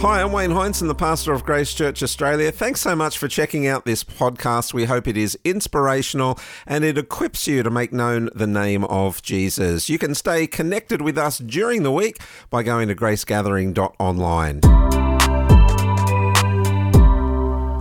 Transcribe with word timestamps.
Hi, 0.00 0.22
I'm 0.22 0.32
Wayne 0.32 0.52
Hindson, 0.52 0.88
the 0.88 0.94
pastor 0.94 1.34
of 1.34 1.44
Grace 1.44 1.74
Church 1.74 2.02
Australia. 2.02 2.50
Thanks 2.50 2.80
so 2.80 2.96
much 2.96 3.18
for 3.18 3.28
checking 3.28 3.66
out 3.66 3.84
this 3.84 4.02
podcast. 4.02 4.72
We 4.72 4.86
hope 4.86 5.06
it 5.06 5.18
is 5.18 5.38
inspirational 5.44 6.38
and 6.66 6.86
it 6.86 6.96
equips 6.96 7.46
you 7.46 7.62
to 7.62 7.68
make 7.68 7.92
known 7.92 8.30
the 8.34 8.46
name 8.46 8.84
of 8.84 9.20
Jesus. 9.20 9.90
You 9.90 9.98
can 9.98 10.14
stay 10.14 10.46
connected 10.46 11.02
with 11.02 11.18
us 11.18 11.36
during 11.36 11.82
the 11.82 11.92
week 11.92 12.16
by 12.48 12.62
going 12.62 12.88
to 12.88 12.94
gracegathering.online. 12.94 14.60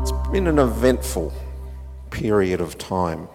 It's 0.01 0.11
been 0.29 0.47
an 0.47 0.59
eventful 0.59 1.31
period 2.09 2.59
of 2.59 2.77
time 2.77 3.29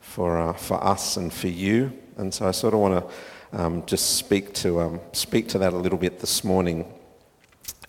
for, 0.00 0.40
uh, 0.40 0.54
for 0.54 0.82
us 0.82 1.18
and 1.18 1.30
for 1.30 1.48
you, 1.48 1.92
and 2.16 2.32
so 2.32 2.48
I 2.48 2.52
sort 2.52 2.72
of 2.72 2.80
want 2.80 3.10
to 3.52 3.60
um, 3.60 3.84
just 3.84 4.16
speak 4.16 4.54
to, 4.54 4.80
um, 4.80 5.00
speak 5.12 5.48
to 5.48 5.58
that 5.58 5.74
a 5.74 5.76
little 5.76 5.98
bit 5.98 6.20
this 6.20 6.42
morning. 6.42 6.90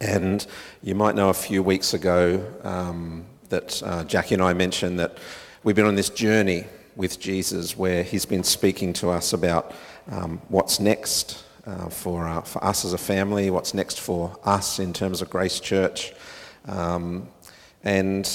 And 0.02 0.46
you 0.82 0.96
might 0.96 1.14
know 1.14 1.30
a 1.30 1.34
few 1.34 1.62
weeks 1.62 1.94
ago 1.94 2.44
um, 2.64 3.24
that 3.50 3.84
uh, 3.84 4.04
Jackie 4.06 4.34
and 4.34 4.42
I 4.42 4.54
mentioned 4.54 5.00
that 5.00 5.20
we've 5.64 5.76
been 5.76 5.86
on 5.86 5.94
this 5.94 6.10
journey 6.10 6.66
with 6.96 7.20
Jesus 7.20 7.78
where 7.78 8.02
he's 8.02 8.26
been 8.26 8.44
speaking 8.44 8.94
to 8.94 9.12
us 9.12 9.32
about 9.32 9.76
um, 10.10 10.42
what's 10.48 10.80
next 10.80 11.44
uh, 11.68 11.88
for, 11.90 12.28
uh, 12.28 12.42
for 12.42 12.64
us 12.64 12.84
as 12.84 12.94
a 12.94 12.98
family, 12.98 13.52
what's 13.52 13.76
next 13.76 14.00
for 14.00 14.36
us 14.44 14.80
in 14.80 14.92
terms 14.92 15.22
of 15.22 15.30
Grace 15.30 15.60
Church. 15.60 16.14
Um, 16.68 17.28
and 17.84 18.28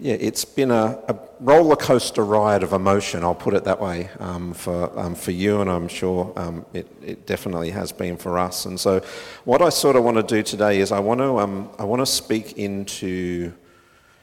yeah, 0.00 0.14
it's 0.14 0.44
been 0.44 0.70
a, 0.70 0.98
a, 1.08 1.16
roller 1.40 1.76
coaster 1.76 2.24
ride 2.24 2.62
of 2.62 2.72
emotion, 2.72 3.24
I'll 3.24 3.34
put 3.34 3.54
it 3.54 3.64
that 3.64 3.80
way, 3.80 4.08
um, 4.20 4.54
for, 4.54 4.96
um, 4.98 5.14
for 5.14 5.32
you, 5.32 5.60
and 5.60 5.68
I'm 5.68 5.88
sure 5.88 6.32
um, 6.36 6.64
it, 6.72 6.86
it, 7.02 7.26
definitely 7.26 7.70
has 7.70 7.90
been 7.90 8.16
for 8.16 8.38
us. 8.38 8.64
And 8.66 8.78
so, 8.78 9.00
what 9.44 9.60
I 9.60 9.68
sort 9.70 9.96
of 9.96 10.04
want 10.04 10.16
to 10.16 10.22
do 10.22 10.42
today 10.42 10.80
is 10.80 10.92
I 10.92 11.00
want 11.00 11.20
to, 11.20 11.38
um, 11.40 11.70
I 11.78 11.84
want 11.84 12.00
to 12.00 12.06
speak 12.06 12.58
into 12.58 13.52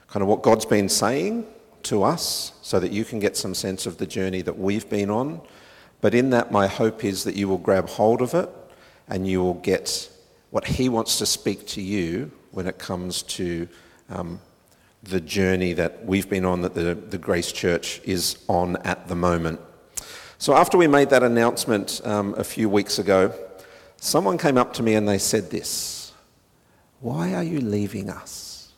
kind 0.07 0.21
of 0.21 0.27
what 0.27 0.43
God's 0.43 0.65
been 0.65 0.87
saying 0.87 1.45
to 1.83 2.03
us 2.03 2.53
so 2.61 2.79
that 2.79 2.91
you 2.91 3.03
can 3.03 3.19
get 3.19 3.35
some 3.35 3.53
sense 3.53 3.85
of 3.85 3.97
the 3.97 4.07
journey 4.07 4.41
that 4.41 4.57
we've 4.57 4.89
been 4.89 5.09
on. 5.09 5.41
But 5.99 6.13
in 6.13 6.29
that, 6.29 6.51
my 6.51 6.67
hope 6.67 7.03
is 7.03 7.23
that 7.25 7.35
you 7.35 7.47
will 7.47 7.57
grab 7.57 7.89
hold 7.89 8.21
of 8.21 8.33
it 8.33 8.49
and 9.07 9.27
you 9.27 9.41
will 9.41 9.55
get 9.55 10.09
what 10.51 10.65
He 10.65 10.89
wants 10.89 11.17
to 11.19 11.25
speak 11.25 11.67
to 11.67 11.81
you 11.81 12.31
when 12.51 12.67
it 12.67 12.77
comes 12.77 13.23
to 13.23 13.67
um, 14.09 14.39
the 15.05 15.21
journey 15.21 15.73
that 15.73 16.05
we've 16.05 16.29
been 16.29 16.45
on, 16.45 16.61
that 16.61 16.73
the, 16.73 16.95
the 16.95 17.17
Grace 17.17 17.51
Church 17.51 18.01
is 18.03 18.37
on 18.47 18.75
at 18.77 19.07
the 19.07 19.15
moment. 19.15 19.59
So, 20.37 20.53
after 20.55 20.77
we 20.77 20.87
made 20.87 21.09
that 21.11 21.23
announcement 21.23 22.01
um, 22.03 22.35
a 22.37 22.43
few 22.43 22.67
weeks 22.67 22.99
ago, 22.99 23.33
someone 23.97 24.37
came 24.37 24.57
up 24.57 24.73
to 24.73 24.83
me 24.83 24.95
and 24.95 25.07
they 25.07 25.17
said 25.17 25.49
this 25.49 26.11
Why 26.99 27.33
are 27.33 27.43
you 27.43 27.61
leaving 27.61 28.09
us? 28.09 28.73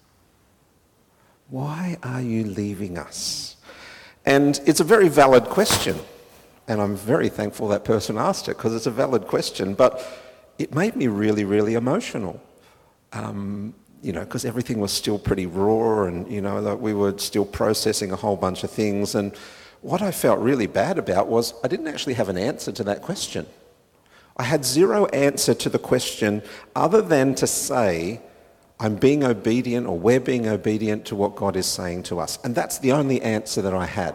Why 1.50 1.98
are 2.04 2.22
you 2.22 2.44
leaving 2.44 2.98
us? 2.98 3.56
And 4.26 4.60
it's 4.66 4.82
a 4.82 4.84
very 4.84 5.08
valid 5.08 5.46
question. 5.46 5.98
And 6.68 6.82
I'm 6.82 6.98
very 6.98 7.30
thankful 7.30 7.70
that 7.70 7.86
person 7.86 8.18
asked 8.30 8.50
it 8.50 8.58
because 8.58 8.76
it's 8.76 8.86
a 8.86 8.92
valid 8.92 9.28
question. 9.28 9.74
But 9.74 10.06
it 10.60 10.76
made 10.76 10.96
me 10.96 11.08
really, 11.08 11.46
really 11.46 11.76
emotional. 11.76 12.42
Um, 13.14 13.74
you 14.02 14.14
know, 14.14 14.22
because 14.22 14.46
everything 14.46 14.80
was 14.80 14.92
still 14.92 15.20
pretty 15.20 15.46
raw 15.46 16.04
and, 16.04 16.32
you 16.32 16.42
know, 16.42 16.60
like 16.60 16.80
we 16.80 16.94
were 16.94 17.18
still 17.18 17.46
processing 17.46 18.12
a 18.12 18.16
whole 18.16 18.36
bunch 18.36 18.64
of 18.64 18.72
things. 18.72 19.16
And 19.16 19.36
what 19.82 20.02
I 20.02 20.12
felt 20.12 20.40
really 20.40 20.68
bad 20.68 20.98
about 20.98 21.28
was 21.28 21.54
I 21.64 21.68
didn't 21.68 21.88
actually 21.88 22.14
have 22.14 22.30
an 22.30 22.38
answer 22.38 22.72
to 22.72 22.84
that 22.86 23.02
question. 23.02 23.46
I 24.38 24.44
had 24.44 24.64
zero 24.64 25.06
answer 25.08 25.54
to 25.56 25.70
the 25.70 25.80
question 25.80 26.44
other 26.76 27.02
than 27.02 27.34
to 27.36 27.48
say, 27.48 28.22
I'm 28.80 28.96
being 28.96 29.24
obedient 29.24 29.88
or 29.88 29.98
we're 29.98 30.20
being 30.20 30.48
obedient 30.48 31.06
to 31.06 31.16
what 31.16 31.36
God 31.36 31.56
is 31.56 31.66
saying 31.66 32.04
to 32.04 32.20
us. 32.20 32.38
And 32.44 32.54
that's 32.54 32.78
the 32.78 32.92
only 32.92 33.22
answer 33.24 33.64
that 33.64 33.74
I 33.74 33.88
had. 33.88 34.14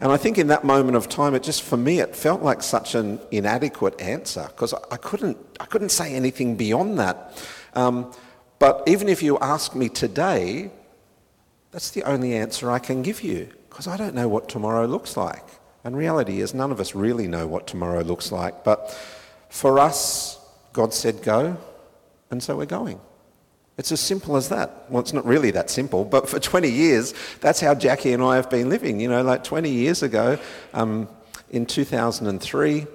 And 0.00 0.12
I 0.12 0.16
think 0.16 0.38
in 0.38 0.46
that 0.48 0.62
moment 0.62 0.96
of 0.96 1.08
time, 1.08 1.34
it 1.34 1.42
just, 1.42 1.62
for 1.62 1.76
me, 1.76 2.00
it 2.00 2.14
felt 2.14 2.42
like 2.42 2.62
such 2.62 2.94
an 2.94 3.18
inadequate 3.30 4.00
answer 4.00 4.46
because 4.48 4.74
I 4.92 4.96
couldn't, 4.98 5.38
I 5.58 5.64
couldn't 5.64 5.88
say 5.88 6.14
anything 6.14 6.54
beyond 6.54 6.98
that. 6.98 7.42
Um, 7.74 8.12
but 8.58 8.82
even 8.86 9.08
if 9.08 9.22
you 9.22 9.38
ask 9.38 9.74
me 9.74 9.88
today, 9.88 10.70
that's 11.70 11.90
the 11.90 12.02
only 12.04 12.34
answer 12.34 12.70
I 12.70 12.78
can 12.78 13.02
give 13.02 13.22
you 13.22 13.48
because 13.68 13.86
I 13.86 13.96
don't 13.96 14.14
know 14.14 14.28
what 14.28 14.48
tomorrow 14.48 14.86
looks 14.86 15.16
like. 15.16 15.44
And 15.84 15.96
reality 15.96 16.40
is, 16.40 16.54
none 16.54 16.72
of 16.72 16.80
us 16.80 16.94
really 16.94 17.28
know 17.28 17.46
what 17.46 17.66
tomorrow 17.66 18.02
looks 18.02 18.32
like. 18.32 18.64
But 18.64 18.90
for 19.50 19.78
us, 19.78 20.40
God 20.72 20.92
said 20.92 21.22
go, 21.22 21.56
and 22.30 22.42
so 22.42 22.56
we're 22.56 22.66
going. 22.66 23.00
It's 23.78 23.92
as 23.92 24.00
simple 24.00 24.36
as 24.36 24.48
that. 24.48 24.90
Well, 24.90 25.00
it's 25.00 25.12
not 25.12 25.26
really 25.26 25.50
that 25.50 25.68
simple, 25.68 26.04
but 26.04 26.28
for 26.28 26.40
20 26.40 26.68
years, 26.68 27.12
that's 27.40 27.60
how 27.60 27.74
Jackie 27.74 28.12
and 28.14 28.22
I 28.22 28.36
have 28.36 28.48
been 28.48 28.70
living. 28.70 28.98
You 28.98 29.08
know, 29.08 29.22
like 29.22 29.44
20 29.44 29.70
years 29.70 30.02
ago, 30.02 30.38
um, 30.72 31.08
in 31.50 31.66
2003, 31.66 32.86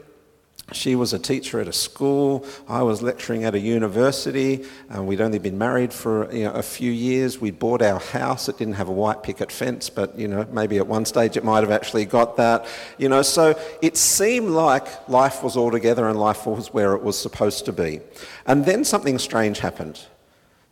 she 0.71 0.95
was 0.95 1.13
a 1.13 1.19
teacher 1.19 1.59
at 1.59 1.67
a 1.67 1.73
school. 1.73 2.45
I 2.67 2.81
was 2.83 3.01
lecturing 3.01 3.43
at 3.43 3.55
a 3.55 3.59
university. 3.59 4.65
And 4.89 5.05
we'd 5.05 5.21
only 5.21 5.39
been 5.39 5.57
married 5.57 5.93
for 5.93 6.31
you 6.33 6.45
know, 6.45 6.53
a 6.53 6.63
few 6.63 6.91
years. 6.91 7.39
We 7.39 7.51
bought 7.51 7.81
our 7.81 7.99
house. 7.99 8.47
It 8.47 8.57
didn't 8.57 8.75
have 8.75 8.87
a 8.87 8.93
white 8.93 9.21
picket 9.23 9.51
fence, 9.51 9.89
but 9.89 10.17
you 10.17 10.27
know 10.27 10.45
maybe 10.51 10.77
at 10.77 10.87
one 10.87 11.05
stage 11.05 11.35
it 11.37 11.43
might 11.43 11.61
have 11.61 11.71
actually 11.71 12.05
got 12.05 12.37
that. 12.37 12.65
You 12.97 13.09
know, 13.09 13.21
so 13.21 13.59
it 13.81 13.97
seemed 13.97 14.49
like 14.49 15.09
life 15.09 15.43
was 15.43 15.57
all 15.57 15.71
together 15.71 16.07
and 16.07 16.19
life 16.19 16.45
was 16.45 16.73
where 16.73 16.93
it 16.93 17.03
was 17.03 17.19
supposed 17.19 17.65
to 17.65 17.73
be. 17.73 17.99
And 18.45 18.65
then 18.65 18.85
something 18.85 19.19
strange 19.19 19.59
happened. 19.59 19.99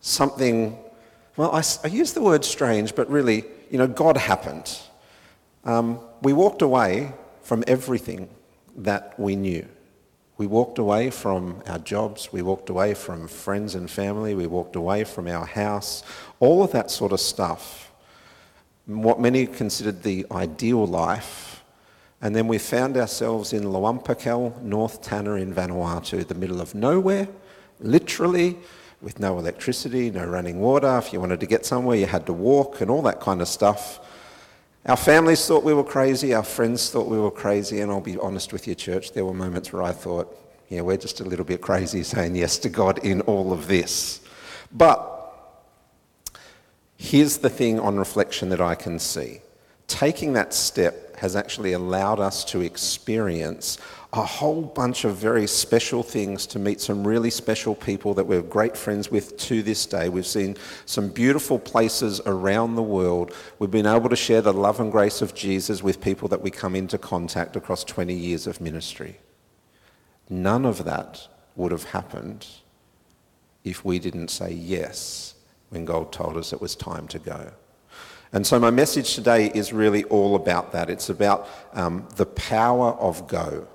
Something, 0.01 0.77
well, 1.35 1.51
I, 1.51 1.61
I 1.83 1.87
use 1.87 2.13
the 2.13 2.21
word 2.21 2.45
strange, 2.45 2.95
but 2.95 3.09
really, 3.09 3.43
you 3.69 3.77
know, 3.77 3.87
God 3.87 4.15
happened. 4.15 4.79
Um, 5.65 5.99
we 6.21 6.31
walked 6.31 6.61
away 6.61 7.11
from 7.43 7.65
everything 7.67 8.29
that 8.77 9.19
we 9.19 9.35
knew. 9.35 9.67
We 10.39 10.47
walked 10.47 10.79
away 10.79 11.09
from 11.09 11.61
our 11.67 11.79
jobs, 11.79 12.31
we 12.31 12.41
walked 12.41 12.69
away 12.69 12.93
from 12.93 13.27
friends 13.27 13.75
and 13.75 13.91
family, 13.91 14.35
we 14.35 14.47
walked 14.47 14.77
away 14.77 15.03
from 15.03 15.27
our 15.27 15.45
house, 15.45 16.01
all 16.39 16.63
of 16.63 16.71
that 16.71 16.89
sort 16.89 17.11
of 17.11 17.19
stuff. 17.19 17.91
What 18.85 19.19
many 19.19 19.45
considered 19.47 20.01
the 20.01 20.25
ideal 20.31 20.87
life. 20.87 21.61
And 22.21 22.33
then 22.33 22.47
we 22.47 22.57
found 22.57 22.95
ourselves 22.95 23.51
in 23.51 23.63
Luampakal, 23.63 24.61
North 24.61 25.01
Tanna 25.01 25.33
in 25.33 25.53
Vanuatu, 25.53 26.25
the 26.25 26.35
middle 26.35 26.61
of 26.61 26.73
nowhere, 26.73 27.27
literally, 27.81 28.57
with 29.01 29.19
no 29.19 29.39
electricity, 29.39 30.09
no 30.09 30.25
running 30.25 30.61
water. 30.61 30.97
If 30.99 31.11
you 31.11 31.19
wanted 31.19 31.41
to 31.41 31.47
get 31.47 31.65
somewhere, 31.65 31.97
you 31.97 32.05
had 32.05 32.25
to 32.27 32.33
walk 32.33 32.79
and 32.79 32.89
all 32.89 33.01
that 33.01 33.19
kind 33.19 33.41
of 33.41 33.49
stuff. 33.49 33.99
Our 34.89 34.97
families 34.97 35.45
thought 35.45 35.63
we 35.63 35.75
were 35.75 35.83
crazy, 35.83 36.33
our 36.33 36.41
friends 36.41 36.89
thought 36.89 37.05
we 37.05 37.19
were 37.19 37.29
crazy, 37.29 37.81
and 37.81 37.91
I'll 37.91 38.01
be 38.01 38.17
honest 38.17 38.51
with 38.51 38.67
you, 38.67 38.73
church, 38.73 39.11
there 39.11 39.23
were 39.23 39.35
moments 39.35 39.71
where 39.71 39.83
I 39.83 39.91
thought, 39.91 40.35
yeah, 40.67 40.81
we're 40.81 40.97
just 40.97 41.19
a 41.19 41.23
little 41.23 41.45
bit 41.45 41.61
crazy 41.61 42.01
saying 42.01 42.35
yes 42.35 42.57
to 42.57 42.69
God 42.69 42.97
in 43.05 43.21
all 43.21 43.53
of 43.53 43.67
this. 43.67 44.19
But 44.71 45.31
here's 46.97 47.37
the 47.37 47.51
thing 47.51 47.79
on 47.79 47.97
reflection 47.97 48.49
that 48.49 48.61
I 48.61 48.73
can 48.73 48.97
see 48.97 49.41
taking 49.85 50.33
that 50.33 50.55
step 50.55 51.15
has 51.17 51.35
actually 51.35 51.73
allowed 51.73 52.19
us 52.19 52.43
to 52.45 52.61
experience 52.61 53.77
a 54.11 54.25
whole 54.25 54.63
bunch 54.63 55.05
of 55.05 55.15
very 55.15 55.45
special 55.45 56.01
things 56.01 56.47
to 56.47 56.57
meet 56.57 56.81
some 56.81 57.05
really 57.05 57.29
special 57.29 57.75
people 57.75 58.15
that 58.15 58.25
we're 58.25 58.41
great 58.41 58.75
friends 58.75 59.11
with 59.11 59.37
to 59.37 59.61
this 59.61 59.85
day. 59.85 60.09
We've 60.09 60.25
seen 60.25 60.57
some 60.85 61.09
beautiful 61.09 61.59
places 61.59 62.19
around 62.25 62.73
the 62.73 62.81
world. 62.81 63.35
We've 63.59 63.69
been 63.69 63.85
able 63.85 64.09
to 64.09 64.15
share 64.15 64.41
the 64.41 64.53
love 64.53 64.79
and 64.79 64.91
grace 64.91 65.21
of 65.21 65.35
Jesus 65.35 65.83
with 65.83 66.01
people 66.01 66.27
that 66.29 66.41
we 66.41 66.49
come 66.49 66.75
into 66.75 66.97
contact 66.97 67.55
across 67.55 67.83
20 67.83 68.11
years 68.15 68.47
of 68.47 68.59
ministry. 68.59 69.19
None 70.27 70.65
of 70.65 70.85
that 70.85 71.27
would 71.55 71.71
have 71.71 71.83
happened 71.83 72.47
if 73.63 73.85
we 73.85 73.99
didn't 73.99 74.29
say 74.29 74.51
yes 74.51 75.35
when 75.69 75.85
God 75.85 76.11
told 76.11 76.35
us 76.35 76.51
it 76.51 76.61
was 76.61 76.75
time 76.75 77.07
to 77.09 77.19
go. 77.19 77.51
And 78.31 78.45
so, 78.45 78.59
my 78.59 78.69
message 78.69 79.15
today 79.15 79.51
is 79.53 79.73
really 79.73 80.03
all 80.05 80.35
about 80.35 80.71
that. 80.71 80.89
It's 80.89 81.09
about 81.09 81.47
um, 81.73 82.07
the 82.15 82.27
power 82.27 82.91
of 82.93 83.27
go. 83.27 83.67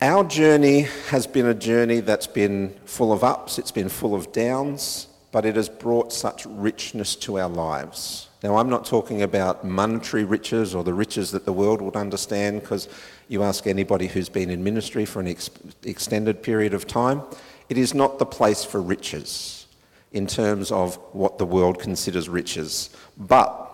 Our 0.00 0.24
journey 0.24 0.88
has 1.08 1.26
been 1.26 1.46
a 1.46 1.54
journey 1.54 2.00
that's 2.00 2.26
been 2.26 2.74
full 2.84 3.12
of 3.12 3.22
ups, 3.22 3.58
it's 3.58 3.70
been 3.70 3.88
full 3.88 4.14
of 4.14 4.32
downs, 4.32 5.06
but 5.30 5.46
it 5.46 5.56
has 5.56 5.68
brought 5.68 6.12
such 6.12 6.44
richness 6.46 7.14
to 7.16 7.38
our 7.38 7.48
lives. 7.48 8.28
Now, 8.42 8.56
I'm 8.56 8.68
not 8.68 8.84
talking 8.84 9.22
about 9.22 9.64
monetary 9.64 10.24
riches 10.24 10.74
or 10.74 10.84
the 10.84 10.92
riches 10.92 11.30
that 11.30 11.44
the 11.44 11.52
world 11.52 11.80
would 11.80 11.96
understand, 11.96 12.60
because 12.60 12.88
you 13.28 13.42
ask 13.42 13.66
anybody 13.66 14.08
who's 14.08 14.28
been 14.28 14.50
in 14.50 14.62
ministry 14.62 15.04
for 15.04 15.20
an 15.20 15.28
ex- 15.28 15.50
extended 15.84 16.42
period 16.42 16.74
of 16.74 16.86
time, 16.86 17.22
it 17.68 17.78
is 17.78 17.94
not 17.94 18.18
the 18.18 18.26
place 18.26 18.64
for 18.64 18.82
riches 18.82 19.66
in 20.12 20.26
terms 20.26 20.70
of 20.70 20.96
what 21.12 21.38
the 21.38 21.46
world 21.46 21.78
considers 21.78 22.28
riches, 22.28 22.90
but 23.16 23.70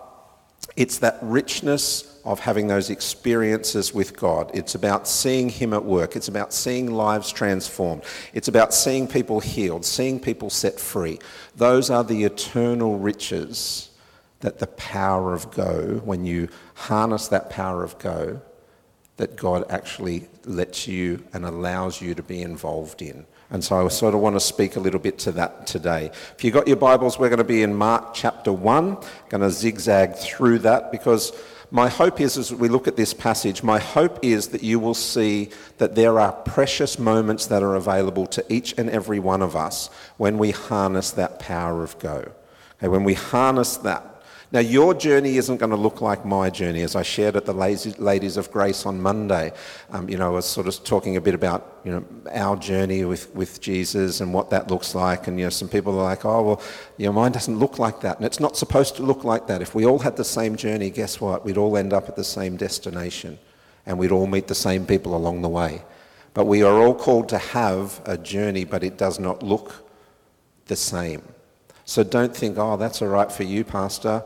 it's 0.75 0.99
that 0.99 1.17
richness 1.21 2.10
of 2.23 2.39
having 2.39 2.67
those 2.67 2.89
experiences 2.89 3.93
with 3.93 4.15
God. 4.15 4.51
It's 4.53 4.75
about 4.75 5.07
seeing 5.07 5.49
Him 5.49 5.73
at 5.73 5.83
work. 5.83 6.15
It's 6.15 6.27
about 6.27 6.53
seeing 6.53 6.91
lives 6.91 7.31
transformed. 7.31 8.03
It's 8.33 8.47
about 8.47 8.73
seeing 8.73 9.07
people 9.07 9.39
healed, 9.39 9.85
seeing 9.85 10.19
people 10.19 10.49
set 10.49 10.79
free. 10.79 11.19
Those 11.55 11.89
are 11.89 12.03
the 12.03 12.23
eternal 12.23 12.97
riches 12.99 13.89
that 14.41 14.59
the 14.59 14.67
power 14.67 15.33
of 15.33 15.51
go, 15.51 16.01
when 16.03 16.25
you 16.25 16.49
harness 16.73 17.27
that 17.29 17.49
power 17.49 17.83
of 17.83 17.97
go, 17.99 18.41
that 19.17 19.35
God 19.35 19.65
actually 19.69 20.27
lets 20.45 20.87
you 20.87 21.23
and 21.33 21.45
allows 21.45 22.01
you 22.01 22.15
to 22.15 22.23
be 22.23 22.41
involved 22.41 23.01
in. 23.01 23.25
And 23.51 23.63
so 23.63 23.85
I 23.85 23.87
sort 23.89 24.15
of 24.15 24.21
want 24.21 24.35
to 24.35 24.39
speak 24.39 24.77
a 24.77 24.79
little 24.79 24.99
bit 24.99 25.19
to 25.19 25.31
that 25.33 25.67
today. 25.67 26.09
If 26.35 26.43
you've 26.43 26.53
got 26.53 26.67
your 26.67 26.77
Bibles, 26.77 27.19
we're 27.19 27.29
going 27.29 27.37
to 27.37 27.43
be 27.43 27.63
in 27.63 27.75
Mark 27.75 28.13
chapter 28.13 28.53
1, 28.53 28.97
going 29.29 29.41
to 29.41 29.49
zigzag 29.51 30.15
through 30.15 30.59
that 30.59 30.91
because 30.91 31.33
my 31.71 31.87
hope 31.87 32.19
is 32.19 32.37
as 32.37 32.53
we 32.53 32.67
look 32.67 32.87
at 32.87 32.97
this 32.97 33.13
passage, 33.13 33.63
my 33.63 33.79
hope 33.79 34.19
is 34.21 34.49
that 34.49 34.61
you 34.61 34.77
will 34.77 34.93
see 34.93 35.49
that 35.77 35.95
there 35.95 36.19
are 36.19 36.33
precious 36.33 36.99
moments 36.99 37.45
that 37.47 37.63
are 37.63 37.75
available 37.75 38.27
to 38.27 38.53
each 38.53 38.77
and 38.77 38.89
every 38.89 39.19
one 39.19 39.41
of 39.41 39.55
us 39.55 39.89
when 40.17 40.37
we 40.37 40.51
harness 40.51 41.11
that 41.11 41.39
power 41.39 41.81
of 41.81 41.97
go. 41.97 42.31
Okay, 42.77 42.89
when 42.89 43.05
we 43.05 43.13
harness 43.13 43.77
that 43.77 44.10
now, 44.53 44.59
your 44.59 44.93
journey 44.93 45.37
isn't 45.37 45.57
going 45.57 45.69
to 45.69 45.77
look 45.77 46.01
like 46.01 46.25
my 46.25 46.49
journey. 46.49 46.81
As 46.81 46.97
I 46.97 47.03
shared 47.03 47.37
at 47.37 47.45
the 47.45 47.53
Ladies 47.53 48.35
of 48.35 48.51
Grace 48.51 48.85
on 48.85 49.01
Monday, 49.01 49.53
um, 49.91 50.09
you 50.09 50.17
know, 50.17 50.27
I 50.27 50.29
was 50.29 50.45
sort 50.45 50.67
of 50.67 50.83
talking 50.83 51.15
a 51.15 51.21
bit 51.21 51.33
about, 51.33 51.79
you 51.85 51.91
know, 51.93 52.05
our 52.33 52.57
journey 52.57 53.05
with, 53.05 53.33
with 53.33 53.61
Jesus 53.61 54.19
and 54.19 54.33
what 54.33 54.49
that 54.49 54.69
looks 54.69 54.93
like. 54.93 55.27
And, 55.27 55.39
you 55.39 55.45
know, 55.45 55.49
some 55.51 55.69
people 55.69 55.97
are 55.97 56.03
like, 56.03 56.25
oh, 56.25 56.41
well, 56.41 56.61
your 56.97 57.13
mine 57.13 57.31
doesn't 57.31 57.59
look 57.59 57.79
like 57.79 58.01
that. 58.01 58.17
And 58.17 58.25
it's 58.25 58.41
not 58.41 58.57
supposed 58.57 58.97
to 58.97 59.03
look 59.03 59.23
like 59.23 59.47
that. 59.47 59.61
If 59.61 59.73
we 59.73 59.85
all 59.85 59.99
had 59.99 60.17
the 60.17 60.25
same 60.25 60.57
journey, 60.57 60.89
guess 60.89 61.21
what? 61.21 61.45
We'd 61.45 61.57
all 61.57 61.77
end 61.77 61.93
up 61.93 62.09
at 62.09 62.17
the 62.17 62.23
same 62.25 62.57
destination 62.57 63.39
and 63.85 63.97
we'd 63.97 64.11
all 64.11 64.27
meet 64.27 64.47
the 64.47 64.55
same 64.55 64.85
people 64.85 65.15
along 65.15 65.43
the 65.43 65.49
way. 65.49 65.81
But 66.33 66.45
we 66.45 66.61
are 66.61 66.77
all 66.77 66.93
called 66.93 67.29
to 67.29 67.37
have 67.37 68.01
a 68.03 68.17
journey, 68.17 68.65
but 68.65 68.83
it 68.83 68.97
does 68.97 69.17
not 69.17 69.43
look 69.43 69.89
the 70.65 70.75
same. 70.75 71.23
So 71.85 72.03
don't 72.03 72.35
think, 72.35 72.57
oh, 72.57 72.75
that's 72.75 73.01
all 73.01 73.07
right 73.07 73.31
for 73.31 73.43
you, 73.43 73.63
Pastor. 73.63 74.25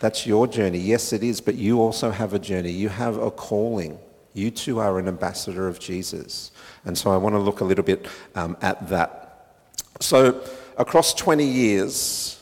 That's 0.00 0.26
your 0.26 0.46
journey. 0.46 0.78
Yes, 0.78 1.12
it 1.12 1.22
is, 1.22 1.40
but 1.40 1.56
you 1.56 1.80
also 1.80 2.10
have 2.10 2.32
a 2.32 2.38
journey. 2.38 2.70
You 2.70 2.88
have 2.88 3.16
a 3.16 3.30
calling. 3.30 3.98
You 4.32 4.50
too 4.50 4.78
are 4.78 4.98
an 4.98 5.08
ambassador 5.08 5.66
of 5.66 5.80
Jesus. 5.80 6.52
And 6.84 6.96
so 6.96 7.10
I 7.10 7.16
want 7.16 7.34
to 7.34 7.40
look 7.40 7.60
a 7.60 7.64
little 7.64 7.84
bit 7.84 8.06
um, 8.34 8.56
at 8.62 8.88
that. 8.88 9.56
So, 10.00 10.44
across 10.76 11.12
20 11.14 11.44
years, 11.44 12.40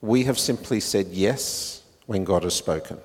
we 0.00 0.24
have 0.24 0.38
simply 0.38 0.78
said 0.78 1.08
yes 1.08 1.82
when 2.06 2.22
God 2.22 2.44
has 2.44 2.54
spoken. 2.54 2.98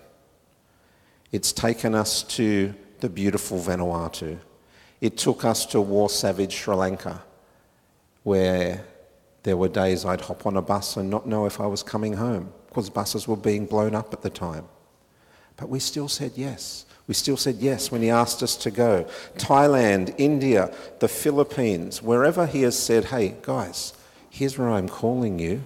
It's 1.32 1.52
taken 1.52 1.96
us 1.96 2.22
to 2.24 2.76
the 3.00 3.10
beautiful 3.10 3.58
Vanuatu. 3.58 4.38
It 5.02 5.18
took 5.18 5.44
us 5.44 5.66
to 5.68 5.82
war 5.82 6.10
savage 6.10 6.54
Sri 6.54 6.76
Lanka, 6.76 7.24
where 8.22 8.86
there 9.44 9.58
were 9.58 9.68
days 9.68 10.06
I'd 10.06 10.22
hop 10.22 10.46
on 10.46 10.58
a 10.58 10.62
bus 10.62 10.98
and 10.98 11.10
not 11.10 11.28
know 11.28 11.46
if 11.46 11.60
I 11.60 11.68
was 11.68 11.84
coming 11.84 12.14
home 12.14 12.52
because 12.68 12.90
buses 12.90 13.28
were 13.28 13.38
being 13.38 13.66
blown 13.66 13.94
up 13.94 14.14
at 14.14 14.22
the 14.22 14.30
time. 14.30 14.66
But 15.58 15.70
we 15.70 15.80
still 15.80 16.08
said 16.08 16.32
yes. 16.36 16.86
We 17.06 17.14
still 17.14 17.38
said 17.38 17.58
yes 17.58 17.92
when 17.92 18.02
he 18.02 18.10
asked 18.10 18.42
us 18.42 18.56
to 18.58 18.72
go. 18.72 19.06
Thailand, 19.36 20.16
India, 20.18 20.74
the 21.00 21.10
Philippines, 21.10 22.02
wherever 22.02 22.48
he 22.48 22.62
has 22.62 22.80
said, 22.80 23.06
hey, 23.06 23.36
guys, 23.42 23.94
here's 24.30 24.58
where 24.58 24.70
I'm 24.70 24.88
calling 24.88 25.38
you 25.38 25.64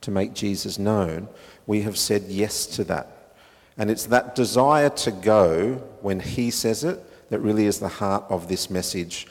to 0.00 0.10
make 0.10 0.34
Jesus 0.34 0.78
known, 0.78 1.28
we 1.66 1.82
have 1.82 1.96
said 1.96 2.24
yes 2.28 2.66
to 2.66 2.84
that. 2.84 3.34
And 3.78 3.90
it's 3.90 4.06
that 4.06 4.34
desire 4.34 4.90
to 4.90 5.10
go 5.10 5.74
when 6.00 6.20
he 6.20 6.50
says 6.50 6.84
it 6.84 7.00
that 7.30 7.40
really 7.40 7.66
is 7.66 7.78
the 7.78 7.88
heart 7.88 8.24
of 8.28 8.48
this 8.48 8.68
message. 8.68 9.26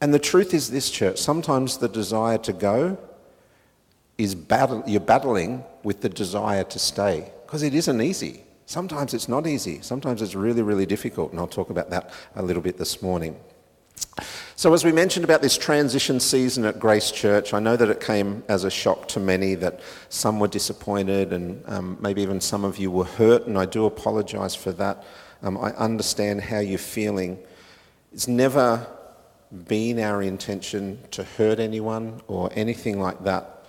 And 0.00 0.14
the 0.14 0.18
truth 0.18 0.54
is 0.54 0.70
this, 0.70 0.90
church, 0.90 1.18
sometimes 1.18 1.78
the 1.78 1.88
desire 1.88 2.38
to 2.38 2.52
go 2.52 2.98
is 4.16 4.34
battle, 4.34 4.82
you're 4.86 5.00
battling 5.00 5.64
with 5.82 6.00
the 6.00 6.08
desire 6.08 6.64
to 6.64 6.78
stay 6.78 7.32
because 7.46 7.62
it 7.62 7.74
isn't 7.74 8.00
easy. 8.00 8.42
Sometimes 8.66 9.14
it's 9.14 9.28
not 9.28 9.46
easy. 9.46 9.80
Sometimes 9.80 10.20
it's 10.20 10.34
really, 10.34 10.62
really 10.62 10.84
difficult, 10.84 11.30
and 11.30 11.40
I'll 11.40 11.46
talk 11.46 11.70
about 11.70 11.88
that 11.90 12.10
a 12.36 12.42
little 12.42 12.62
bit 12.62 12.76
this 12.76 13.00
morning. 13.00 13.34
So, 14.56 14.74
as 14.74 14.84
we 14.84 14.92
mentioned 14.92 15.24
about 15.24 15.40
this 15.40 15.56
transition 15.56 16.20
season 16.20 16.64
at 16.64 16.78
Grace 16.78 17.10
Church, 17.10 17.54
I 17.54 17.60
know 17.60 17.76
that 17.76 17.88
it 17.88 18.00
came 18.00 18.42
as 18.48 18.64
a 18.64 18.70
shock 18.70 19.08
to 19.08 19.20
many 19.20 19.54
that 19.54 19.80
some 20.08 20.38
were 20.38 20.48
disappointed 20.48 21.32
and 21.32 21.62
um, 21.66 21.96
maybe 22.00 22.22
even 22.22 22.40
some 22.40 22.64
of 22.64 22.76
you 22.76 22.90
were 22.90 23.04
hurt, 23.04 23.46
and 23.46 23.56
I 23.56 23.64
do 23.64 23.86
apologise 23.86 24.54
for 24.54 24.72
that. 24.72 25.04
Um, 25.42 25.56
I 25.56 25.70
understand 25.76 26.42
how 26.42 26.58
you're 26.58 26.78
feeling. 26.78 27.38
It's 28.12 28.28
never 28.28 28.86
been 29.66 29.98
our 29.98 30.22
intention 30.22 30.98
to 31.10 31.24
hurt 31.24 31.58
anyone 31.58 32.20
or 32.26 32.50
anything 32.54 33.00
like 33.00 33.24
that. 33.24 33.64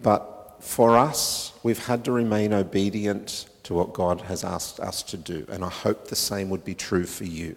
But 0.00 0.56
for 0.60 0.96
us, 0.96 1.52
we've 1.62 1.86
had 1.86 2.04
to 2.04 2.12
remain 2.12 2.52
obedient 2.52 3.46
to 3.64 3.74
what 3.74 3.92
God 3.92 4.22
has 4.22 4.44
asked 4.44 4.80
us 4.80 5.02
to 5.04 5.16
do. 5.16 5.46
And 5.50 5.64
I 5.64 5.70
hope 5.70 6.08
the 6.08 6.16
same 6.16 6.50
would 6.50 6.64
be 6.64 6.74
true 6.74 7.04
for 7.04 7.24
you. 7.24 7.56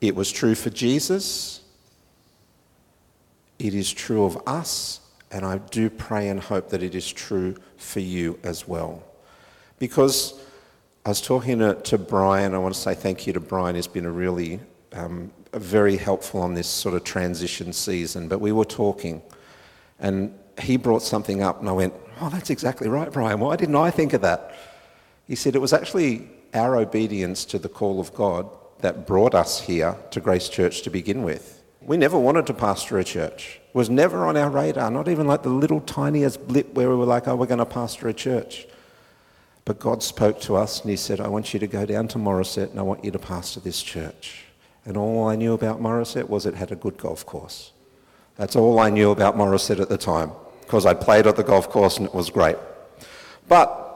It 0.00 0.14
was 0.14 0.30
true 0.30 0.54
for 0.54 0.70
Jesus. 0.70 1.60
It 3.58 3.74
is 3.74 3.92
true 3.92 4.24
of 4.24 4.42
us. 4.46 5.00
And 5.30 5.44
I 5.44 5.58
do 5.58 5.88
pray 5.90 6.28
and 6.28 6.40
hope 6.40 6.70
that 6.70 6.82
it 6.82 6.94
is 6.94 7.10
true 7.10 7.56
for 7.76 8.00
you 8.00 8.38
as 8.42 8.66
well. 8.66 9.02
Because 9.78 10.34
I 11.04 11.10
was 11.10 11.20
talking 11.20 11.60
to, 11.60 11.74
to 11.74 11.98
Brian. 11.98 12.54
I 12.54 12.58
want 12.58 12.74
to 12.74 12.80
say 12.80 12.94
thank 12.94 13.26
you 13.26 13.32
to 13.32 13.40
Brian. 13.40 13.76
He's 13.76 13.86
been 13.86 14.06
a 14.06 14.10
really 14.10 14.60
um, 14.92 15.30
very 15.52 15.96
helpful 15.96 16.40
on 16.40 16.54
this 16.54 16.68
sort 16.68 16.94
of 16.94 17.04
transition 17.04 17.72
season. 17.72 18.28
But 18.28 18.40
we 18.40 18.52
were 18.52 18.64
talking, 18.64 19.22
and 19.98 20.34
he 20.60 20.76
brought 20.76 21.02
something 21.02 21.42
up, 21.42 21.60
and 21.60 21.68
I 21.68 21.72
went, 21.72 21.94
Oh, 22.22 22.28
that's 22.28 22.50
exactly 22.50 22.86
right, 22.88 23.10
Brian. 23.10 23.40
Why 23.40 23.56
didn't 23.56 23.76
I 23.76 23.90
think 23.90 24.12
of 24.12 24.20
that? 24.20 24.54
He 25.26 25.34
said 25.34 25.54
it 25.54 25.60
was 25.60 25.72
actually 25.72 26.28
our 26.52 26.76
obedience 26.76 27.46
to 27.46 27.58
the 27.58 27.68
call 27.68 27.98
of 27.98 28.12
God 28.12 28.46
that 28.80 29.06
brought 29.06 29.34
us 29.34 29.60
here 29.60 29.96
to 30.10 30.20
Grace 30.20 30.48
Church 30.48 30.82
to 30.82 30.90
begin 30.90 31.22
with. 31.22 31.62
We 31.80 31.96
never 31.96 32.18
wanted 32.18 32.46
to 32.48 32.54
pastor 32.54 32.98
a 32.98 33.04
church. 33.04 33.60
It 33.68 33.74
was 33.74 33.88
never 33.88 34.26
on 34.26 34.36
our 34.36 34.50
radar, 34.50 34.90
not 34.90 35.08
even 35.08 35.26
like 35.26 35.42
the 35.42 35.48
little 35.48 35.80
tiniest 35.80 36.46
blip 36.46 36.74
where 36.74 36.90
we 36.90 36.96
were 36.96 37.06
like, 37.06 37.26
oh, 37.26 37.36
we're 37.36 37.46
going 37.46 37.58
to 37.58 37.64
pastor 37.64 38.08
a 38.08 38.12
church. 38.12 38.66
But 39.64 39.78
God 39.78 40.02
spoke 40.02 40.40
to 40.42 40.56
us 40.56 40.82
and 40.82 40.90
He 40.90 40.96
said, 40.96 41.20
I 41.20 41.28
want 41.28 41.54
you 41.54 41.60
to 41.60 41.66
go 41.66 41.86
down 41.86 42.08
to 42.08 42.18
Morisset 42.18 42.70
and 42.70 42.78
I 42.78 42.82
want 42.82 43.04
you 43.04 43.10
to 43.12 43.18
pastor 43.18 43.60
this 43.60 43.82
church. 43.82 44.44
And 44.84 44.96
all 44.96 45.28
I 45.28 45.36
knew 45.36 45.52
about 45.52 45.80
Morisset 45.80 46.28
was 46.28 46.46
it 46.46 46.54
had 46.54 46.72
a 46.72 46.76
good 46.76 46.96
golf 46.96 47.26
course. 47.26 47.72
That's 48.36 48.56
all 48.56 48.78
I 48.78 48.90
knew 48.90 49.10
about 49.10 49.36
Morisset 49.36 49.80
at 49.80 49.88
the 49.88 49.98
time 49.98 50.32
because 50.62 50.86
I 50.86 50.94
played 50.94 51.26
at 51.26 51.36
the 51.36 51.42
golf 51.42 51.68
course 51.68 51.98
and 51.98 52.06
it 52.06 52.14
was 52.14 52.30
great. 52.30 52.56
But 53.48 53.86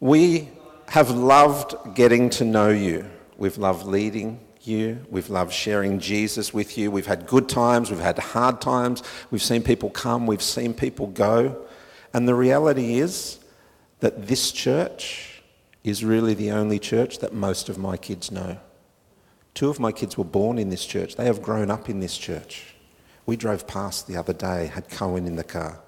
we 0.00 0.48
have 0.88 1.10
loved 1.10 1.94
getting 1.94 2.30
to 2.30 2.44
know 2.44 2.70
you. 2.70 3.08
We've 3.36 3.58
loved 3.58 3.86
leading 3.86 4.40
you. 4.62 5.04
We've 5.10 5.28
loved 5.30 5.52
sharing 5.52 6.00
Jesus 6.00 6.52
with 6.52 6.76
you. 6.76 6.90
We've 6.90 7.06
had 7.06 7.26
good 7.26 7.48
times. 7.48 7.90
We've 7.90 8.00
had 8.00 8.18
hard 8.18 8.60
times. 8.60 9.02
We've 9.30 9.42
seen 9.42 9.62
people 9.62 9.90
come. 9.90 10.26
We've 10.26 10.42
seen 10.42 10.74
people 10.74 11.06
go. 11.06 11.66
And 12.12 12.26
the 12.26 12.34
reality 12.34 12.98
is 12.98 13.38
that 14.00 14.26
this 14.26 14.50
church 14.52 15.42
is 15.84 16.04
really 16.04 16.34
the 16.34 16.50
only 16.50 16.78
church 16.78 17.18
that 17.18 17.32
most 17.32 17.68
of 17.68 17.78
my 17.78 17.96
kids 17.96 18.30
know. 18.30 18.58
Two 19.56 19.70
of 19.70 19.80
my 19.80 19.90
kids 19.90 20.18
were 20.18 20.24
born 20.24 20.58
in 20.58 20.68
this 20.68 20.84
church. 20.84 21.16
They 21.16 21.24
have 21.24 21.40
grown 21.40 21.70
up 21.70 21.88
in 21.88 21.98
this 21.98 22.18
church. 22.18 22.74
We 23.24 23.36
drove 23.36 23.66
past 23.66 24.06
the 24.06 24.14
other 24.14 24.34
day, 24.34 24.66
had 24.66 24.90
Cohen 24.90 25.26
in 25.26 25.36
the 25.36 25.44
car, 25.44 25.80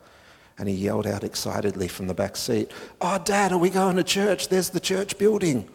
and 0.57 0.71
he 0.71 0.75
yelled 0.75 1.07
out 1.07 1.23
excitedly 1.23 1.87
from 1.87 2.07
the 2.07 2.15
back 2.15 2.37
seat, 2.37 2.73
Oh, 3.03 3.21
Dad, 3.23 3.53
are 3.53 3.59
we 3.59 3.69
going 3.69 3.97
to 3.97 4.03
church? 4.03 4.49
There's 4.49 4.71
the 4.71 4.81
church 4.81 5.19
building. 5.19 5.69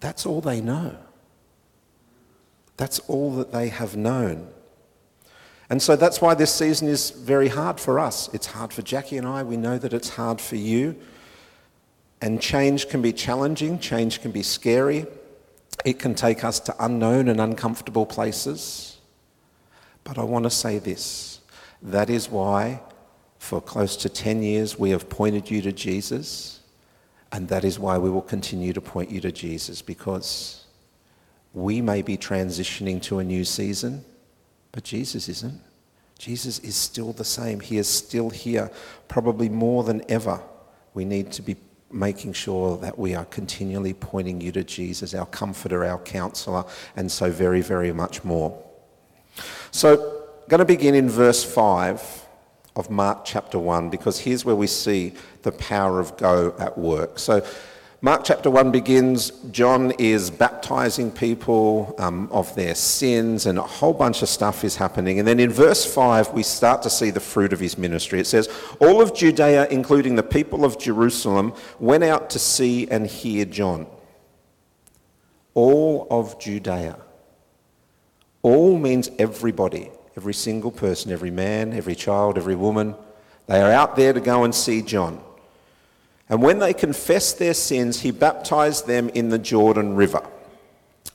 That's 0.00 0.26
all 0.26 0.40
they 0.40 0.60
know. 0.60 0.96
That's 2.76 2.98
all 3.06 3.30
that 3.36 3.52
they 3.52 3.68
have 3.68 3.96
known. 3.96 4.48
And 5.70 5.80
so 5.80 5.94
that's 5.94 6.20
why 6.20 6.34
this 6.34 6.52
season 6.52 6.88
is 6.88 7.10
very 7.10 7.46
hard 7.46 7.78
for 7.78 8.00
us. 8.00 8.28
It's 8.34 8.46
hard 8.46 8.72
for 8.72 8.82
Jackie 8.82 9.16
and 9.16 9.28
I. 9.28 9.44
We 9.44 9.56
know 9.56 9.78
that 9.78 9.92
it's 9.92 10.08
hard 10.08 10.40
for 10.40 10.56
you. 10.56 10.96
And 12.20 12.40
change 12.40 12.88
can 12.88 13.00
be 13.00 13.12
challenging, 13.12 13.78
change 13.78 14.20
can 14.20 14.32
be 14.32 14.42
scary. 14.42 15.06
It 15.84 15.98
can 15.98 16.14
take 16.14 16.44
us 16.44 16.60
to 16.60 16.74
unknown 16.78 17.28
and 17.28 17.40
uncomfortable 17.40 18.06
places. 18.06 18.98
But 20.04 20.18
I 20.18 20.24
want 20.24 20.44
to 20.44 20.50
say 20.50 20.78
this 20.78 21.40
that 21.82 22.10
is 22.10 22.28
why, 22.28 22.80
for 23.38 23.60
close 23.60 23.96
to 23.96 24.08
10 24.08 24.42
years, 24.42 24.78
we 24.78 24.90
have 24.90 25.08
pointed 25.08 25.50
you 25.50 25.62
to 25.62 25.72
Jesus, 25.72 26.60
and 27.32 27.48
that 27.48 27.64
is 27.64 27.78
why 27.78 27.96
we 27.98 28.10
will 28.10 28.22
continue 28.22 28.72
to 28.72 28.80
point 28.80 29.10
you 29.10 29.20
to 29.20 29.32
Jesus 29.32 29.80
because 29.82 30.64
we 31.52 31.80
may 31.80 32.02
be 32.02 32.16
transitioning 32.16 33.02
to 33.02 33.18
a 33.18 33.24
new 33.24 33.44
season, 33.44 34.04
but 34.72 34.84
Jesus 34.84 35.28
isn't. 35.28 35.60
Jesus 36.18 36.58
is 36.58 36.76
still 36.76 37.14
the 37.14 37.24
same. 37.24 37.60
He 37.60 37.78
is 37.78 37.88
still 37.88 38.28
here, 38.28 38.70
probably 39.08 39.48
more 39.48 39.84
than 39.84 40.02
ever 40.08 40.42
we 40.92 41.04
need 41.04 41.32
to 41.32 41.42
be 41.42 41.56
making 41.92 42.32
sure 42.32 42.76
that 42.78 42.98
we 42.98 43.14
are 43.14 43.24
continually 43.26 43.94
pointing 43.94 44.40
you 44.40 44.52
to 44.52 44.64
Jesus, 44.64 45.14
our 45.14 45.26
comforter, 45.26 45.84
our 45.84 45.98
counselor, 45.98 46.64
and 46.96 47.10
so 47.10 47.30
very, 47.30 47.60
very 47.60 47.92
much 47.92 48.24
more. 48.24 48.56
So, 49.70 50.18
I'm 50.42 50.48
going 50.48 50.58
to 50.58 50.64
begin 50.64 50.94
in 50.94 51.08
verse 51.08 51.44
5 51.44 52.26
of 52.76 52.90
Mark 52.90 53.24
chapter 53.24 53.58
1 53.58 53.90
because 53.90 54.18
here's 54.18 54.44
where 54.44 54.56
we 54.56 54.66
see 54.66 55.12
the 55.42 55.52
power 55.52 56.00
of 56.00 56.16
go 56.16 56.54
at 56.58 56.76
work. 56.76 57.18
So, 57.18 57.44
Mark 58.02 58.24
chapter 58.24 58.50
1 58.50 58.70
begins, 58.70 59.28
John 59.50 59.90
is 59.98 60.30
baptizing 60.30 61.10
people 61.10 61.94
um, 61.98 62.30
of 62.32 62.54
their 62.54 62.74
sins, 62.74 63.44
and 63.44 63.58
a 63.58 63.62
whole 63.62 63.92
bunch 63.92 64.22
of 64.22 64.30
stuff 64.30 64.64
is 64.64 64.74
happening. 64.74 65.18
And 65.18 65.28
then 65.28 65.38
in 65.38 65.50
verse 65.50 65.84
5, 65.84 66.32
we 66.32 66.42
start 66.42 66.80
to 66.84 66.88
see 66.88 67.10
the 67.10 67.20
fruit 67.20 67.52
of 67.52 67.60
his 67.60 67.76
ministry. 67.76 68.18
It 68.18 68.26
says, 68.26 68.48
All 68.80 69.02
of 69.02 69.14
Judea, 69.14 69.68
including 69.68 70.14
the 70.14 70.22
people 70.22 70.64
of 70.64 70.78
Jerusalem, 70.78 71.52
went 71.78 72.02
out 72.02 72.30
to 72.30 72.38
see 72.38 72.88
and 72.88 73.06
hear 73.06 73.44
John. 73.44 73.86
All 75.52 76.06
of 76.10 76.40
Judea. 76.40 76.96
All 78.40 78.78
means 78.78 79.10
everybody, 79.18 79.90
every 80.16 80.32
single 80.32 80.70
person, 80.70 81.12
every 81.12 81.30
man, 81.30 81.74
every 81.74 81.94
child, 81.94 82.38
every 82.38 82.56
woman. 82.56 82.94
They 83.46 83.60
are 83.60 83.70
out 83.70 83.94
there 83.96 84.14
to 84.14 84.20
go 84.20 84.44
and 84.44 84.54
see 84.54 84.80
John. 84.80 85.22
And 86.30 86.40
when 86.40 86.60
they 86.60 86.72
confessed 86.72 87.38
their 87.38 87.54
sins, 87.54 88.00
he 88.00 88.12
baptized 88.12 88.86
them 88.86 89.08
in 89.10 89.28
the 89.28 89.38
Jordan 89.38 89.96
River. 89.96 90.22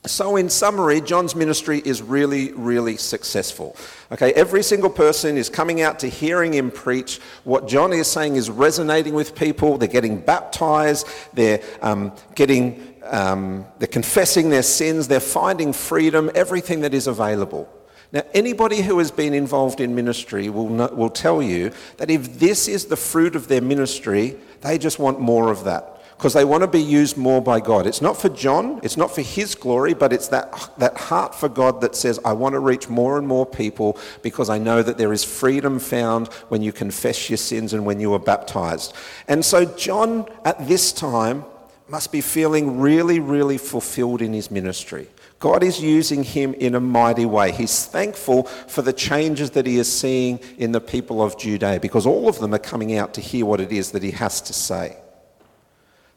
So, 0.05 0.36
in 0.36 0.50
summary, 0.50 1.01
John's 1.01 1.36
ministry 1.36 1.81
is 1.84 2.03
really, 2.03 2.51
really 2.51 2.95
successful. 2.95 3.75
Okay, 4.12 4.34
every 4.34 4.62
single 4.62 4.89
person 4.89 5.36
is 5.36 5.50
coming 5.50 5.81
out 5.81 5.98
to 6.00 6.07
hearing 6.07 6.53
him 6.53 6.69
preach. 6.69 7.19
What 7.43 7.67
John 7.67 7.91
is 7.91 8.07
saying 8.07 8.36
is 8.36 8.51
resonating 8.51 9.15
with 9.15 9.34
people. 9.34 9.79
They're 9.79 9.88
getting 9.88 10.19
baptized. 10.19 11.07
They're 11.34 11.63
um, 11.81 12.12
getting, 12.36 12.95
um, 13.03 13.65
they're 13.79 13.88
confessing 13.88 14.51
their 14.51 14.63
sins. 14.63 15.07
They're 15.07 15.19
finding 15.19 15.74
freedom. 15.74 16.29
Everything 16.36 16.81
that 16.81 16.93
is 16.93 17.07
available. 17.07 17.67
Now, 18.12 18.22
anybody 18.34 18.81
who 18.81 19.00
has 19.00 19.12
been 19.12 19.34
involved 19.34 19.81
in 19.81 19.95
ministry 19.95 20.50
will, 20.50 20.69
know, 20.69 20.88
will 20.88 21.10
tell 21.10 21.41
you 21.41 21.72
that 21.98 22.12
if 22.12 22.39
this 22.39 22.67
is 22.67 22.86
the 22.86 22.95
fruit 22.95 23.36
of 23.36 23.48
their 23.48 23.62
ministry, 23.62 24.38
they 24.65 24.77
just 24.77 25.00
want 25.00 25.19
more 25.19 25.51
of 25.51 25.63
that 25.65 25.95
because 26.17 26.34
they 26.34 26.45
want 26.45 26.62
to 26.62 26.67
be 26.67 26.81
used 26.81 27.17
more 27.17 27.41
by 27.41 27.60
God. 27.60 27.86
It's 27.86 28.01
not 28.01 28.17
for 28.17 28.29
John, 28.29 28.79
it's 28.84 28.95
not 28.95 29.13
for 29.13 29.22
his 29.22 29.53
glory, 29.53 29.93
but 29.93 30.13
it's 30.13 30.29
that, 30.29 30.72
that 30.77 30.98
heart 30.98 31.36
for 31.36 31.50
God 31.50 31.81
that 31.81 31.95
says, 31.95 32.19
I 32.24 32.34
want 32.34 32.53
to 32.53 32.60
reach 32.60 32.88
more 32.88 33.17
and 33.17 33.27
more 33.27 33.45
people 33.45 33.98
because 34.22 34.50
I 34.50 34.57
know 34.57 34.81
that 34.81 34.98
there 34.98 35.12
is 35.12 35.24
freedom 35.24 35.77
found 35.77 36.27
when 36.48 36.62
you 36.62 36.72
confess 36.72 37.29
your 37.29 37.38
sins 37.38 37.74
and 37.74 37.86
when 37.86 38.00
you 38.00 38.13
are 38.13 38.19
baptized. 38.19 38.93
And 39.27 39.43
so, 39.43 39.65
John 39.65 40.25
at 40.45 40.67
this 40.67 40.93
time 40.93 41.43
must 41.89 42.12
be 42.12 42.22
feeling 42.22 42.79
really, 42.79 43.19
really 43.19 43.57
fulfilled 43.57 44.22
in 44.22 44.34
his 44.34 44.50
ministry. 44.50 45.07
God 45.39 45.63
is 45.63 45.82
using 45.82 46.24
him 46.24 46.54
in 46.54 46.75
a 46.75 46.80
mighty 46.80 47.25
way. 47.25 47.51
He's 47.51 47.86
thankful 47.86 48.44
for 48.44 48.82
the 48.82 48.94
changes 48.94 49.51
that 49.51 49.65
he 49.65 49.77
is 49.77 49.92
seeing 49.92 50.39
in 50.58 50.72
the 50.72 50.82
people 50.82 51.22
of 51.22 51.38
Judea 51.38 51.80
because 51.80 52.06
all 52.06 52.30
of 52.30 52.39
them 52.39 52.54
are 52.54 52.60
coming 52.60 52.98
out 52.98 53.13
to 53.15 53.22
hear 53.22 53.46
what 53.46 53.60
it 53.60 53.72
is 53.72 53.92
that 53.92 54.04
he 54.04 54.12
has 54.12 54.42
to 54.42 54.54
say. 54.54 54.98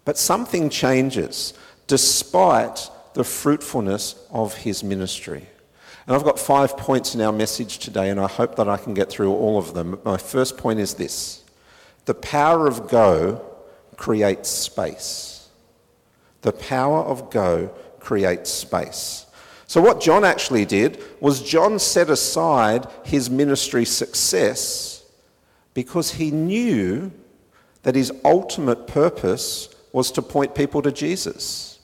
But 0.05 0.17
something 0.17 0.71
changes 0.71 1.53
despite 1.87 2.91
the 3.15 3.25
fruitfulness 3.25 4.15
of 4.31 4.55
his 4.55 4.85
ministry. 4.85 5.47
And 6.07 6.17
I've 6.17 6.25
got 6.25 6.39
five 6.39 6.77
points 6.77 7.15
in 7.15 7.21
our 7.21 7.33
message 7.33 7.79
today, 7.79 8.09
and 8.09 8.19
I 8.19 8.29
hope 8.29 8.57
that 8.57 8.69
I 8.69 8.79
can 8.79 8.95
get 8.95 9.11
through 9.11 9.33
all 9.33 9.59
of 9.59 9.75
them. 9.75 9.99
My 10.05 10.17
first 10.17 10.57
point 10.57 10.79
is 10.79 10.95
this 10.95 11.45
the 12.07 12.15
power 12.15 12.67
of 12.67 12.89
go 12.89 13.45
creates 13.97 14.49
space. 14.49 15.49
The 16.41 16.53
power 16.53 17.01
of 17.01 17.31
go 17.31 17.75
creates 18.09 18.51
space. 18.51 19.27
So, 19.67 19.83
what 19.83 20.01
John 20.01 20.25
actually 20.25 20.65
did 20.65 20.99
was 21.21 21.43
John 21.43 21.79
set 21.79 22.09
aside 22.09 22.87
his 23.05 23.29
ministry 23.29 23.85
success 23.85 25.05
because 25.75 26.13
he 26.13 26.31
knew 26.31 27.13
that 27.83 27.95
his 27.95 28.11
ultimate 28.25 28.87
purpose 28.87 29.69
was 29.93 30.11
to 30.13 30.23
point 30.23 30.55
people 30.55 30.81
to 30.81 30.91
Jesus. 30.91 31.81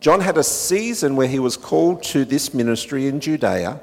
John 0.00 0.20
had 0.20 0.36
a 0.36 0.42
season 0.42 1.14
where 1.14 1.28
he 1.28 1.38
was 1.38 1.56
called 1.56 2.02
to 2.14 2.24
this 2.24 2.52
ministry 2.52 3.06
in 3.06 3.20
Judea, 3.20 3.80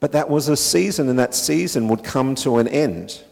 but 0.00 0.10
that 0.10 0.28
was 0.28 0.48
a 0.48 0.56
season, 0.56 1.08
and 1.08 1.20
that 1.20 1.36
season 1.36 1.86
would 1.86 2.02
come 2.02 2.34
to 2.36 2.58
an 2.58 2.66
end. 2.66 3.22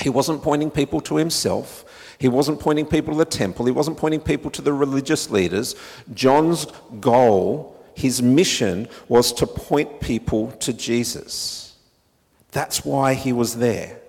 He 0.00 0.08
wasn't 0.08 0.40
pointing 0.40 0.70
people 0.70 1.00
to 1.00 1.16
himself. 1.16 1.84
He 2.18 2.28
wasn't 2.28 2.58
pointing 2.58 2.86
people 2.86 3.14
to 3.14 3.18
the 3.18 3.24
temple, 3.24 3.66
he 3.66 3.72
wasn't 3.72 3.96
pointing 3.96 4.20
people 4.20 4.50
to 4.52 4.62
the 4.62 4.72
religious 4.72 5.30
leaders. 5.30 5.74
John's 6.12 6.66
goal, 7.00 7.76
his 7.94 8.20
mission, 8.20 8.88
was 9.08 9.32
to 9.34 9.46
point 9.46 10.00
people 10.00 10.50
to 10.52 10.72
Jesus. 10.72 11.76
That's 12.50 12.84
why 12.84 13.14
he 13.14 13.32
was 13.32 13.56
there. 13.56 14.00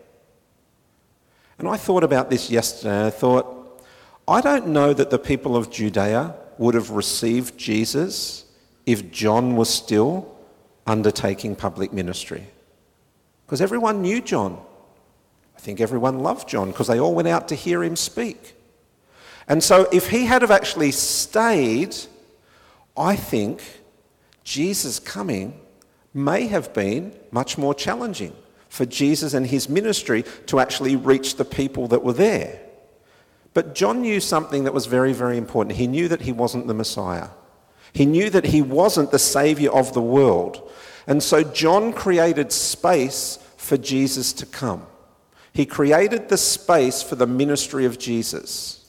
And 1.60 1.68
I 1.68 1.78
thought 1.78 2.04
about 2.04 2.30
this 2.30 2.50
yesterday. 2.50 3.08
I 3.08 3.10
thought, 3.10 3.84
I 4.28 4.42
don't 4.42 4.68
know 4.68 4.94
that 4.94 5.10
the 5.10 5.20
people 5.20 5.56
of 5.58 5.70
Judea 5.70 6.36
would 6.58 6.74
have 6.74 6.92
received 6.92 7.58
Jesus 7.58 8.46
if 8.86 9.12
John 9.12 9.56
was 9.56 9.70
still 9.70 10.36
undertaking 10.88 11.56
public 11.56 11.94
ministry. 11.94 12.48
Because 13.46 13.62
everyone 13.62 14.02
knew 14.02 14.22
John. 14.22 14.62
I 15.60 15.62
think 15.62 15.82
everyone 15.82 16.20
loved 16.20 16.48
John 16.48 16.72
because 16.72 16.88
they 16.88 17.02
all 17.02 17.14
went 17.14 17.28
out 17.28 17.50
to 17.50 17.56
hear 17.56 17.84
him 17.84 17.98
speak. 17.98 18.56
And 19.46 19.62
so, 19.62 19.90
if 19.92 20.10
he 20.10 20.24
had 20.24 20.42
have 20.42 20.52
actually 20.52 20.92
stayed, 20.92 21.98
I 22.96 23.18
think 23.18 23.62
Jesus' 24.46 25.00
coming 25.00 25.60
may 26.14 26.48
have 26.48 26.74
been 26.74 27.14
much 27.32 27.58
more 27.58 27.74
challenging 27.74 28.34
for 28.70 28.86
Jesus 28.86 29.34
and 29.34 29.46
his 29.46 29.68
ministry 29.68 30.24
to 30.46 30.62
actually 30.62 30.96
reach 30.96 31.36
the 31.36 31.44
people 31.44 31.90
that 31.90 32.06
were 32.06 32.14
there. 32.14 32.62
But 33.54 33.76
John 33.76 34.00
knew 34.00 34.22
something 34.22 34.64
that 34.64 34.74
was 34.74 34.86
very, 34.86 35.12
very 35.12 35.38
important. 35.38 35.76
He 35.76 35.88
knew 35.88 36.08
that 36.08 36.22
he 36.22 36.32
wasn't 36.32 36.68
the 36.68 36.74
Messiah, 36.74 37.32
he 37.92 38.06
knew 38.06 38.30
that 38.30 38.46
he 38.46 38.62
wasn't 38.62 39.12
the 39.12 39.20
Savior 39.20 39.72
of 39.72 39.92
the 39.92 40.02
world. 40.02 40.72
And 41.06 41.22
so, 41.22 41.44
John 41.44 41.92
created 41.92 42.54
space 42.54 43.40
for 43.58 43.76
Jesus 43.76 44.32
to 44.32 44.46
come. 44.46 44.86
He 45.54 45.66
created 45.66 46.30
the 46.30 46.38
space 46.38 47.02
for 47.02 47.16
the 47.16 47.28
ministry 47.28 47.86
of 47.86 47.98
Jesus. 47.98 48.86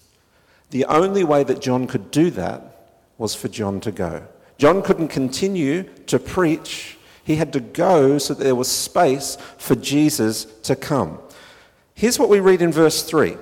The 0.71 0.85
only 0.85 1.25
way 1.25 1.43
that 1.45 1.61
John 1.61 1.87
could 1.87 2.11
do 2.11 2.31
that 2.33 2.93
was 3.19 3.35
for 3.35 3.49
John 3.49 3.81
to 3.81 3.93
go. 3.93 4.27
John 4.59 4.83
couldn't 4.83 5.09
continue 5.09 5.85
to 6.07 6.19
preach. 6.19 6.99
He 7.25 7.37
had 7.37 7.53
to 7.55 7.61
go 7.61 8.19
so 8.19 8.35
that 8.35 8.45
there 8.45 8.55
was 8.55 8.69
space 8.69 9.37
for 9.59 9.75
Jesus 9.75 10.45
to 10.63 10.77
come. 10.77 11.19
Here's 11.95 12.19
what 12.19 12.29
we 12.29 12.41
read 12.41 12.63
in 12.63 12.73
verse 12.73 13.03
3 13.03 13.37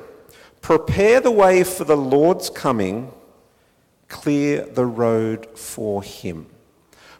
Prepare 0.60 1.20
the 1.20 1.30
way 1.30 1.64
for 1.64 1.84
the 1.84 1.96
Lord's 1.96 2.50
coming, 2.50 3.12
clear 4.08 4.64
the 4.64 4.86
road 4.86 5.58
for 5.58 6.02
him. 6.02 6.46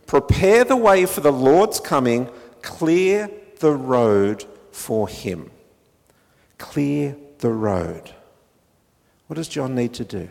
Prepare 0.06 0.64
the 0.64 0.76
way 0.76 1.04
for 1.06 1.20
the 1.20 1.32
Lord's 1.32 1.80
coming, 1.80 2.30
clear 2.62 3.30
the 3.58 3.72
road 3.72 4.44
for 4.72 5.06
him 5.06 5.50
clear 6.58 7.16
the 7.38 7.50
road. 7.50 8.12
What 9.28 9.36
does 9.36 9.48
John 9.48 9.74
need 9.74 9.94
to 9.94 10.04
do? 10.04 10.28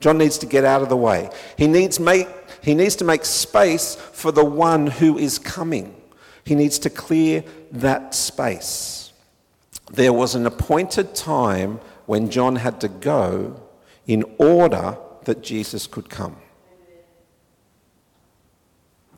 John 0.00 0.18
needs 0.18 0.38
to 0.38 0.46
get 0.46 0.64
out 0.64 0.82
of 0.82 0.88
the 0.88 0.96
way. 0.96 1.30
He 1.58 1.66
needs, 1.66 2.00
make, 2.00 2.26
he 2.62 2.74
needs 2.74 2.96
to 2.96 3.04
make 3.04 3.24
space 3.24 3.94
for 3.94 4.32
the 4.32 4.44
one 4.44 4.86
who 4.86 5.18
is 5.18 5.38
coming. 5.38 5.94
He 6.44 6.54
needs 6.54 6.78
to 6.80 6.90
clear 6.90 7.44
that 7.72 8.14
space. 8.14 9.12
There 9.92 10.12
was 10.12 10.34
an 10.34 10.46
appointed 10.46 11.14
time 11.14 11.80
when 12.06 12.30
John 12.30 12.56
had 12.56 12.80
to 12.80 12.88
go 12.88 13.60
in 14.06 14.24
order 14.38 14.96
that 15.24 15.42
Jesus 15.42 15.86
could 15.86 16.08
come. 16.08 16.36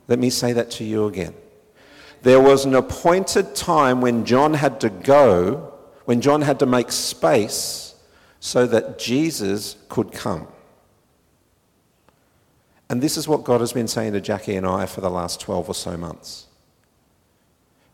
Let 0.09 0.19
me 0.19 0.31
say 0.31 0.53
that 0.53 0.71
to 0.73 0.85
you 0.85 1.07
again. 1.07 1.35
There 2.23 2.41
was 2.41 2.65
an 2.65 2.75
appointed 2.75 3.55
time 3.55 4.01
when 4.01 4.25
John 4.25 4.55
had 4.55 4.81
to 4.81 4.91
go 4.91 5.72
when 6.05 6.21
John 6.21 6.43
had 6.43 6.59
to 6.59 6.67
make 6.67 6.93
space 6.93 7.95
so 8.41 8.67
that 8.67 8.99
Jesus 8.99 9.77
could 9.89 10.13
come. 10.13 10.49
And 12.89 13.01
this 13.01 13.17
is 13.17 13.27
what 13.27 13.45
God 13.45 13.61
has 13.61 13.73
been 13.73 13.89
saying 13.89 14.13
to 14.13 14.21
Jackie 14.21 14.57
and 14.57 14.67
I 14.67 14.87
for 14.87 15.01
the 15.01 15.11
last 15.11 15.41
12 15.41 15.69
or 15.69 15.75
so 15.75 15.97
months. 15.97 16.47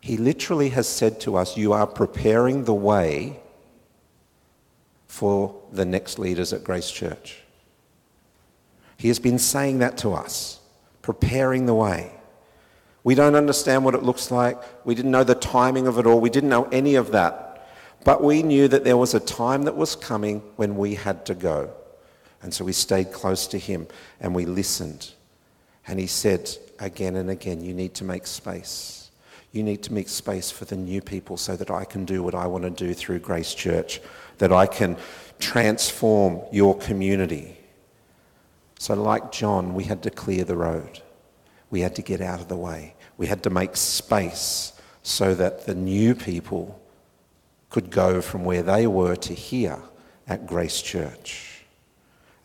He 0.01 0.17
literally 0.17 0.69
has 0.69 0.87
said 0.87 1.19
to 1.21 1.35
us, 1.35 1.57
You 1.57 1.73
are 1.73 1.87
preparing 1.87 2.65
the 2.65 2.73
way 2.73 3.39
for 5.07 5.55
the 5.71 5.85
next 5.85 6.19
leaders 6.19 6.53
at 6.53 6.63
Grace 6.63 6.91
Church. 6.91 7.37
He 8.97 9.07
has 9.07 9.19
been 9.19 9.39
saying 9.39 9.79
that 9.79 9.97
to 9.99 10.13
us, 10.13 10.59
preparing 11.01 11.65
the 11.65 11.73
way. 11.73 12.11
We 13.03 13.15
don't 13.15 13.35
understand 13.35 13.85
what 13.85 13.95
it 13.95 14.03
looks 14.03 14.31
like. 14.31 14.61
We 14.85 14.95
didn't 14.95 15.11
know 15.11 15.23
the 15.23 15.35
timing 15.35 15.87
of 15.87 15.97
it 15.97 16.05
all. 16.05 16.19
We 16.19 16.29
didn't 16.29 16.49
know 16.49 16.65
any 16.65 16.95
of 16.95 17.11
that. 17.11 17.48
But 18.03 18.23
we 18.23 18.43
knew 18.43 18.67
that 18.67 18.83
there 18.83 18.97
was 18.97 19.13
a 19.13 19.19
time 19.19 19.63
that 19.63 19.75
was 19.75 19.95
coming 19.95 20.39
when 20.55 20.77
we 20.77 20.95
had 20.95 21.25
to 21.25 21.35
go. 21.35 21.71
And 22.41 22.53
so 22.53 22.63
we 22.63 22.71
stayed 22.71 23.11
close 23.11 23.47
to 23.47 23.57
him 23.57 23.87
and 24.21 24.33
we 24.33 24.45
listened. 24.45 25.11
And 25.87 25.99
he 25.99 26.07
said 26.07 26.49
again 26.79 27.15
and 27.15 27.29
again, 27.29 27.61
You 27.61 27.73
need 27.73 27.93
to 27.95 28.03
make 28.03 28.25
space. 28.25 29.11
You 29.51 29.63
need 29.63 29.81
to 29.83 29.93
make 29.93 30.07
space 30.07 30.51
for 30.51 30.65
the 30.65 30.75
new 30.75 31.01
people 31.01 31.35
so 31.35 31.55
that 31.55 31.71
I 31.71 31.83
can 31.83 32.05
do 32.05 32.21
what 32.21 32.35
I 32.35 32.45
want 32.45 32.63
to 32.65 32.69
do 32.69 32.93
through 32.93 33.19
Grace 33.19 33.55
Church, 33.55 33.99
that 34.37 34.53
I 34.53 34.67
can 34.67 34.95
transform 35.39 36.41
your 36.51 36.77
community. 36.77 37.57
So, 38.77 38.93
like 38.93 39.31
John, 39.31 39.73
we 39.73 39.85
had 39.85 40.03
to 40.03 40.11
clear 40.11 40.43
the 40.43 40.55
road. 40.55 41.01
We 41.71 41.81
had 41.81 41.95
to 41.95 42.01
get 42.01 42.21
out 42.21 42.39
of 42.39 42.47
the 42.47 42.55
way. 42.55 42.95
We 43.17 43.27
had 43.27 43.43
to 43.43 43.49
make 43.49 43.75
space 43.75 44.73
so 45.01 45.33
that 45.35 45.65
the 45.65 45.75
new 45.75 46.13
people 46.13 46.78
could 47.69 47.89
go 47.89 48.21
from 48.21 48.45
where 48.45 48.63
they 48.63 48.87
were 48.87 49.15
to 49.15 49.33
here 49.33 49.79
at 50.27 50.47
Grace 50.47 50.81
Church. 50.81 51.65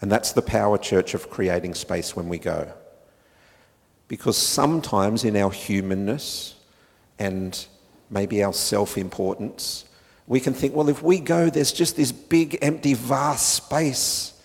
And 0.00 0.10
that's 0.12 0.32
the 0.32 0.42
power, 0.42 0.76
church, 0.76 1.14
of 1.14 1.30
creating 1.30 1.74
space 1.74 2.14
when 2.14 2.28
we 2.28 2.38
go. 2.38 2.72
Because 4.06 4.36
sometimes 4.36 5.24
in 5.24 5.36
our 5.36 5.50
humanness 5.50 6.56
and 7.18 7.66
maybe 8.10 8.44
our 8.44 8.52
self 8.52 8.98
importance, 8.98 9.86
we 10.26 10.40
can 10.40 10.54
think, 10.54 10.74
well, 10.74 10.88
if 10.88 11.02
we 11.02 11.20
go, 11.20 11.48
there's 11.48 11.72
just 11.72 11.96
this 11.96 12.12
big, 12.12 12.58
empty, 12.62 12.94
vast 12.94 13.54
space. 13.54 14.38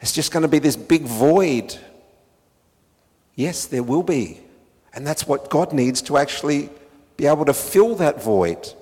It's 0.00 0.12
just 0.12 0.32
going 0.32 0.42
to 0.42 0.48
be 0.48 0.58
this 0.58 0.76
big 0.76 1.02
void. 1.02 1.76
Yes, 3.34 3.66
there 3.66 3.82
will 3.82 4.02
be. 4.02 4.40
And 4.92 5.06
that's 5.06 5.26
what 5.26 5.50
God 5.50 5.72
needs 5.72 6.02
to 6.02 6.16
actually 6.16 6.70
be 7.16 7.26
able 7.26 7.44
to 7.44 7.54
fill 7.54 7.96
that 7.96 8.22
void. 8.22 8.72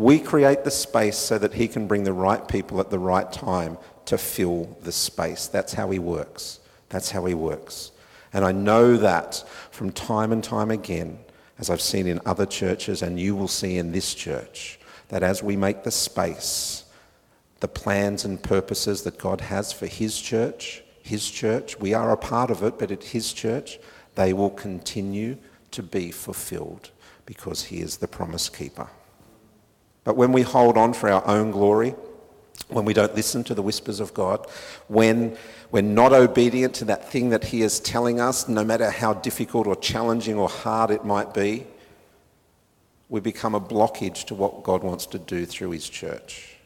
We 0.00 0.18
create 0.18 0.64
the 0.64 0.70
space 0.70 1.18
so 1.18 1.36
that 1.36 1.52
He 1.52 1.68
can 1.68 1.86
bring 1.86 2.04
the 2.04 2.14
right 2.14 2.48
people 2.48 2.80
at 2.80 2.88
the 2.88 2.98
right 2.98 3.30
time 3.30 3.76
to 4.06 4.16
fill 4.16 4.78
the 4.82 4.92
space. 4.92 5.46
That's 5.46 5.74
how 5.74 5.90
He 5.90 5.98
works. 5.98 6.60
That's 6.88 7.10
how 7.10 7.26
He 7.26 7.34
works. 7.34 7.92
And 8.32 8.42
I 8.42 8.50
know 8.50 8.96
that 8.96 9.44
from 9.70 9.92
time 9.92 10.32
and 10.32 10.42
time 10.42 10.70
again, 10.70 11.18
as 11.58 11.68
I've 11.68 11.82
seen 11.82 12.06
in 12.06 12.18
other 12.24 12.46
churches, 12.46 13.02
and 13.02 13.20
you 13.20 13.36
will 13.36 13.46
see 13.46 13.76
in 13.76 13.92
this 13.92 14.14
church, 14.14 14.80
that 15.08 15.22
as 15.22 15.42
we 15.42 15.54
make 15.54 15.82
the 15.84 15.90
space, 15.90 16.84
the 17.58 17.68
plans 17.68 18.24
and 18.24 18.42
purposes 18.42 19.02
that 19.02 19.18
God 19.18 19.42
has 19.42 19.70
for 19.70 19.86
His 19.86 20.18
church, 20.18 20.82
His 21.02 21.30
church, 21.30 21.78
we 21.78 21.92
are 21.92 22.10
a 22.10 22.16
part 22.16 22.50
of 22.50 22.62
it, 22.62 22.78
but 22.78 22.90
at 22.90 23.04
His 23.04 23.34
church, 23.34 23.78
they 24.14 24.32
will 24.32 24.48
continue 24.48 25.36
to 25.72 25.82
be 25.82 26.10
fulfilled 26.10 26.88
because 27.26 27.64
He 27.64 27.82
is 27.82 27.98
the 27.98 28.08
promise 28.08 28.48
keeper. 28.48 28.88
But 30.04 30.16
when 30.16 30.32
we 30.32 30.42
hold 30.42 30.76
on 30.76 30.92
for 30.92 31.10
our 31.10 31.26
own 31.26 31.50
glory, 31.50 31.94
when 32.68 32.84
we 32.84 32.94
don't 32.94 33.14
listen 33.14 33.44
to 33.44 33.54
the 33.54 33.62
whispers 33.62 34.00
of 34.00 34.14
God, 34.14 34.46
when 34.88 35.36
we're 35.70 35.82
not 35.82 36.12
obedient 36.12 36.74
to 36.76 36.84
that 36.86 37.10
thing 37.10 37.30
that 37.30 37.44
He 37.44 37.62
is 37.62 37.80
telling 37.80 38.20
us, 38.20 38.48
no 38.48 38.64
matter 38.64 38.90
how 38.90 39.14
difficult 39.14 39.66
or 39.66 39.76
challenging 39.76 40.36
or 40.36 40.48
hard 40.48 40.90
it 40.90 41.04
might 41.04 41.34
be, 41.34 41.66
we 43.08 43.20
become 43.20 43.54
a 43.54 43.60
blockage 43.60 44.24
to 44.26 44.34
what 44.34 44.62
God 44.62 44.82
wants 44.82 45.06
to 45.06 45.18
do 45.18 45.44
through 45.44 45.70
His 45.70 45.88
church. 45.88 46.56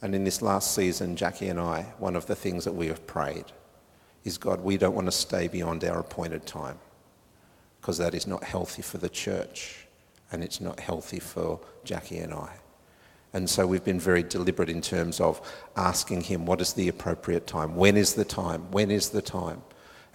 And 0.00 0.14
in 0.14 0.24
this 0.24 0.42
last 0.42 0.74
season, 0.74 1.16
Jackie 1.16 1.48
and 1.48 1.60
I, 1.60 1.82
one 1.98 2.16
of 2.16 2.26
the 2.26 2.34
things 2.34 2.64
that 2.64 2.74
we 2.74 2.88
have 2.88 3.06
prayed 3.06 3.44
is 4.24 4.38
God, 4.38 4.62
we 4.62 4.76
don't 4.76 4.94
want 4.94 5.06
to 5.06 5.12
stay 5.12 5.48
beyond 5.48 5.84
our 5.84 6.00
appointed 6.00 6.46
time 6.46 6.78
because 7.80 7.98
that 7.98 8.14
is 8.14 8.26
not 8.26 8.42
healthy 8.42 8.82
for 8.82 8.98
the 8.98 9.08
church 9.08 9.86
and 10.32 10.42
it's 10.42 10.60
not 10.60 10.80
healthy 10.80 11.20
for 11.20 11.60
Jackie 11.84 12.18
and 12.18 12.32
I. 12.32 12.56
And 13.32 13.50
so 13.50 13.66
we've 13.66 13.84
been 13.84 13.98
very 13.98 14.22
deliberate 14.22 14.70
in 14.70 14.80
terms 14.80 15.20
of 15.20 15.40
asking 15.76 16.22
him, 16.22 16.46
what 16.46 16.60
is 16.60 16.72
the 16.72 16.88
appropriate 16.88 17.46
time? 17.46 17.74
When 17.74 17.96
is 17.96 18.14
the 18.14 18.24
time? 18.24 18.70
When 18.70 18.90
is 18.90 19.10
the 19.10 19.22
time? 19.22 19.62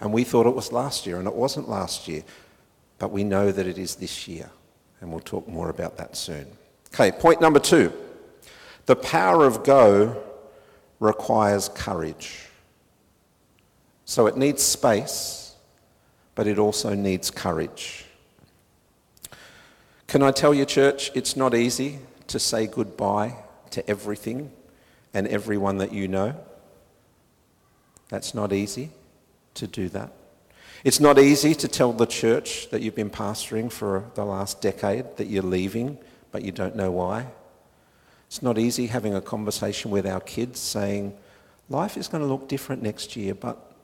And 0.00 0.12
we 0.12 0.24
thought 0.24 0.46
it 0.46 0.54
was 0.54 0.72
last 0.72 1.06
year, 1.06 1.18
and 1.18 1.28
it 1.28 1.34
wasn't 1.34 1.68
last 1.68 2.08
year. 2.08 2.24
But 2.98 3.10
we 3.10 3.22
know 3.22 3.52
that 3.52 3.66
it 3.66 3.76
is 3.76 3.96
this 3.96 4.26
year. 4.26 4.50
And 5.00 5.10
we'll 5.10 5.20
talk 5.20 5.46
more 5.46 5.68
about 5.68 5.98
that 5.98 6.16
soon. 6.16 6.46
Okay, 6.94 7.12
point 7.12 7.40
number 7.40 7.58
two. 7.58 7.92
The 8.86 8.96
power 8.96 9.46
of 9.46 9.64
go 9.64 10.22
requires 10.98 11.68
courage. 11.68 12.46
So 14.06 14.26
it 14.26 14.36
needs 14.36 14.62
space, 14.62 15.54
but 16.34 16.46
it 16.46 16.58
also 16.58 16.94
needs 16.94 17.30
courage. 17.30 18.06
Can 20.10 20.24
I 20.24 20.32
tell 20.32 20.52
you, 20.52 20.64
church, 20.64 21.12
it's 21.14 21.36
not 21.36 21.54
easy 21.54 22.00
to 22.26 22.40
say 22.40 22.66
goodbye 22.66 23.36
to 23.70 23.88
everything 23.88 24.50
and 25.14 25.28
everyone 25.28 25.76
that 25.76 25.92
you 25.92 26.08
know. 26.08 26.34
That's 28.08 28.34
not 28.34 28.52
easy 28.52 28.90
to 29.54 29.68
do 29.68 29.88
that. 29.90 30.12
It's 30.82 30.98
not 30.98 31.20
easy 31.20 31.54
to 31.54 31.68
tell 31.68 31.92
the 31.92 32.06
church 32.06 32.70
that 32.70 32.82
you've 32.82 32.96
been 32.96 33.08
pastoring 33.08 33.70
for 33.70 34.10
the 34.16 34.24
last 34.24 34.60
decade 34.60 35.16
that 35.16 35.28
you're 35.28 35.44
leaving, 35.44 35.96
but 36.32 36.42
you 36.42 36.50
don't 36.50 36.74
know 36.74 36.90
why. 36.90 37.28
It's 38.26 38.42
not 38.42 38.58
easy 38.58 38.88
having 38.88 39.14
a 39.14 39.20
conversation 39.20 39.92
with 39.92 40.08
our 40.08 40.20
kids 40.20 40.58
saying, 40.58 41.16
life 41.68 41.96
is 41.96 42.08
going 42.08 42.24
to 42.24 42.28
look 42.28 42.48
different 42.48 42.82
next 42.82 43.14
year, 43.14 43.32
but 43.32 43.76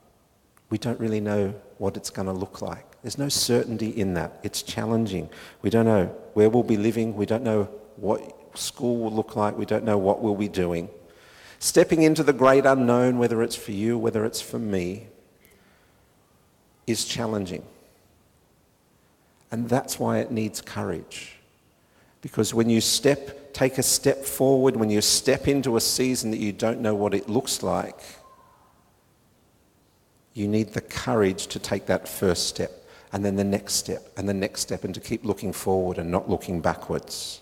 we 0.71 0.79
don't 0.79 0.99
really 0.99 1.21
know 1.21 1.55
what 1.79 1.97
it's 1.97 2.11
going 2.11 2.27
to 2.27 2.35
look 2.35 2.63
like. 2.63 2.86
There's 3.03 3.19
no 3.19 3.29
certainty 3.29 3.91
in 3.91 4.15
that. 4.15 4.41
It's 4.43 4.63
challenging. 4.63 5.29
We 5.63 5.71
don't 5.71 5.87
know 5.87 6.07
where 6.35 6.51
we'll 6.51 6.63
be 6.63 6.77
living. 6.77 7.15
We 7.15 7.27
don't 7.27 7.45
know 7.45 7.65
what 7.97 8.59
school 8.59 8.99
will 8.99 9.13
look 9.13 9.37
like. 9.37 9.57
We 9.57 9.67
don't 9.67 9.85
know 9.85 9.99
what 9.99 10.23
we'll 10.23 10.35
be 10.35 10.49
doing. 10.49 10.89
Stepping 11.59 12.03
into 12.03 12.23
the 12.23 12.33
great 12.33 12.67
unknown, 12.67 13.19
whether 13.19 13.43
it's 13.43 13.57
for 13.57 13.73
you, 13.73 13.97
whether 13.97 14.25
it's 14.25 14.41
for 14.41 14.59
me, 14.59 15.07
is 16.87 17.05
challenging. 17.05 17.65
And 19.51 19.69
that's 19.69 19.99
why 19.99 20.19
it 20.19 20.31
needs 20.31 20.61
courage. 20.61 21.37
Because 22.21 22.53
when 22.53 22.69
you 22.69 22.81
step, 22.81 23.53
take 23.53 23.79
a 23.79 23.83
step 23.83 24.25
forward, 24.25 24.77
when 24.77 24.91
you 24.91 25.01
step 25.01 25.49
into 25.49 25.77
a 25.77 25.81
season 25.81 26.31
that 26.33 26.39
you 26.39 26.53
don't 26.53 26.81
know 26.81 26.95
what 26.95 27.15
it 27.15 27.29
looks 27.29 27.63
like, 27.63 28.01
you 30.35 30.47
need 30.49 30.75
the 30.75 30.81
courage 30.81 31.47
to 31.49 31.59
take 31.59 31.87
that 31.87 32.07
first 32.09 32.49
step, 32.49 32.85
and 33.17 33.25
then 33.25 33.35
the 33.35 33.45
next 33.45 33.77
step, 33.77 34.13
and 34.19 34.29
the 34.29 34.35
next 34.35 34.61
step, 34.61 34.85
and 34.85 34.95
to 34.95 35.01
keep 35.01 35.25
looking 35.25 35.51
forward 35.51 35.97
and 35.97 36.11
not 36.11 36.29
looking 36.29 36.61
backwards. 36.61 37.41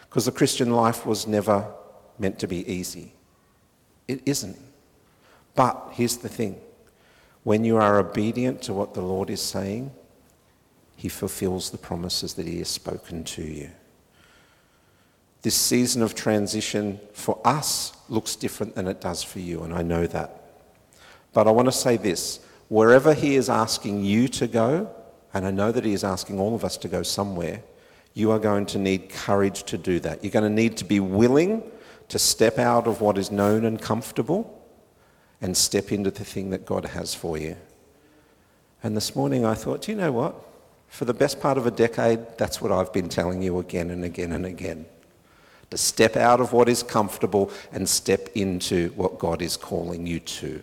Because 0.00 0.24
the 0.24 0.32
Christian 0.32 0.72
life 0.72 1.04
was 1.04 1.26
never 1.26 1.70
meant 2.18 2.38
to 2.38 2.48
be 2.48 2.66
easy. 2.66 3.12
It 4.08 4.22
isn't. 4.24 4.56
But 5.54 5.90
here's 5.92 6.16
the 6.16 6.30
thing 6.30 6.58
when 7.44 7.64
you 7.64 7.76
are 7.76 7.98
obedient 7.98 8.62
to 8.62 8.72
what 8.72 8.94
the 8.94 9.02
Lord 9.02 9.28
is 9.28 9.42
saying, 9.42 9.90
He 10.96 11.10
fulfills 11.10 11.68
the 11.68 11.76
promises 11.76 12.32
that 12.32 12.46
He 12.46 12.56
has 12.56 12.68
spoken 12.68 13.22
to 13.24 13.42
you. 13.42 13.68
This 15.42 15.54
season 15.54 16.00
of 16.00 16.14
transition 16.14 16.98
for 17.12 17.38
us 17.44 17.92
looks 18.08 18.36
different 18.36 18.74
than 18.74 18.88
it 18.88 19.02
does 19.02 19.22
for 19.22 19.40
you, 19.40 19.64
and 19.64 19.74
I 19.74 19.82
know 19.82 20.06
that. 20.06 20.44
But 21.34 21.46
I 21.46 21.50
want 21.50 21.68
to 21.68 21.72
say 21.72 21.98
this 21.98 22.40
wherever 22.70 23.12
He 23.12 23.34
is 23.34 23.50
asking 23.50 24.02
you 24.02 24.26
to 24.28 24.46
go, 24.46 24.94
and 25.32 25.46
I 25.46 25.50
know 25.50 25.72
that 25.72 25.84
He 25.84 25.92
is 25.92 26.04
asking 26.04 26.40
all 26.40 26.54
of 26.54 26.64
us 26.64 26.76
to 26.78 26.88
go 26.88 27.02
somewhere, 27.02 27.62
you 28.14 28.30
are 28.32 28.38
going 28.38 28.66
to 28.66 28.78
need 28.78 29.08
courage 29.08 29.62
to 29.64 29.78
do 29.78 30.00
that. 30.00 30.24
You're 30.24 30.32
going 30.32 30.44
to 30.44 30.50
need 30.50 30.76
to 30.78 30.84
be 30.84 31.00
willing 31.00 31.62
to 32.08 32.18
step 32.18 32.58
out 32.58 32.86
of 32.86 33.00
what 33.00 33.16
is 33.16 33.30
known 33.30 33.64
and 33.64 33.80
comfortable 33.80 34.60
and 35.40 35.56
step 35.56 35.92
into 35.92 36.10
the 36.10 36.24
thing 36.24 36.50
that 36.50 36.66
God 36.66 36.84
has 36.86 37.14
for 37.14 37.38
you. 37.38 37.56
And 38.82 38.96
this 38.96 39.14
morning 39.14 39.44
I 39.44 39.54
thought, 39.54 39.82
do 39.82 39.92
you 39.92 39.98
know 39.98 40.12
what? 40.12 40.34
For 40.88 41.04
the 41.04 41.14
best 41.14 41.40
part 41.40 41.56
of 41.56 41.66
a 41.66 41.70
decade, 41.70 42.36
that's 42.36 42.60
what 42.60 42.72
I've 42.72 42.92
been 42.92 43.08
telling 43.08 43.42
you 43.42 43.58
again 43.60 43.90
and 43.90 44.04
again 44.04 44.32
and 44.32 44.44
again. 44.44 44.86
To 45.70 45.78
step 45.78 46.16
out 46.16 46.40
of 46.40 46.52
what 46.52 46.68
is 46.68 46.82
comfortable 46.82 47.52
and 47.70 47.88
step 47.88 48.28
into 48.34 48.88
what 48.96 49.20
God 49.20 49.40
is 49.40 49.56
calling 49.56 50.04
you 50.04 50.18
to. 50.18 50.62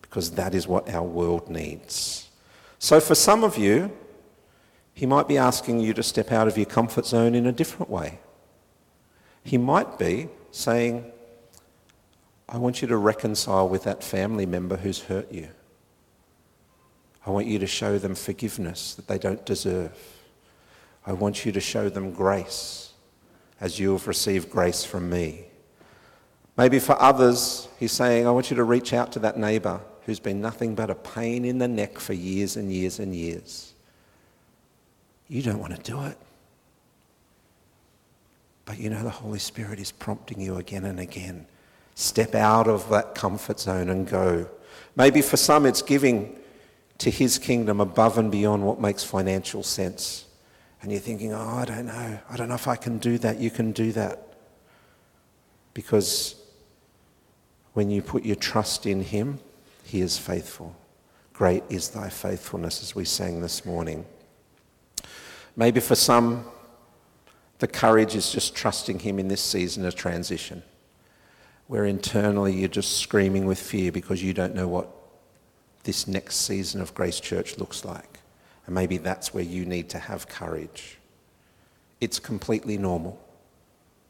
Because 0.00 0.30
that 0.32 0.54
is 0.54 0.68
what 0.68 0.88
our 0.88 1.02
world 1.02 1.50
needs. 1.50 2.28
So 2.82 2.98
for 2.98 3.14
some 3.14 3.44
of 3.44 3.56
you, 3.56 3.92
he 4.92 5.06
might 5.06 5.28
be 5.28 5.38
asking 5.38 5.78
you 5.78 5.94
to 5.94 6.02
step 6.02 6.32
out 6.32 6.48
of 6.48 6.56
your 6.56 6.66
comfort 6.66 7.06
zone 7.06 7.36
in 7.36 7.46
a 7.46 7.52
different 7.52 7.88
way. 7.88 8.18
He 9.44 9.56
might 9.56 10.00
be 10.00 10.28
saying, 10.50 11.04
I 12.48 12.58
want 12.58 12.82
you 12.82 12.88
to 12.88 12.96
reconcile 12.96 13.68
with 13.68 13.84
that 13.84 14.02
family 14.02 14.46
member 14.46 14.76
who's 14.76 15.02
hurt 15.02 15.30
you. 15.30 15.46
I 17.24 17.30
want 17.30 17.46
you 17.46 17.60
to 17.60 17.68
show 17.68 17.98
them 17.98 18.16
forgiveness 18.16 18.94
that 18.94 19.06
they 19.06 19.16
don't 19.16 19.46
deserve. 19.46 19.96
I 21.06 21.12
want 21.12 21.46
you 21.46 21.52
to 21.52 21.60
show 21.60 21.88
them 21.88 22.10
grace 22.10 22.94
as 23.60 23.78
you 23.78 23.92
have 23.92 24.08
received 24.08 24.50
grace 24.50 24.84
from 24.84 25.08
me. 25.08 25.44
Maybe 26.56 26.80
for 26.80 27.00
others, 27.00 27.68
he's 27.78 27.92
saying, 27.92 28.26
I 28.26 28.32
want 28.32 28.50
you 28.50 28.56
to 28.56 28.64
reach 28.64 28.92
out 28.92 29.12
to 29.12 29.20
that 29.20 29.38
neighbour 29.38 29.82
who's 30.04 30.20
been 30.20 30.40
nothing 30.40 30.74
but 30.74 30.90
a 30.90 30.94
pain 30.94 31.44
in 31.44 31.58
the 31.58 31.68
neck 31.68 31.98
for 31.98 32.12
years 32.12 32.56
and 32.56 32.72
years 32.72 32.98
and 32.98 33.14
years. 33.14 33.72
You 35.28 35.42
don't 35.42 35.58
want 35.58 35.74
to 35.76 35.82
do 35.82 36.02
it. 36.02 36.18
But 38.64 38.78
you 38.78 38.90
know, 38.90 39.02
the 39.02 39.10
Holy 39.10 39.38
Spirit 39.38 39.78
is 39.78 39.92
prompting 39.92 40.40
you 40.40 40.56
again 40.56 40.84
and 40.84 41.00
again. 41.00 41.46
Step 41.94 42.34
out 42.34 42.68
of 42.68 42.88
that 42.90 43.14
comfort 43.14 43.60
zone 43.60 43.88
and 43.88 44.06
go. 44.06 44.48
Maybe 44.96 45.22
for 45.22 45.36
some, 45.36 45.66
it's 45.66 45.82
giving 45.82 46.38
to 46.98 47.10
His 47.10 47.38
kingdom 47.38 47.80
above 47.80 48.18
and 48.18 48.30
beyond 48.30 48.64
what 48.64 48.80
makes 48.80 49.04
financial 49.04 49.62
sense. 49.62 50.26
And 50.80 50.90
you're 50.90 51.00
thinking, 51.00 51.32
oh, 51.32 51.38
I 51.38 51.64
don't 51.64 51.86
know. 51.86 52.18
I 52.28 52.36
don't 52.36 52.48
know 52.48 52.54
if 52.54 52.66
I 52.66 52.76
can 52.76 52.98
do 52.98 53.18
that. 53.18 53.38
You 53.38 53.50
can 53.50 53.72
do 53.72 53.92
that. 53.92 54.34
Because 55.74 56.34
when 57.72 57.90
you 57.90 58.02
put 58.02 58.24
your 58.24 58.36
trust 58.36 58.86
in 58.86 59.02
Him, 59.02 59.38
He 59.82 60.00
is 60.00 60.18
faithful. 60.18 60.76
Great 61.32 61.64
is 61.68 61.88
thy 61.88 62.08
faithfulness, 62.08 62.82
as 62.82 62.94
we 62.94 63.04
sang 63.04 63.40
this 63.40 63.64
morning. 63.64 64.04
Maybe 65.56 65.80
for 65.80 65.94
some, 65.94 66.44
the 67.58 67.68
courage 67.68 68.14
is 68.14 68.30
just 68.30 68.54
trusting 68.54 69.00
Him 69.00 69.18
in 69.18 69.28
this 69.28 69.40
season 69.40 69.84
of 69.84 69.94
transition, 69.94 70.62
where 71.66 71.84
internally 71.84 72.54
you're 72.54 72.68
just 72.68 72.98
screaming 72.98 73.46
with 73.46 73.58
fear 73.58 73.92
because 73.92 74.22
you 74.22 74.32
don't 74.32 74.54
know 74.54 74.68
what 74.68 74.88
this 75.84 76.06
next 76.06 76.36
season 76.36 76.80
of 76.80 76.94
Grace 76.94 77.20
Church 77.20 77.58
looks 77.58 77.84
like. 77.84 78.20
And 78.66 78.74
maybe 78.74 78.98
that's 78.98 79.34
where 79.34 79.42
you 79.42 79.64
need 79.64 79.88
to 79.90 79.98
have 79.98 80.28
courage. 80.28 80.98
It's 82.00 82.18
completely 82.18 82.78
normal 82.78 83.18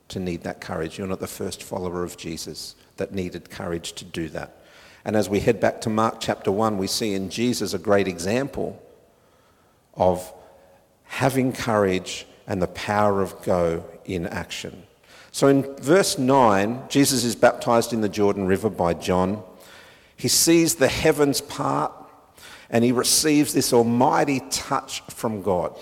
to 0.08 0.20
need 0.20 0.42
that 0.42 0.60
courage. 0.60 0.98
You're 0.98 1.06
not 1.06 1.20
the 1.20 1.26
first 1.26 1.62
follower 1.62 2.04
of 2.04 2.16
Jesus 2.16 2.74
that 2.98 3.12
needed 3.12 3.50
courage 3.50 3.94
to 3.94 4.04
do 4.04 4.28
that. 4.30 4.61
And 5.04 5.16
as 5.16 5.28
we 5.28 5.40
head 5.40 5.60
back 5.60 5.80
to 5.82 5.90
Mark 5.90 6.20
chapter 6.20 6.52
1, 6.52 6.78
we 6.78 6.86
see 6.86 7.14
in 7.14 7.28
Jesus 7.28 7.74
a 7.74 7.78
great 7.78 8.06
example 8.06 8.80
of 9.94 10.32
having 11.04 11.52
courage 11.52 12.26
and 12.46 12.62
the 12.62 12.68
power 12.68 13.20
of 13.20 13.40
go 13.42 13.84
in 14.04 14.26
action. 14.26 14.84
So 15.32 15.48
in 15.48 15.76
verse 15.76 16.18
9, 16.18 16.84
Jesus 16.88 17.24
is 17.24 17.34
baptized 17.34 17.92
in 17.92 18.00
the 18.00 18.08
Jordan 18.08 18.46
River 18.46 18.70
by 18.70 18.94
John. 18.94 19.42
He 20.16 20.28
sees 20.28 20.76
the 20.76 20.88
heavens 20.88 21.40
part 21.40 21.92
and 22.70 22.84
he 22.84 22.92
receives 22.92 23.52
this 23.52 23.72
almighty 23.72 24.40
touch 24.50 25.02
from 25.08 25.42
God. 25.42 25.76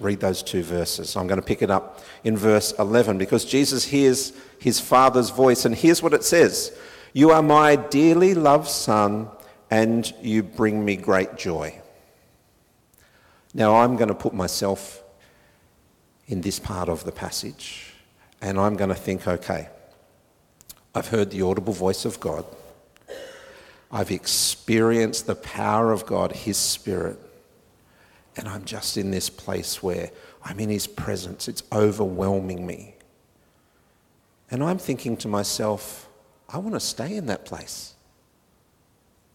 Read 0.00 0.20
those 0.20 0.42
two 0.42 0.62
verses. 0.62 1.16
I'm 1.16 1.28
going 1.28 1.40
to 1.40 1.46
pick 1.46 1.62
it 1.62 1.70
up 1.70 2.02
in 2.24 2.36
verse 2.36 2.72
11 2.78 3.18
because 3.18 3.44
Jesus 3.44 3.84
hears 3.84 4.32
his 4.58 4.80
Father's 4.80 5.30
voice, 5.30 5.64
and 5.64 5.74
here's 5.74 6.02
what 6.02 6.12
it 6.12 6.24
says 6.24 6.76
You 7.16 7.30
are 7.30 7.42
my 7.42 7.76
dearly 7.76 8.34
loved 8.34 8.68
Son, 8.68 9.28
and 9.70 10.12
you 10.20 10.42
bring 10.42 10.84
me 10.84 10.96
great 10.96 11.36
joy. 11.36 11.80
Now, 13.54 13.76
I'm 13.76 13.94
going 13.94 14.08
to 14.08 14.16
put 14.16 14.34
myself 14.34 15.00
in 16.26 16.40
this 16.40 16.58
part 16.58 16.88
of 16.88 17.04
the 17.04 17.12
passage, 17.12 17.92
and 18.42 18.58
I'm 18.58 18.74
going 18.74 18.88
to 18.88 18.96
think, 18.96 19.28
okay, 19.28 19.68
I've 20.92 21.06
heard 21.06 21.30
the 21.30 21.42
audible 21.42 21.72
voice 21.72 22.04
of 22.04 22.18
God. 22.18 22.44
I've 23.92 24.10
experienced 24.10 25.28
the 25.28 25.36
power 25.36 25.92
of 25.92 26.06
God, 26.06 26.32
His 26.32 26.56
Spirit, 26.56 27.16
and 28.36 28.48
I'm 28.48 28.64
just 28.64 28.96
in 28.96 29.12
this 29.12 29.30
place 29.30 29.80
where 29.80 30.10
I'm 30.42 30.58
in 30.58 30.68
His 30.68 30.88
presence. 30.88 31.46
It's 31.46 31.62
overwhelming 31.70 32.66
me. 32.66 32.96
And 34.50 34.64
I'm 34.64 34.78
thinking 34.78 35.16
to 35.18 35.28
myself, 35.28 36.03
I 36.54 36.58
want 36.58 36.74
to 36.74 36.80
stay 36.80 37.16
in 37.16 37.26
that 37.26 37.44
place. 37.44 37.94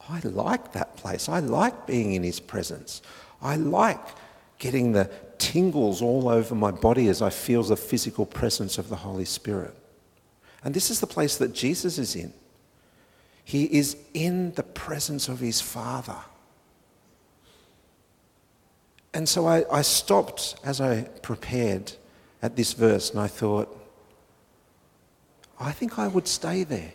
I 0.08 0.22
like 0.24 0.72
that 0.72 0.96
place. 0.96 1.28
I 1.28 1.40
like 1.40 1.86
being 1.86 2.14
in 2.14 2.24
His 2.24 2.40
presence. 2.40 3.02
I 3.42 3.58
like 3.58 4.00
getting 4.58 4.94
the 4.94 5.12
tingles 5.38 6.02
all 6.02 6.30
over 6.30 6.56
my 6.56 6.72
body 6.72 7.10
as 7.10 7.22
I 7.22 7.30
feel 7.30 7.62
the 7.62 7.76
physical 7.76 8.26
presence 8.26 8.78
of 8.78 8.88
the 8.88 8.96
Holy 8.96 9.26
Spirit. 9.26 9.76
And 10.64 10.74
this 10.74 10.90
is 10.90 11.02
the 11.02 11.08
place 11.08 11.36
that 11.38 11.54
Jesus 11.54 11.98
is 11.98 12.16
in. 12.16 12.34
He 13.44 13.66
is 13.66 13.98
in 14.14 14.54
the 14.54 14.64
presence 14.64 15.28
of 15.28 15.40
his 15.40 15.60
Father. 15.60 16.18
And 19.14 19.28
so 19.28 19.46
I, 19.46 19.66
I 19.70 19.82
stopped 19.82 20.56
as 20.64 20.80
I 20.80 21.02
prepared 21.22 21.92
at 22.42 22.56
this 22.56 22.72
verse 22.72 23.10
and 23.10 23.20
I 23.20 23.28
thought, 23.28 23.76
I 25.60 25.74
think 25.74 26.00
I 26.00 26.08
would 26.08 26.28
stay 26.28 26.64
there. 26.64 26.94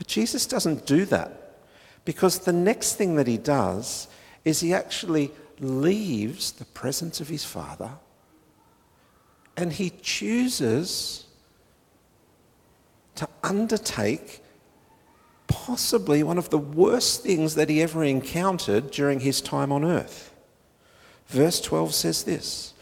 But 0.00 0.06
Jesus 0.06 0.46
doesn't 0.46 0.86
do 0.86 1.04
that 1.04 1.58
because 2.06 2.38
the 2.38 2.54
next 2.54 2.94
thing 2.94 3.16
that 3.16 3.26
he 3.26 3.36
does 3.36 4.08
is 4.46 4.60
he 4.60 4.72
actually 4.72 5.30
leaves 5.58 6.52
the 6.52 6.64
presence 6.64 7.20
of 7.20 7.28
his 7.28 7.44
Father 7.44 7.90
and 9.58 9.74
he 9.74 9.90
chooses 10.00 11.26
to 13.16 13.28
undertake 13.44 14.42
possibly 15.48 16.22
one 16.22 16.38
of 16.38 16.48
the 16.48 16.56
worst 16.56 17.22
things 17.22 17.54
that 17.56 17.68
he 17.68 17.82
ever 17.82 18.02
encountered 18.02 18.90
during 18.90 19.20
his 19.20 19.42
time 19.42 19.70
on 19.70 19.84
earth. 19.84 20.32
Verse 21.26 21.60
12 21.60 21.92
says 21.92 22.24
this 22.24 22.72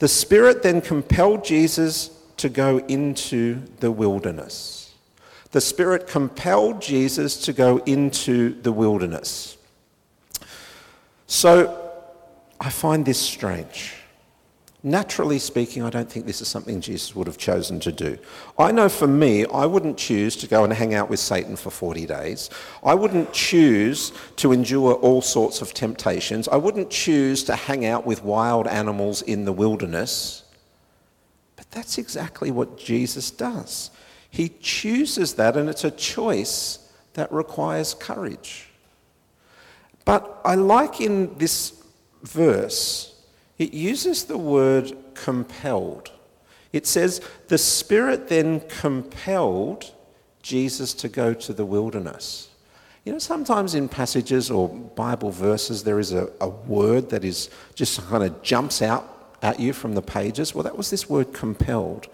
The 0.00 0.08
Spirit 0.08 0.62
then 0.62 0.82
compelled 0.82 1.46
Jesus 1.46 2.10
to 2.36 2.50
go 2.50 2.76
into 2.88 3.62
the 3.80 3.90
wilderness. 3.90 4.77
The 5.50 5.60
Spirit 5.60 6.06
compelled 6.06 6.82
Jesus 6.82 7.36
to 7.44 7.52
go 7.52 7.78
into 7.78 8.60
the 8.62 8.72
wilderness. 8.72 9.56
So 11.26 11.92
I 12.60 12.70
find 12.70 13.04
this 13.04 13.18
strange. 13.18 13.94
Naturally 14.82 15.40
speaking, 15.40 15.82
I 15.82 15.90
don't 15.90 16.10
think 16.10 16.24
this 16.24 16.40
is 16.40 16.46
something 16.46 16.80
Jesus 16.80 17.14
would 17.16 17.26
have 17.26 17.36
chosen 17.36 17.80
to 17.80 17.90
do. 17.90 18.16
I 18.58 18.70
know 18.70 18.88
for 18.88 19.08
me, 19.08 19.44
I 19.46 19.66
wouldn't 19.66 19.98
choose 19.98 20.36
to 20.36 20.46
go 20.46 20.62
and 20.62 20.72
hang 20.72 20.94
out 20.94 21.10
with 21.10 21.18
Satan 21.18 21.56
for 21.56 21.70
40 21.70 22.06
days. 22.06 22.48
I 22.84 22.94
wouldn't 22.94 23.32
choose 23.32 24.12
to 24.36 24.52
endure 24.52 24.94
all 24.94 25.20
sorts 25.20 25.60
of 25.60 25.74
temptations. 25.74 26.46
I 26.46 26.56
wouldn't 26.56 26.90
choose 26.90 27.42
to 27.44 27.56
hang 27.56 27.86
out 27.86 28.06
with 28.06 28.22
wild 28.22 28.68
animals 28.68 29.22
in 29.22 29.44
the 29.44 29.52
wilderness. 29.52 30.44
But 31.56 31.68
that's 31.72 31.98
exactly 31.98 32.52
what 32.52 32.78
Jesus 32.78 33.32
does. 33.32 33.90
He 34.30 34.50
chooses 34.60 35.34
that, 35.34 35.56
and 35.56 35.68
it's 35.68 35.84
a 35.84 35.90
choice 35.90 36.90
that 37.14 37.32
requires 37.32 37.94
courage. 37.94 38.68
But 40.04 40.40
I 40.44 40.54
like 40.54 41.00
in 41.00 41.36
this 41.38 41.82
verse 42.22 43.14
it 43.58 43.74
uses 43.74 44.24
the 44.24 44.38
word 44.38 44.96
compelled. 45.14 46.12
It 46.72 46.86
says, 46.86 47.20
the 47.48 47.58
Spirit 47.58 48.28
then 48.28 48.60
compelled 48.60 49.92
Jesus 50.42 50.94
to 50.94 51.08
go 51.08 51.34
to 51.34 51.52
the 51.52 51.64
wilderness. 51.64 52.48
You 53.04 53.12
know, 53.12 53.18
sometimes 53.18 53.74
in 53.74 53.88
passages 53.88 54.50
or 54.50 54.68
Bible 54.68 55.30
verses, 55.30 55.82
there 55.82 55.98
is 55.98 56.12
a, 56.12 56.30
a 56.40 56.48
word 56.48 57.10
that 57.10 57.24
is 57.24 57.50
just 57.74 58.06
kind 58.08 58.22
of 58.22 58.42
jumps 58.42 58.82
out 58.82 59.36
at 59.42 59.58
you 59.58 59.72
from 59.72 59.94
the 59.94 60.02
pages. 60.02 60.54
Well, 60.54 60.64
that 60.64 60.76
was 60.76 60.90
this 60.90 61.08
word 61.08 61.32
compelled. 61.32 62.06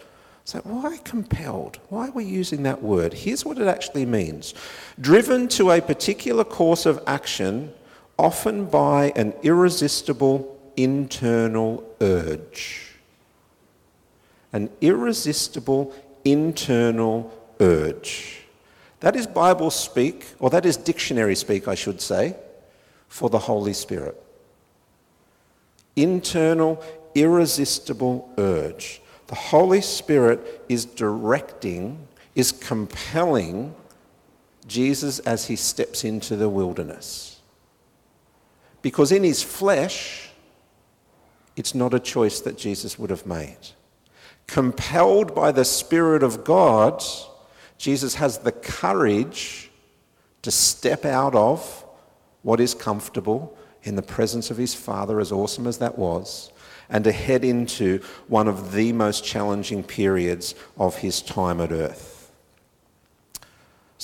So, 0.46 0.61
why 0.61 0.98
compelled? 1.04 1.78
Why 1.88 2.09
are 2.09 2.12
we 2.12 2.24
using 2.24 2.64
that 2.64 2.83
word? 2.83 3.14
Here's 3.14 3.46
what 3.46 3.59
it 3.59 3.66
actually 3.66 4.04
means 4.04 4.52
driven 5.00 5.48
to 5.48 5.70
a 5.70 5.80
particular 5.80 6.44
course 6.44 6.85
of 6.85 7.02
action, 7.07 7.72
often 8.18 8.66
by 8.66 9.12
an 9.16 9.33
irresistible 9.42 10.54
internal 10.76 11.83
urge. 12.00 12.92
An 14.52 14.68
irresistible 14.83 15.94
internal 16.24 17.33
urge. 17.59 18.42
That 19.00 19.16
is 19.16 19.26
Bible 19.26 19.70
speak, 19.70 20.26
or 20.38 20.50
that 20.50 20.66
is 20.66 20.76
dictionary 20.76 21.37
speak, 21.37 21.68
I 21.68 21.74
should 21.74 22.00
say, 22.00 22.37
for 23.09 23.30
the 23.30 23.38
Holy 23.38 23.72
Spirit. 23.72 24.22
Internal, 25.96 26.83
irresistible 27.14 28.30
urge. 28.37 29.00
The 29.35 29.40
Holy 29.40 29.81
Spirit 29.81 30.64
is 30.68 30.85
directing, 30.85 32.07
is 32.37 32.53
compelling 32.53 33.75
Jesus 34.68 35.18
as 35.18 35.49
he 35.49 35.57
steps 35.57 36.05
into 36.05 36.37
the 36.37 36.49
wilderness. 36.49 37.40
Because 38.81 39.11
in 39.11 39.25
his 39.25 39.42
flesh, 39.42 40.31
it's 41.57 41.75
not 41.75 41.94
a 41.94 41.99
choice 41.99 42.42
that 42.42 42.57
Jesus 42.57 42.97
would 42.97 43.11
have 43.11 43.27
made. 43.27 43.59
Compelled 44.47 45.35
by 45.35 45.51
the 45.51 45.64
Spirit 45.64 46.23
of 46.23 46.44
God, 46.44 47.03
Jesus 47.77 48.14
has 48.14 48.38
the 48.38 48.53
courage 48.53 49.68
to 50.42 50.53
step 50.53 51.05
out 51.05 51.35
of 51.35 51.85
what 52.42 52.61
is 52.61 52.73
comfortable 52.73 53.59
in 53.83 53.97
the 53.97 54.03
presence 54.03 54.53
of 54.53 54.59
his 54.59 54.77
Father, 54.77 55.18
as 55.18 55.33
awesome 55.33 55.66
as 55.66 55.79
that 55.79 55.99
was, 55.99 56.53
and 56.88 57.05
to 57.05 57.12
head 57.12 57.44
into 57.44 58.01
one 58.29 58.49
of 58.49 58.73
the 58.73 58.92
most 58.92 59.25
challenging 59.25 59.83
periods 59.83 60.55
of 60.79 60.97
his 60.97 61.23
time 61.23 61.61
at 61.61 61.73
earth. 61.73 62.14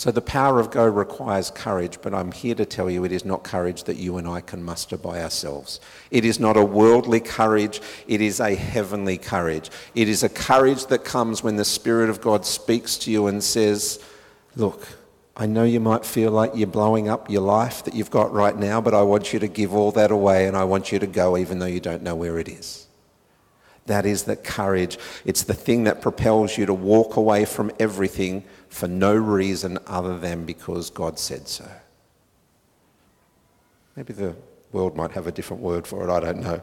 So 0.01 0.11
the 0.11 0.23
power 0.23 0.59
of 0.59 0.71
go 0.71 0.87
requires 0.87 1.51
courage, 1.51 1.99
but 2.01 2.15
I'm 2.15 2.33
here 2.33 2.55
to 2.55 2.65
tell 2.65 2.89
you 2.89 3.05
it 3.05 3.13
is 3.13 3.27
not 3.27 3.45
courage 3.45 3.85
that 3.85 3.97
you 3.97 4.17
and 4.17 4.27
I 4.27 4.41
can 4.41 4.63
muster 4.63 4.97
by 4.97 5.23
ourselves. 5.23 5.79
It 6.11 6.25
is 6.25 6.41
not 6.41 6.57
a 6.57 6.65
worldly 6.65 7.21
courage, 7.21 7.83
it 8.09 8.23
is 8.23 8.41
a 8.41 8.55
heavenly 8.55 9.19
courage. 9.19 9.69
It 9.95 10.09
is 10.09 10.23
a 10.23 10.31
courage 10.31 10.87
that 10.87 11.05
comes 11.05 11.43
when 11.43 11.57
the 11.57 11.67
Spirit 11.67 12.09
of 12.09 12.23
God 12.23 12.47
speaks 12.47 12.97
to 12.99 13.11
you 13.11 13.27
and 13.27 13.45
says, 13.45 14.03
Look, 14.57 14.89
I 15.41 15.47
know 15.47 15.65
you 15.65 15.81
might 15.81 16.05
feel 16.05 16.33
like 16.33 16.53
you're 16.55 16.67
blowing 16.67 17.09
up 17.09 17.31
your 17.31 17.41
life 17.41 17.83
that 17.85 17.95
you've 17.95 18.11
got 18.11 18.31
right 18.31 18.55
now, 18.55 18.83
but 18.83 18.93
I 18.93 19.01
want 19.01 19.33
you 19.33 19.39
to 19.39 19.49
give 19.49 19.73
all 19.75 19.91
that 19.93 20.11
away 20.11 20.47
and 20.47 20.55
I 20.55 20.65
want 20.65 20.93
you 20.93 20.99
to 20.99 21.07
go 21.07 21.39
even 21.39 21.59
though 21.59 21.65
you 21.65 21.81
don't 21.81 22.03
know 22.03 22.15
where 22.15 22.39
it 22.39 22.47
is. 22.47 22.87
That 23.87 24.05
is 24.05 24.25
the 24.25 24.37
courage. 24.37 24.99
It's 25.25 25.45
the 25.45 25.55
thing 25.55 25.85
that 25.85 26.03
propels 26.03 26.59
you 26.59 26.67
to 26.67 26.75
walk 26.75 27.17
away 27.17 27.47
from 27.47 27.73
everything 27.81 28.45
for 28.69 28.87
no 28.87 29.15
reason 29.15 29.79
other 29.87 30.19
than 30.19 30.45
because 30.45 30.91
God 30.91 31.19
said 31.19 31.49
so. 31.49 31.67
Maybe 33.97 34.13
the 34.13 34.37
world 34.73 34.95
might 34.95 35.13
have 35.13 35.27
a 35.27 35.33
different 35.33 35.63
word 35.63 35.87
for 35.87 36.07
it, 36.07 36.13
I 36.13 36.21
don't 36.21 36.43
know. 36.43 36.61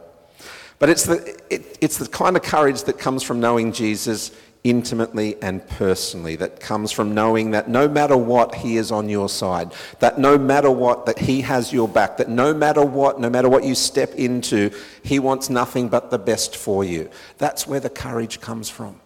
But 0.78 0.90
it's 0.90 1.06
the, 1.06 1.36
it, 1.50 1.80
it's 1.82 1.98
the 1.98 2.08
kind 2.08 2.38
of 2.38 2.44
courage 2.44 2.84
that 2.84 3.00
comes 3.00 3.24
from 3.24 3.40
knowing 3.40 3.72
Jesus 3.72 4.32
intimately 4.70 5.42
and 5.42 5.66
personally 5.70 6.36
that 6.36 6.60
comes 6.60 6.92
from 6.92 7.14
knowing 7.14 7.52
that 7.52 7.70
no 7.70 7.88
matter 7.88 8.18
what 8.18 8.54
he 8.56 8.78
is 8.78 8.92
on 8.92 9.08
your 9.08 9.30
side 9.30 9.72
that 10.00 10.18
no 10.18 10.38
matter 10.38 10.70
what 10.70 11.06
that 11.06 11.20
he 11.20 11.42
has 11.42 11.72
your 11.72 11.88
back 11.88 12.18
that 12.18 12.28
no 12.28 12.54
matter 12.54 12.84
what 12.84 13.20
no 13.20 13.30
matter 13.30 13.48
what 13.48 13.64
you 13.64 13.74
step 13.74 14.14
into 14.16 14.70
he 15.04 15.20
wants 15.20 15.50
nothing 15.50 15.88
but 15.88 16.12
the 16.12 16.20
best 16.20 16.56
for 16.56 16.84
you. 16.84 17.10
That's 17.38 17.66
where 17.66 17.80
the 17.80 17.90
courage 17.90 18.42
comes 18.42 18.70
from. 18.70 19.00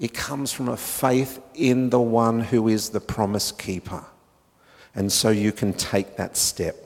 It 0.00 0.14
comes 0.14 0.52
from 0.52 0.68
a 0.68 0.76
faith 0.76 1.40
in 1.54 1.90
the 1.90 2.00
one 2.00 2.40
who 2.40 2.66
is 2.66 2.90
the 2.90 3.00
promise 3.00 3.52
keeper. 3.52 4.04
And 4.94 5.12
so 5.12 5.30
you 5.30 5.52
can 5.52 5.72
take 5.74 6.16
that 6.16 6.36
step. 6.36 6.76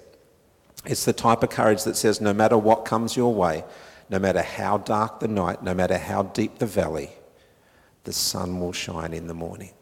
It's 0.85 1.05
the 1.05 1.13
type 1.13 1.43
of 1.43 1.51
courage 1.51 1.85
that 1.85 1.97
says 1.97 2.21
no 2.21 2.35
matter 2.35 2.59
what 2.59 2.85
comes 2.85 3.17
your 3.17 3.35
way 3.35 3.65
no 4.09 4.21
matter 4.21 4.43
how 4.43 4.79
dark 4.79 5.19
the 5.19 5.27
night 5.27 5.63
no 5.65 5.75
matter 5.75 5.99
how 5.99 6.23
deep 6.23 6.59
the 6.59 6.67
valley 6.67 7.11
the 8.07 8.13
sun 8.13 8.61
will 8.61 8.73
shine 8.73 9.13
in 9.13 9.27
the 9.27 9.35
morning. 9.35 9.73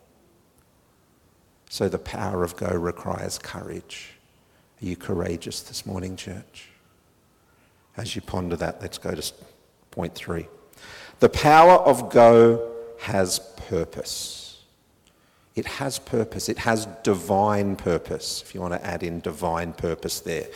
So 1.68 1.88
the 1.88 1.98
power 1.98 2.42
of 2.42 2.56
go 2.56 2.74
requires 2.74 3.38
courage. 3.38 4.14
Are 4.82 4.86
you 4.86 4.96
courageous 4.96 5.60
this 5.60 5.84
morning, 5.84 6.16
church? 6.16 6.70
As 7.96 8.16
you 8.16 8.22
ponder 8.22 8.56
that, 8.56 8.80
let's 8.80 8.98
go 8.98 9.14
to 9.14 9.32
point 9.90 10.14
three. 10.14 10.48
The 11.20 11.28
power 11.28 11.74
of 11.74 12.10
go 12.10 12.72
has 13.00 13.40
purpose. 13.68 14.62
It 15.54 15.66
has 15.66 15.98
purpose. 15.98 16.48
It 16.48 16.58
has 16.58 16.86
divine 17.02 17.76
purpose, 17.76 18.42
if 18.42 18.54
you 18.54 18.60
want 18.62 18.72
to 18.72 18.84
add 18.84 19.02
in 19.02 19.20
divine 19.20 19.74
purpose 19.74 20.20
there. 20.20 20.48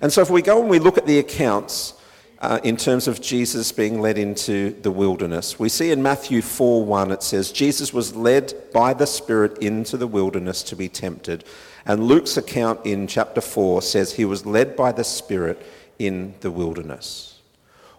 And 0.00 0.12
so 0.12 0.22
if 0.22 0.30
we 0.30 0.42
go 0.42 0.60
and 0.60 0.70
we 0.70 0.78
look 0.78 0.96
at 0.96 1.06
the 1.06 1.18
accounts, 1.18 1.94
uh, 2.38 2.60
in 2.62 2.76
terms 2.76 3.08
of 3.08 3.20
Jesus 3.20 3.72
being 3.72 4.00
led 4.00 4.18
into 4.18 4.70
the 4.82 4.90
wilderness. 4.90 5.58
We 5.58 5.68
see 5.68 5.90
in 5.90 6.02
Matthew 6.02 6.42
4 6.42 6.84
1, 6.84 7.12
it 7.12 7.22
says, 7.22 7.50
Jesus 7.50 7.92
was 7.92 8.14
led 8.14 8.54
by 8.72 8.92
the 8.94 9.06
Spirit 9.06 9.58
into 9.58 9.96
the 9.96 10.06
wilderness 10.06 10.62
to 10.64 10.76
be 10.76 10.88
tempted. 10.88 11.44
And 11.86 12.04
Luke's 12.04 12.36
account 12.36 12.84
in 12.84 13.06
chapter 13.06 13.40
4 13.40 13.80
says 13.80 14.12
he 14.12 14.24
was 14.24 14.44
led 14.44 14.76
by 14.76 14.92
the 14.92 15.04
Spirit 15.04 15.64
in 15.98 16.34
the 16.40 16.50
wilderness. 16.50 17.40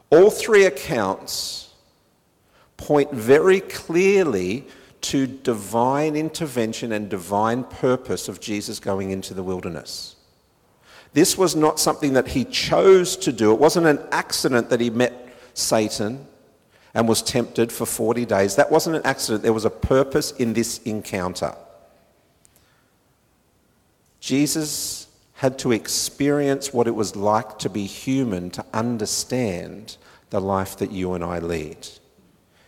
All 0.10 0.30
three 0.30 0.66
accounts 0.66 1.74
point 2.78 3.12
very 3.12 3.62
clearly 3.62 4.68
to 5.02 5.26
divine 5.26 6.16
intervention 6.16 6.92
and 6.92 7.10
divine 7.10 7.64
purpose 7.64 8.28
of 8.28 8.40
Jesus 8.40 8.80
going 8.80 9.12
into 9.12 9.34
the 9.34 9.44
wilderness. 9.44 10.17
This 11.18 11.36
was 11.36 11.56
not 11.56 11.80
something 11.80 12.14
that 12.14 12.28
he 12.28 12.46
chose 12.46 13.18
to 13.18 13.32
do. 13.32 13.52
It 13.52 13.58
wasn't 13.58 13.88
an 13.88 13.98
accident 14.12 14.70
that 14.70 14.80
he 14.80 14.92
met 14.92 15.34
Satan 15.56 16.28
and 16.94 17.08
was 17.08 17.24
tempted 17.24 17.72
for 17.72 17.88
40 17.88 18.24
days. 18.26 18.56
That 18.56 18.70
wasn't 18.70 18.98
an 18.98 19.02
accident. 19.04 19.42
There 19.42 19.52
was 19.52 19.66
a 19.66 19.72
purpose 19.72 20.30
in 20.34 20.54
this 20.54 20.78
encounter. 20.84 21.56
Jesus 24.20 25.08
had 25.34 25.58
to 25.58 25.72
experience 25.72 26.72
what 26.72 26.88
it 26.88 26.94
was 26.94 27.16
like 27.16 27.58
to 27.58 27.70
be 27.72 27.88
human 27.88 28.52
to 28.52 28.64
understand 28.72 29.98
the 30.30 30.40
life 30.40 30.78
that 30.78 30.92
you 30.92 31.14
and 31.14 31.24
I 31.24 31.40
lead. 31.40 31.88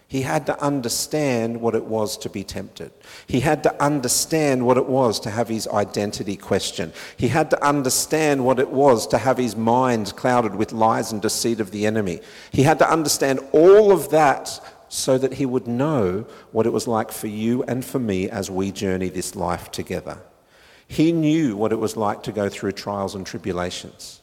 He 0.10 0.24
had 0.24 0.48
to 0.48 0.60
understand 0.60 1.62
what 1.62 1.76
it 1.76 1.86
was 1.86 2.18
to 2.18 2.32
be 2.32 2.44
tempted. 2.44 2.92
He 3.28 3.42
had 3.42 3.62
to 3.62 3.82
understand 3.82 4.66
what 4.66 4.78
it 4.78 4.88
was 4.88 5.20
to 5.20 5.30
have 5.30 5.48
his 5.48 5.68
identity 5.68 6.36
questioned. 6.36 6.94
He 7.16 7.28
had 7.28 7.52
to 7.52 7.64
understand 7.64 8.44
what 8.44 8.58
it 8.58 8.72
was 8.72 9.06
to 9.10 9.20
have 9.20 9.38
his 9.38 9.56
mind 9.56 10.16
clouded 10.16 10.56
with 10.56 10.72
lies 10.72 11.12
and 11.12 11.22
deceit 11.22 11.60
of 11.60 11.70
the 11.70 11.86
enemy. 11.86 12.22
He 12.52 12.64
had 12.64 12.80
to 12.80 12.92
understand 12.92 13.40
all 13.52 13.92
of 13.92 14.10
that 14.10 14.60
so 14.88 15.20
that 15.20 15.36
he 15.36 15.46
would 15.46 15.68
know 15.68 16.26
what 16.52 16.66
it 16.66 16.74
was 16.74 16.88
like 16.88 17.12
for 17.12 17.28
you 17.28 17.62
and 17.66 17.86
for 17.86 18.00
me 18.00 18.28
as 18.32 18.50
we 18.50 18.72
journey 18.72 19.10
this 19.10 19.36
life 19.36 19.70
together. 19.70 20.18
He 20.88 21.12
knew 21.12 21.56
what 21.56 21.72
it 21.72 21.78
was 21.78 21.96
like 21.96 22.24
to 22.24 22.32
go 22.32 22.50
through 22.50 22.72
trials 22.72 23.14
and 23.14 23.28
tribulations. 23.28 24.22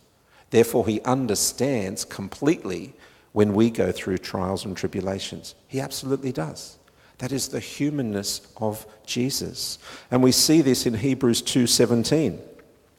Therefore, 0.51 0.85
he 0.85 1.01
understands 1.03 2.05
completely 2.05 2.95
when 3.37 3.53
we 3.53 3.69
go 3.69 3.93
through 3.93 4.17
trials 4.17 4.65
and 4.65 4.75
tribulations. 4.75 5.55
He 5.69 5.79
absolutely 5.79 6.33
does. 6.33 6.79
That 7.19 7.33
is 7.33 7.49
the 7.49 7.61
humanness 7.61 8.41
of 8.57 8.87
Jesus. 9.05 9.79
And 10.11 10.23
we 10.23 10.33
see 10.33 10.63
this 10.63 10.87
in 10.87 10.95
Hebrews 10.95 11.43
2:17. 11.43 12.39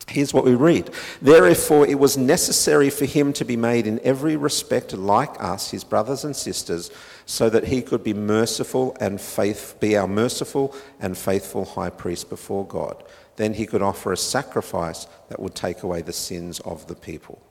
Here's 0.07 0.35
what 0.35 0.45
we 0.45 0.53
read. 0.53 0.91
Therefore 1.23 1.87
it 1.87 1.97
was 1.97 2.19
necessary 2.19 2.91
for 2.91 3.05
him 3.05 3.33
to 3.33 3.43
be 3.43 3.57
made 3.57 3.87
in 3.87 3.99
every 4.03 4.35
respect 4.35 4.93
like 4.93 5.43
us, 5.43 5.71
his 5.71 5.83
brothers 5.83 6.23
and 6.23 6.35
sisters, 6.35 6.91
so 7.25 7.49
that 7.49 7.69
he 7.69 7.81
could 7.81 8.03
be 8.03 8.13
merciful 8.13 8.95
and 8.99 9.19
faith 9.19 9.73
be 9.79 9.97
our 9.97 10.07
merciful 10.07 10.75
and 10.99 11.17
faithful 11.17 11.65
high 11.65 11.89
priest 11.89 12.29
before 12.29 12.67
God. 12.67 13.03
Then 13.37 13.55
he 13.55 13.65
could 13.65 13.81
offer 13.81 14.11
a 14.11 14.17
sacrifice 14.17 15.07
that 15.29 15.39
would 15.39 15.55
take 15.55 15.81
away 15.81 16.03
the 16.03 16.13
sins 16.13 16.59
of 16.59 16.85
the 16.85 16.95
people. 16.95 17.41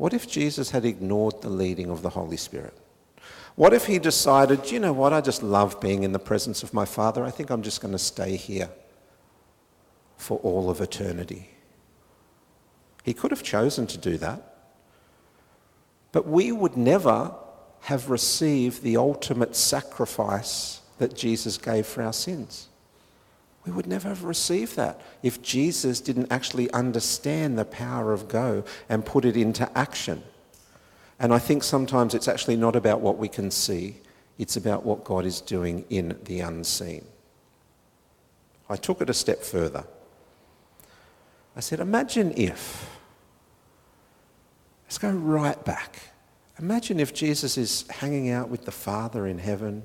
What 0.00 0.14
if 0.14 0.26
Jesus 0.26 0.70
had 0.70 0.86
ignored 0.86 1.42
the 1.42 1.50
leading 1.50 1.90
of 1.90 2.00
the 2.00 2.08
Holy 2.08 2.38
Spirit? 2.38 2.72
What 3.54 3.74
if 3.74 3.84
he 3.84 3.98
decided, 3.98 4.70
you 4.70 4.80
know 4.80 4.94
what, 4.94 5.12
I 5.12 5.20
just 5.20 5.42
love 5.42 5.78
being 5.78 6.04
in 6.04 6.12
the 6.12 6.18
presence 6.18 6.62
of 6.62 6.72
my 6.72 6.86
Father. 6.86 7.22
I 7.22 7.30
think 7.30 7.50
I'm 7.50 7.60
just 7.60 7.82
going 7.82 7.92
to 7.92 7.98
stay 7.98 8.36
here 8.36 8.70
for 10.16 10.38
all 10.38 10.70
of 10.70 10.80
eternity. 10.80 11.50
He 13.02 13.12
could 13.12 13.30
have 13.30 13.42
chosen 13.42 13.86
to 13.88 13.98
do 13.98 14.16
that. 14.16 14.70
But 16.12 16.26
we 16.26 16.50
would 16.50 16.78
never 16.78 17.34
have 17.80 18.08
received 18.08 18.82
the 18.82 18.96
ultimate 18.96 19.54
sacrifice 19.54 20.80
that 20.96 21.14
Jesus 21.14 21.58
gave 21.58 21.84
for 21.84 22.02
our 22.02 22.14
sins. 22.14 22.69
We 23.64 23.72
would 23.72 23.86
never 23.86 24.08
have 24.08 24.24
received 24.24 24.76
that 24.76 25.00
if 25.22 25.42
Jesus 25.42 26.00
didn't 26.00 26.32
actually 26.32 26.70
understand 26.70 27.58
the 27.58 27.64
power 27.64 28.12
of 28.12 28.28
go 28.28 28.64
and 28.88 29.04
put 29.04 29.24
it 29.24 29.36
into 29.36 29.70
action. 29.76 30.22
And 31.18 31.34
I 31.34 31.38
think 31.38 31.62
sometimes 31.62 32.14
it's 32.14 32.28
actually 32.28 32.56
not 32.56 32.74
about 32.74 33.00
what 33.00 33.18
we 33.18 33.28
can 33.28 33.50
see, 33.50 33.96
it's 34.38 34.56
about 34.56 34.84
what 34.84 35.04
God 35.04 35.26
is 35.26 35.42
doing 35.42 35.84
in 35.90 36.18
the 36.24 36.40
unseen. 36.40 37.04
I 38.70 38.76
took 38.76 39.02
it 39.02 39.10
a 39.10 39.14
step 39.14 39.42
further. 39.42 39.84
I 41.54 41.60
said, 41.60 41.80
imagine 41.80 42.32
if, 42.36 42.88
let's 44.84 44.96
go 44.96 45.10
right 45.10 45.62
back. 45.64 45.96
Imagine 46.58 47.00
if 47.00 47.12
Jesus 47.12 47.58
is 47.58 47.84
hanging 47.88 48.30
out 48.30 48.48
with 48.48 48.64
the 48.64 48.70
Father 48.70 49.26
in 49.26 49.38
heaven. 49.38 49.82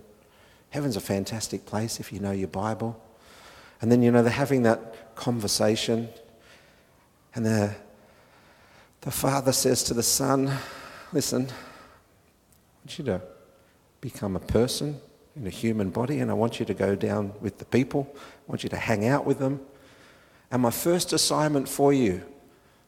Heaven's 0.70 0.96
a 0.96 1.02
fantastic 1.02 1.66
place 1.66 2.00
if 2.00 2.14
you 2.14 2.20
know 2.20 2.32
your 2.32 2.48
Bible. 2.48 3.02
And 3.86 3.92
then, 3.92 4.02
you 4.02 4.10
know, 4.10 4.24
they're 4.24 4.32
having 4.32 4.64
that 4.64 5.16
conversation, 5.16 6.10
and 7.36 7.46
the, 7.46 7.76
the 9.02 9.12
father 9.12 9.52
says 9.52 9.84
to 9.84 9.94
the 9.94 10.02
son, 10.02 10.52
Listen, 11.14 11.44
I 11.44 12.80
want 12.80 12.98
you 12.98 13.06
to 13.06 13.22
become 14.02 14.36
a 14.36 14.40
person 14.40 15.00
in 15.36 15.46
a 15.46 15.52
human 15.52 15.92
body, 15.92 16.20
and 16.20 16.32
I 16.32 16.34
want 16.34 16.60
you 16.60 16.66
to 16.66 16.74
go 16.74 16.96
down 16.96 17.34
with 17.42 17.60
the 17.60 17.66
people. 17.66 18.12
I 18.16 18.18
want 18.48 18.64
you 18.64 18.70
to 18.70 18.76
hang 18.76 19.06
out 19.06 19.24
with 19.24 19.38
them. 19.38 19.60
And 20.50 20.64
my 20.64 20.72
first 20.72 21.14
assignment 21.14 21.70
for 21.70 21.94
you, 21.94 22.24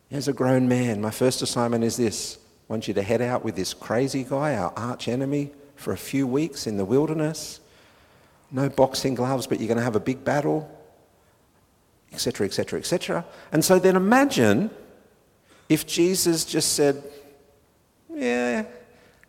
as 0.09 0.27
a 0.27 0.33
grown 0.33 0.67
man, 0.67 0.99
my 0.99 1.11
first 1.11 1.43
assignment 1.43 1.83
is 1.83 1.95
this 1.95 2.39
I 2.67 2.73
want 2.73 2.87
you 2.87 2.95
to 2.95 3.03
head 3.03 3.21
out 3.21 3.45
with 3.45 3.55
this 3.55 3.75
crazy 3.75 4.23
guy, 4.23 4.55
our 4.55 4.73
arch 4.75 5.07
enemy, 5.07 5.51
for 5.75 5.93
a 5.93 5.97
few 5.97 6.25
weeks 6.25 6.65
in 6.65 6.77
the 6.77 6.85
wilderness. 6.85 7.59
No 8.49 8.67
boxing 8.67 9.13
gloves, 9.13 9.45
but 9.45 9.59
you're 9.59 9.67
going 9.67 9.77
to 9.77 9.83
have 9.83 9.95
a 9.95 9.99
big 9.99 10.23
battle 10.23 10.73
etc., 12.17 12.47
etc., 12.47 12.79
etc. 12.79 13.25
And 13.51 13.63
so 13.63 13.77
then 13.77 13.95
imagine 13.95 14.71
if 15.69 15.85
Jesus 15.85 16.45
just 16.45 16.73
said, 16.73 17.03
Yeah, 18.09 18.65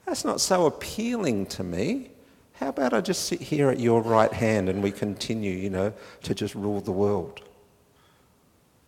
that's 0.07 0.25
not 0.25 0.41
so 0.41 0.65
appealing 0.65 1.47
to 1.47 1.63
me. 1.63 2.11
How 2.55 2.71
about 2.71 2.95
I 2.95 3.03
just 3.03 3.27
sit 3.27 3.41
here 3.41 3.69
at 3.69 3.79
your 3.79 4.01
right 4.01 4.33
hand 4.33 4.71
and 4.71 4.83
we 4.83 4.91
continue, 4.91 5.53
you 5.53 5.69
know, 5.69 5.93
to 6.23 6.35
just 6.35 6.55
rule 6.55 6.81
the 6.81 6.93
world? 6.93 7.43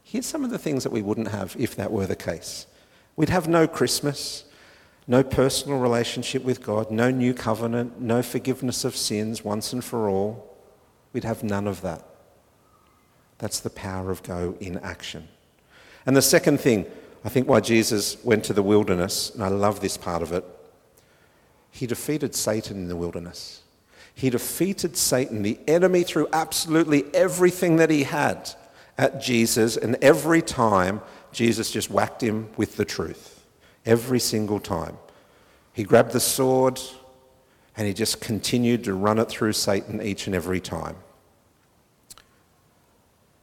Here's 0.03 0.27
some 0.27 0.45
of 0.45 0.51
the 0.51 0.59
things 0.59 0.83
that 0.83 0.93
we 0.93 1.03
wouldn't 1.03 1.29
have 1.29 1.55
if 1.59 1.77
that 1.77 1.93
were 1.93 2.07
the 2.07 2.17
case. 2.17 2.67
We'd 3.17 3.29
have 3.29 3.47
no 3.47 3.69
Christmas, 3.69 4.45
no 5.07 5.23
personal 5.23 5.79
relationship 5.79 6.43
with 6.43 6.63
God, 6.63 6.91
no 6.91 7.11
new 7.11 7.35
covenant, 7.35 8.01
no 8.01 8.23
forgiveness 8.23 8.85
of 8.85 8.97
sins 8.97 9.45
once 9.45 9.73
and 9.73 9.85
for 9.85 10.09
all. 10.09 10.57
We'd 11.13 11.25
have 11.25 11.45
none 11.45 11.69
of 11.69 11.83
that. 11.83 12.10
That's 13.41 13.61
the 13.61 13.71
power 13.71 14.11
of 14.11 14.23
go 14.23 14.55
in 14.61 14.79
action. 14.79 15.27
And 16.07 16.17
the 16.17 16.23
second 16.23 16.61
thing, 16.61 16.87
I 17.25 17.29
think 17.29 17.49
why 17.49 17.61
Jesus 17.61 18.23
went 18.23 18.45
to 18.45 18.53
the 18.53 18.63
wilderness, 18.63 19.31
and 19.35 19.43
I 19.43 19.49
love 19.49 19.81
this 19.81 19.97
part 19.97 20.23
of 20.23 20.33
it, 20.33 20.45
he 21.71 21.87
defeated 21.87 22.35
Satan 22.35 22.77
in 22.77 22.89
the 22.89 22.97
wilderness. 22.97 23.63
He 24.15 24.31
defeated 24.31 24.97
Satan, 24.97 25.43
the 25.43 25.59
enemy, 25.67 26.03
threw 26.03 26.29
absolutely 26.33 27.05
everything 27.15 27.77
that 27.77 27.91
he 27.91 28.05
had 28.05 28.51
at 28.99 29.21
Jesus, 29.21 29.77
and 29.77 29.97
every 30.03 30.43
time 30.43 31.01
Jesus 31.33 31.71
just 31.71 31.91
whacked 31.91 32.23
him 32.23 32.51
with 32.57 32.77
the 32.77 32.85
truth. 32.85 33.43
Every 33.87 34.21
single 34.21 34.61
time. 34.61 34.99
He 35.73 35.85
grabbed 35.85 36.13
the 36.13 36.21
sword 36.21 36.79
and 37.77 37.87
he 37.87 37.95
just 37.95 38.21
continued 38.21 38.85
to 38.85 38.93
run 38.93 39.19
it 39.19 39.29
through 39.29 39.55
Satan 39.55 40.03
each 40.03 40.27
and 40.27 40.37
every 40.37 40.61
time. 40.61 40.97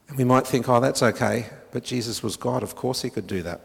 And 0.07 0.17
we 0.17 0.23
might 0.23 0.47
think, 0.47 0.69
oh, 0.69 0.79
that's 0.79 1.03
okay, 1.03 1.47
but 1.71 1.83
Jesus 1.83 2.23
was 2.23 2.37
God. 2.37 2.63
Of 2.63 2.75
course 2.75 3.01
he 3.01 3.09
could 3.09 3.27
do 3.27 3.41
that. 3.43 3.61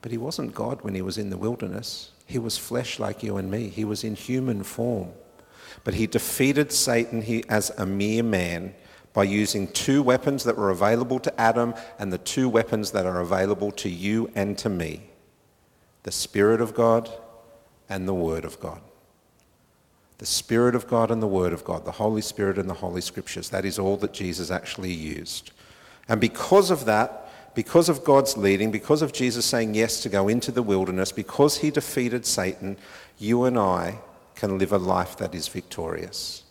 But 0.00 0.10
he 0.10 0.18
wasn't 0.18 0.54
God 0.54 0.82
when 0.82 0.94
he 0.94 1.02
was 1.02 1.18
in 1.18 1.30
the 1.30 1.36
wilderness. 1.36 2.10
He 2.26 2.38
was 2.38 2.58
flesh 2.58 2.98
like 2.98 3.22
you 3.22 3.36
and 3.36 3.50
me, 3.50 3.68
he 3.68 3.84
was 3.84 4.04
in 4.04 4.14
human 4.14 4.62
form. 4.62 5.10
But 5.84 5.94
he 5.94 6.06
defeated 6.06 6.72
Satan 6.72 7.42
as 7.48 7.70
a 7.70 7.86
mere 7.86 8.22
man 8.22 8.74
by 9.12 9.24
using 9.24 9.68
two 9.68 10.02
weapons 10.02 10.44
that 10.44 10.56
were 10.56 10.70
available 10.70 11.18
to 11.20 11.40
Adam 11.40 11.74
and 11.98 12.12
the 12.12 12.18
two 12.18 12.48
weapons 12.48 12.92
that 12.92 13.06
are 13.06 13.20
available 13.20 13.70
to 13.72 13.88
you 13.88 14.30
and 14.34 14.56
to 14.58 14.68
me 14.68 15.08
the 16.04 16.12
Spirit 16.12 16.60
of 16.60 16.74
God 16.74 17.08
and 17.88 18.08
the 18.08 18.14
Word 18.14 18.44
of 18.44 18.58
God. 18.58 18.80
The 20.22 20.26
Spirit 20.26 20.76
of 20.76 20.86
God 20.86 21.10
and 21.10 21.20
the 21.20 21.26
Word 21.26 21.52
of 21.52 21.64
God, 21.64 21.84
the 21.84 21.90
Holy 21.90 22.22
Spirit 22.22 22.56
and 22.56 22.70
the 22.70 22.74
Holy 22.74 23.00
Scriptures. 23.00 23.48
That 23.48 23.64
is 23.64 23.76
all 23.76 23.96
that 23.96 24.12
Jesus 24.12 24.52
actually 24.52 24.92
used. 24.92 25.50
And 26.08 26.20
because 26.20 26.70
of 26.70 26.84
that, 26.84 27.28
because 27.56 27.88
of 27.88 28.04
God's 28.04 28.36
leading, 28.36 28.70
because 28.70 29.02
of 29.02 29.12
Jesus 29.12 29.44
saying 29.44 29.74
yes 29.74 30.00
to 30.04 30.08
go 30.08 30.28
into 30.28 30.52
the 30.52 30.62
wilderness, 30.62 31.10
because 31.10 31.56
he 31.56 31.72
defeated 31.72 32.24
Satan, 32.24 32.76
you 33.18 33.42
and 33.42 33.58
I 33.58 33.98
can 34.36 34.58
live 34.58 34.70
a 34.70 34.78
life 34.78 35.16
that 35.16 35.34
is 35.34 35.48
victorious. 35.48 36.44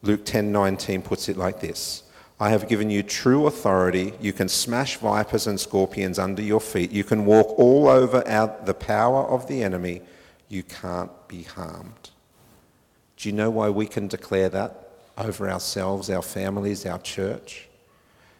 Luke 0.00 0.24
10:19 0.24 1.02
puts 1.02 1.28
it 1.28 1.36
like 1.36 1.60
this: 1.60 2.02
I 2.40 2.48
have 2.48 2.66
given 2.66 2.88
you 2.88 3.02
true 3.02 3.46
authority. 3.46 4.14
You 4.22 4.32
can 4.32 4.48
smash 4.48 4.96
vipers 4.96 5.46
and 5.46 5.60
scorpions 5.60 6.18
under 6.18 6.40
your 6.40 6.62
feet. 6.62 6.92
You 6.92 7.04
can 7.04 7.26
walk 7.26 7.58
all 7.58 7.88
over 7.88 8.26
out 8.26 8.64
the 8.64 8.72
power 8.72 9.28
of 9.28 9.48
the 9.48 9.62
enemy. 9.62 10.00
You 10.48 10.62
can't 10.62 11.10
be 11.28 11.42
harmed. 11.42 12.10
Do 13.16 13.28
you 13.28 13.34
know 13.34 13.50
why 13.50 13.70
we 13.70 13.86
can 13.86 14.08
declare 14.08 14.48
that 14.50 14.90
over 15.16 15.48
ourselves, 15.48 16.10
our 16.10 16.22
families, 16.22 16.84
our 16.86 16.98
church? 16.98 17.68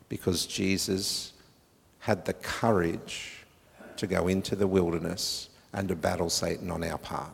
Because 0.09 0.47
Jesus 0.47 1.33
had 2.01 2.25
the 2.25 2.35
courage 2.35 3.45
to 3.97 4.07
go 4.07 4.29
into 4.29 4.57
the 4.57 4.67
wilderness 4.67 5.49
and 5.73 5.89
to 5.89 5.97
battle 5.97 6.31
Satan 6.31 6.71
on 6.71 6.85
our 6.85 6.99
part. 6.99 7.31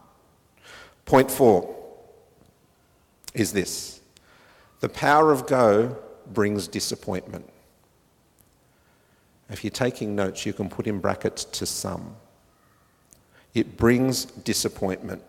Point 1.05 1.31
four 1.31 1.77
is 3.35 3.53
this 3.53 4.01
the 4.81 4.89
power 4.89 5.33
of 5.33 5.47
go 5.47 5.97
brings 6.33 6.69
disappointment. 6.69 7.49
If 9.49 9.65
you're 9.65 9.71
taking 9.73 10.15
notes, 10.15 10.47
you 10.47 10.53
can 10.53 10.69
put 10.69 10.87
in 10.87 11.01
brackets 11.01 11.45
to 11.45 11.67
some. 11.67 12.15
It 13.55 13.77
brings 13.77 14.27
disappointment. 14.27 15.23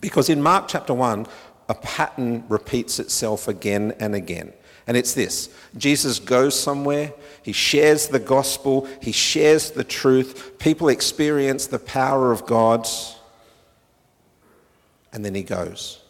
Because 0.00 0.28
in 0.28 0.42
Mark 0.42 0.68
chapter 0.68 0.94
1, 0.94 1.26
a 1.68 1.74
pattern 1.74 2.44
repeats 2.48 2.98
itself 2.98 3.48
again 3.48 3.94
and 3.98 4.14
again. 4.14 4.52
And 4.86 4.96
it's 4.96 5.14
this 5.14 5.50
Jesus 5.76 6.18
goes 6.18 6.58
somewhere, 6.58 7.12
he 7.42 7.52
shares 7.52 8.08
the 8.08 8.18
gospel, 8.18 8.88
he 9.00 9.12
shares 9.12 9.70
the 9.70 9.84
truth, 9.84 10.58
people 10.58 10.88
experience 10.88 11.66
the 11.66 11.78
power 11.78 12.32
of 12.32 12.46
God, 12.46 12.88
and 15.12 15.24
then 15.24 15.34
he 15.34 15.42
goes. 15.42 16.02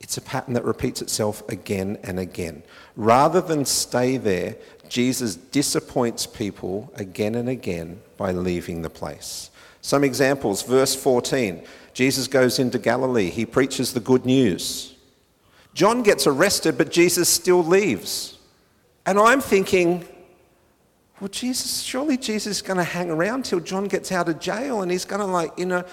It's 0.00 0.16
a 0.16 0.22
pattern 0.22 0.54
that 0.54 0.64
repeats 0.64 1.00
itself 1.00 1.48
again 1.48 1.96
and 2.02 2.18
again. 2.18 2.64
Rather 2.96 3.40
than 3.40 3.64
stay 3.64 4.16
there, 4.16 4.56
Jesus 4.88 5.36
disappoints 5.36 6.26
people 6.26 6.92
again 6.96 7.34
and 7.34 7.48
again 7.48 8.00
by 8.16 8.32
leaving 8.32 8.82
the 8.82 8.90
place. 8.90 9.50
Some 9.82 10.04
examples, 10.04 10.62
verse 10.62 10.94
14. 10.94 11.62
Jesus 11.92 12.28
goes 12.28 12.58
into 12.58 12.78
Galilee. 12.78 13.28
He 13.28 13.44
preaches 13.44 13.92
the 13.92 14.00
good 14.00 14.24
news. 14.24 14.94
John 15.74 16.02
gets 16.02 16.26
arrested, 16.26 16.78
but 16.78 16.90
Jesus 16.90 17.28
still 17.28 17.62
leaves. 17.62 18.38
And 19.04 19.18
I'm 19.18 19.40
thinking, 19.40 20.06
well, 21.20 21.28
Jesus, 21.28 21.82
surely 21.82 22.16
Jesus 22.16 22.58
is 22.58 22.62
going 22.62 22.76
to 22.76 22.84
hang 22.84 23.10
around 23.10 23.44
till 23.44 23.60
John 23.60 23.86
gets 23.86 24.12
out 24.12 24.28
of 24.28 24.38
jail 24.38 24.82
and 24.82 24.90
he's 24.90 25.04
going 25.04 25.20
to, 25.20 25.26
like, 25.26 25.58
you 25.58 25.66
know, 25.66 25.84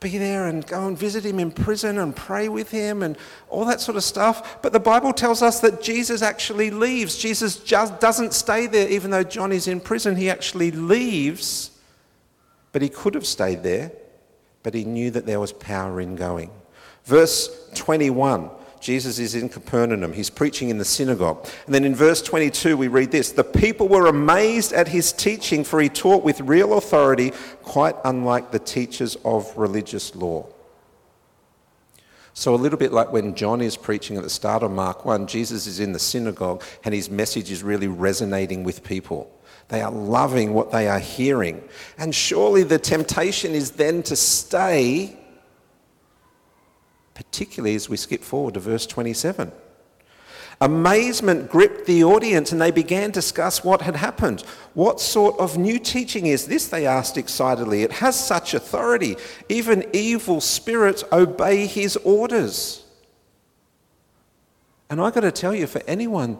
be 0.00 0.16
there 0.18 0.46
and 0.46 0.66
go 0.66 0.86
and 0.86 0.96
visit 0.96 1.24
him 1.24 1.38
in 1.38 1.50
prison 1.50 1.98
and 1.98 2.14
pray 2.14 2.48
with 2.48 2.70
him 2.70 3.02
and 3.02 3.16
all 3.48 3.64
that 3.66 3.80
sort 3.80 3.96
of 3.96 4.04
stuff. 4.04 4.62
But 4.62 4.72
the 4.72 4.80
Bible 4.80 5.12
tells 5.12 5.42
us 5.42 5.60
that 5.60 5.82
Jesus 5.82 6.22
actually 6.22 6.70
leaves. 6.70 7.16
Jesus 7.16 7.56
just 7.56 8.00
doesn't 8.00 8.32
stay 8.32 8.66
there 8.66 8.88
even 8.88 9.10
though 9.10 9.22
John 9.22 9.52
is 9.52 9.68
in 9.68 9.80
prison. 9.80 10.16
He 10.16 10.30
actually 10.30 10.70
leaves. 10.70 11.70
But 12.74 12.82
he 12.82 12.88
could 12.88 13.14
have 13.14 13.24
stayed 13.24 13.62
there, 13.62 13.92
but 14.64 14.74
he 14.74 14.84
knew 14.84 15.12
that 15.12 15.26
there 15.26 15.38
was 15.38 15.52
power 15.52 16.00
in 16.00 16.16
going. 16.16 16.50
Verse 17.04 17.70
21 17.74 18.50
Jesus 18.80 19.20
is 19.20 19.36
in 19.36 19.48
Capernaum. 19.48 20.12
He's 20.12 20.28
preaching 20.28 20.70
in 20.70 20.76
the 20.76 20.84
synagogue. 20.84 21.48
And 21.64 21.74
then 21.74 21.84
in 21.84 21.94
verse 21.94 22.20
22, 22.20 22.76
we 22.76 22.88
read 22.88 23.12
this 23.12 23.30
The 23.30 23.44
people 23.44 23.86
were 23.86 24.06
amazed 24.06 24.72
at 24.72 24.88
his 24.88 25.12
teaching, 25.12 25.62
for 25.62 25.80
he 25.80 25.88
taught 25.88 26.24
with 26.24 26.40
real 26.40 26.76
authority, 26.76 27.32
quite 27.62 27.94
unlike 28.04 28.50
the 28.50 28.58
teachers 28.58 29.16
of 29.24 29.56
religious 29.56 30.16
law. 30.16 30.46
So, 32.34 32.54
a 32.54 32.56
little 32.56 32.78
bit 32.78 32.92
like 32.92 33.12
when 33.12 33.36
John 33.36 33.60
is 33.60 33.76
preaching 33.76 34.16
at 34.16 34.24
the 34.24 34.28
start 34.28 34.64
of 34.64 34.72
Mark 34.72 35.04
1, 35.04 35.28
Jesus 35.28 35.68
is 35.68 35.78
in 35.78 35.92
the 35.92 36.00
synagogue 36.00 36.64
and 36.84 36.92
his 36.92 37.08
message 37.08 37.52
is 37.52 37.62
really 37.62 37.88
resonating 37.88 38.64
with 38.64 38.82
people. 38.82 39.33
They 39.68 39.80
are 39.80 39.90
loving 39.90 40.52
what 40.52 40.70
they 40.70 40.88
are 40.88 40.98
hearing. 40.98 41.66
And 41.98 42.14
surely 42.14 42.62
the 42.62 42.78
temptation 42.78 43.52
is 43.52 43.72
then 43.72 44.02
to 44.04 44.16
stay 44.16 45.18
particularly 47.14 47.76
as 47.76 47.88
we 47.88 47.96
skip 47.96 48.22
forward 48.22 48.54
to 48.54 48.60
verse 48.60 48.86
27. 48.86 49.50
Amazement 50.60 51.50
gripped 51.50 51.86
the 51.86 52.04
audience 52.04 52.52
and 52.52 52.60
they 52.60 52.70
began 52.70 53.10
to 53.10 53.14
discuss 53.14 53.64
what 53.64 53.82
had 53.82 53.96
happened. 53.96 54.42
What 54.74 55.00
sort 55.00 55.38
of 55.38 55.58
new 55.58 55.78
teaching 55.78 56.26
is 56.26 56.46
this? 56.46 56.68
They 56.68 56.86
asked 56.86 57.16
excitedly. 57.16 57.82
It 57.82 57.92
has 57.92 58.18
such 58.18 58.54
authority. 58.54 59.16
Even 59.48 59.84
evil 59.92 60.40
spirits 60.40 61.02
obey 61.12 61.66
his 61.66 61.96
orders. 61.98 62.84
And 64.88 65.00
I've 65.00 65.14
got 65.14 65.22
to 65.22 65.32
tell 65.32 65.54
you, 65.54 65.66
for 65.66 65.82
anyone 65.88 66.38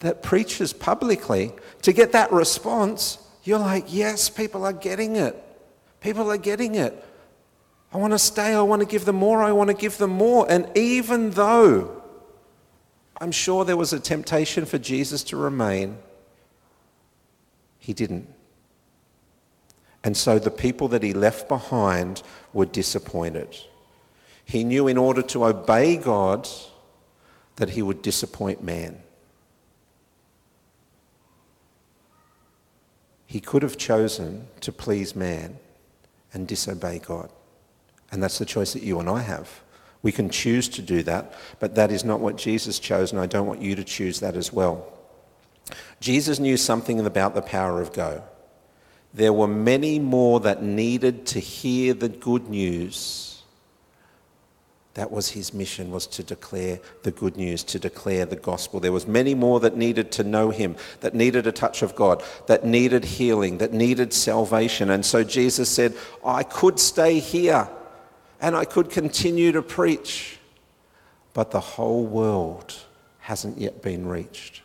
that 0.00 0.22
preaches 0.22 0.72
publicly, 0.72 1.52
to 1.84 1.92
get 1.92 2.12
that 2.12 2.32
response, 2.32 3.18
you're 3.42 3.58
like, 3.58 3.84
yes, 3.88 4.30
people 4.30 4.64
are 4.64 4.72
getting 4.72 5.16
it. 5.16 5.36
People 6.00 6.30
are 6.30 6.38
getting 6.38 6.76
it. 6.76 7.04
I 7.92 7.98
want 7.98 8.14
to 8.14 8.18
stay. 8.18 8.54
I 8.54 8.62
want 8.62 8.80
to 8.80 8.86
give 8.86 9.04
them 9.04 9.16
more. 9.16 9.42
I 9.42 9.52
want 9.52 9.68
to 9.68 9.74
give 9.74 9.98
them 9.98 10.10
more. 10.10 10.46
And 10.50 10.66
even 10.74 11.30
though 11.30 12.02
I'm 13.20 13.32
sure 13.32 13.66
there 13.66 13.76
was 13.76 13.92
a 13.92 14.00
temptation 14.00 14.64
for 14.64 14.78
Jesus 14.78 15.22
to 15.24 15.36
remain, 15.36 15.98
he 17.78 17.92
didn't. 17.92 18.32
And 20.02 20.16
so 20.16 20.38
the 20.38 20.50
people 20.50 20.88
that 20.88 21.02
he 21.02 21.12
left 21.12 21.48
behind 21.48 22.22
were 22.54 22.66
disappointed. 22.66 23.58
He 24.46 24.64
knew 24.64 24.88
in 24.88 24.96
order 24.96 25.20
to 25.20 25.44
obey 25.44 25.98
God 25.98 26.48
that 27.56 27.70
he 27.70 27.82
would 27.82 28.00
disappoint 28.00 28.64
man. 28.64 29.03
He 33.34 33.40
could 33.40 33.64
have 33.64 33.76
chosen 33.76 34.46
to 34.60 34.70
please 34.70 35.16
man 35.16 35.56
and 36.32 36.46
disobey 36.46 37.00
God. 37.00 37.30
And 38.12 38.22
that's 38.22 38.38
the 38.38 38.44
choice 38.44 38.74
that 38.74 38.84
you 38.84 39.00
and 39.00 39.10
I 39.10 39.22
have. 39.22 39.60
We 40.02 40.12
can 40.12 40.30
choose 40.30 40.68
to 40.68 40.80
do 40.80 41.02
that, 41.02 41.34
but 41.58 41.74
that 41.74 41.90
is 41.90 42.04
not 42.04 42.20
what 42.20 42.36
Jesus 42.36 42.78
chose, 42.78 43.10
and 43.10 43.20
I 43.20 43.26
don't 43.26 43.48
want 43.48 43.60
you 43.60 43.74
to 43.74 43.82
choose 43.82 44.20
that 44.20 44.36
as 44.36 44.52
well. 44.52 44.86
Jesus 45.98 46.38
knew 46.38 46.56
something 46.56 47.04
about 47.04 47.34
the 47.34 47.42
power 47.42 47.82
of 47.82 47.92
go. 47.92 48.22
There 49.12 49.32
were 49.32 49.48
many 49.48 49.98
more 49.98 50.38
that 50.38 50.62
needed 50.62 51.26
to 51.26 51.40
hear 51.40 51.92
the 51.92 52.10
good 52.10 52.48
news 52.48 53.33
That 54.94 55.10
was 55.10 55.30
his 55.30 55.52
mission, 55.52 55.90
was 55.90 56.06
to 56.06 56.22
declare 56.22 56.78
the 57.02 57.10
good 57.10 57.36
news, 57.36 57.64
to 57.64 57.80
declare 57.80 58.26
the 58.26 58.36
gospel. 58.36 58.78
There 58.78 58.92
was 58.92 59.08
many 59.08 59.34
more 59.34 59.58
that 59.60 59.76
needed 59.76 60.12
to 60.12 60.24
know 60.24 60.50
him, 60.50 60.76
that 61.00 61.14
needed 61.14 61.48
a 61.48 61.52
touch 61.52 61.82
of 61.82 61.96
God, 61.96 62.22
that 62.46 62.64
needed 62.64 63.04
healing, 63.04 63.58
that 63.58 63.72
needed 63.72 64.12
salvation. 64.12 64.90
And 64.90 65.04
so 65.04 65.24
Jesus 65.24 65.68
said, 65.68 65.94
I 66.24 66.44
could 66.44 66.78
stay 66.78 67.18
here 67.18 67.68
and 68.40 68.54
I 68.54 68.64
could 68.64 68.88
continue 68.88 69.50
to 69.52 69.62
preach, 69.62 70.38
but 71.32 71.50
the 71.50 71.60
whole 71.60 72.04
world 72.06 72.74
hasn't 73.18 73.58
yet 73.58 73.82
been 73.82 74.06
reached. 74.06 74.62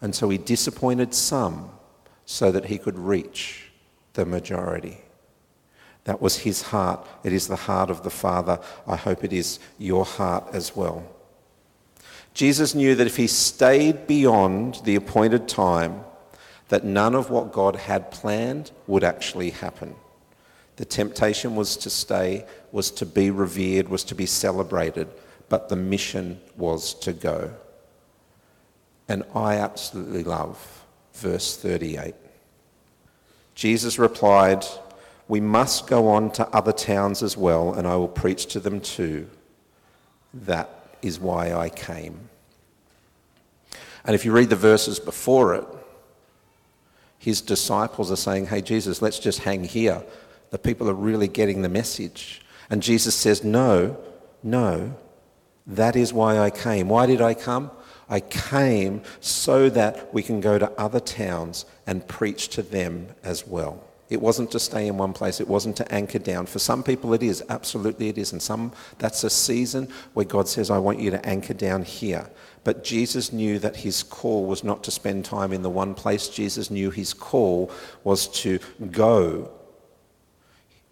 And 0.00 0.14
so 0.14 0.30
he 0.30 0.38
disappointed 0.38 1.12
some 1.12 1.70
so 2.24 2.50
that 2.50 2.66
he 2.66 2.78
could 2.78 2.98
reach 2.98 3.70
the 4.14 4.24
majority. 4.24 5.02
That 6.06 6.22
was 6.22 6.38
his 6.38 6.62
heart. 6.62 7.04
It 7.24 7.32
is 7.32 7.48
the 7.48 7.56
heart 7.56 7.90
of 7.90 8.04
the 8.04 8.10
Father. 8.10 8.60
I 8.86 8.94
hope 8.94 9.24
it 9.24 9.32
is 9.32 9.58
your 9.76 10.04
heart 10.04 10.44
as 10.52 10.74
well. 10.74 11.04
Jesus 12.32 12.76
knew 12.76 12.94
that 12.94 13.08
if 13.08 13.16
he 13.16 13.26
stayed 13.26 14.06
beyond 14.06 14.80
the 14.84 14.94
appointed 14.94 15.48
time, 15.48 16.04
that 16.68 16.84
none 16.84 17.16
of 17.16 17.30
what 17.30 17.52
God 17.52 17.74
had 17.74 18.12
planned 18.12 18.70
would 18.86 19.02
actually 19.02 19.50
happen. 19.50 19.96
The 20.76 20.84
temptation 20.84 21.56
was 21.56 21.76
to 21.78 21.90
stay, 21.90 22.46
was 22.70 22.92
to 22.92 23.06
be 23.06 23.30
revered, 23.30 23.88
was 23.88 24.04
to 24.04 24.14
be 24.14 24.26
celebrated, 24.26 25.08
but 25.48 25.68
the 25.68 25.76
mission 25.76 26.40
was 26.56 26.94
to 27.00 27.12
go. 27.12 27.52
And 29.08 29.24
I 29.34 29.56
absolutely 29.56 30.22
love 30.22 30.84
verse 31.14 31.56
38. 31.56 32.14
Jesus 33.54 33.98
replied, 33.98 34.64
we 35.28 35.40
must 35.40 35.86
go 35.86 36.08
on 36.08 36.30
to 36.32 36.48
other 36.48 36.72
towns 36.72 37.22
as 37.22 37.36
well, 37.36 37.74
and 37.74 37.86
I 37.86 37.96
will 37.96 38.08
preach 38.08 38.46
to 38.46 38.60
them 38.60 38.80
too. 38.80 39.28
That 40.32 40.70
is 41.02 41.18
why 41.18 41.52
I 41.52 41.68
came. 41.68 42.28
And 44.04 44.14
if 44.14 44.24
you 44.24 44.32
read 44.32 44.50
the 44.50 44.56
verses 44.56 45.00
before 45.00 45.54
it, 45.54 45.66
his 47.18 47.40
disciples 47.40 48.12
are 48.12 48.16
saying, 48.16 48.46
Hey, 48.46 48.62
Jesus, 48.62 49.02
let's 49.02 49.18
just 49.18 49.40
hang 49.40 49.64
here. 49.64 50.04
The 50.50 50.58
people 50.58 50.88
are 50.88 50.94
really 50.94 51.28
getting 51.28 51.62
the 51.62 51.68
message. 51.68 52.42
And 52.70 52.82
Jesus 52.82 53.14
says, 53.16 53.42
No, 53.42 53.96
no, 54.44 54.94
that 55.66 55.96
is 55.96 56.12
why 56.12 56.38
I 56.38 56.50
came. 56.50 56.88
Why 56.88 57.06
did 57.06 57.20
I 57.20 57.34
come? 57.34 57.72
I 58.08 58.20
came 58.20 59.02
so 59.20 59.68
that 59.70 60.14
we 60.14 60.22
can 60.22 60.40
go 60.40 60.58
to 60.58 60.70
other 60.78 61.00
towns 61.00 61.66
and 61.86 62.06
preach 62.06 62.48
to 62.50 62.62
them 62.62 63.08
as 63.24 63.44
well. 63.44 63.82
It 64.08 64.22
wasn't 64.22 64.52
to 64.52 64.60
stay 64.60 64.86
in 64.86 64.98
one 64.98 65.12
place. 65.12 65.40
It 65.40 65.48
wasn't 65.48 65.76
to 65.78 65.92
anchor 65.92 66.20
down. 66.20 66.46
For 66.46 66.60
some 66.60 66.82
people, 66.84 67.12
it 67.12 67.22
is. 67.22 67.42
Absolutely, 67.48 68.08
it 68.08 68.18
is. 68.18 68.32
And 68.32 68.40
some, 68.40 68.72
that's 68.98 69.24
a 69.24 69.30
season 69.30 69.88
where 70.14 70.24
God 70.24 70.46
says, 70.46 70.70
I 70.70 70.78
want 70.78 71.00
you 71.00 71.10
to 71.10 71.26
anchor 71.26 71.54
down 71.54 71.82
here. 71.82 72.30
But 72.62 72.84
Jesus 72.84 73.32
knew 73.32 73.58
that 73.58 73.76
his 73.76 74.04
call 74.04 74.46
was 74.46 74.62
not 74.62 74.84
to 74.84 74.90
spend 74.92 75.24
time 75.24 75.52
in 75.52 75.62
the 75.62 75.70
one 75.70 75.94
place. 75.94 76.28
Jesus 76.28 76.70
knew 76.70 76.90
his 76.90 77.12
call 77.12 77.70
was 78.04 78.28
to 78.42 78.60
go. 78.92 79.50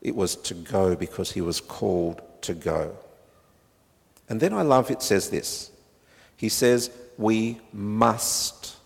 It 0.01 0.17
was 0.17 0.35
to 0.37 0.55
go 0.55 0.97
because 0.97 1.33
he 1.33 1.41
was 1.41 1.61
called 1.61 2.21
to 2.43 2.55
go. 2.55 2.97
And 4.29 4.41
then 4.41 4.53
I 4.53 4.62
love 4.62 4.91
it 4.91 5.03
says 5.03 5.31
this. 5.31 5.71
He 6.37 6.49
says, 6.49 6.91
We 7.17 7.61
must 7.73 8.77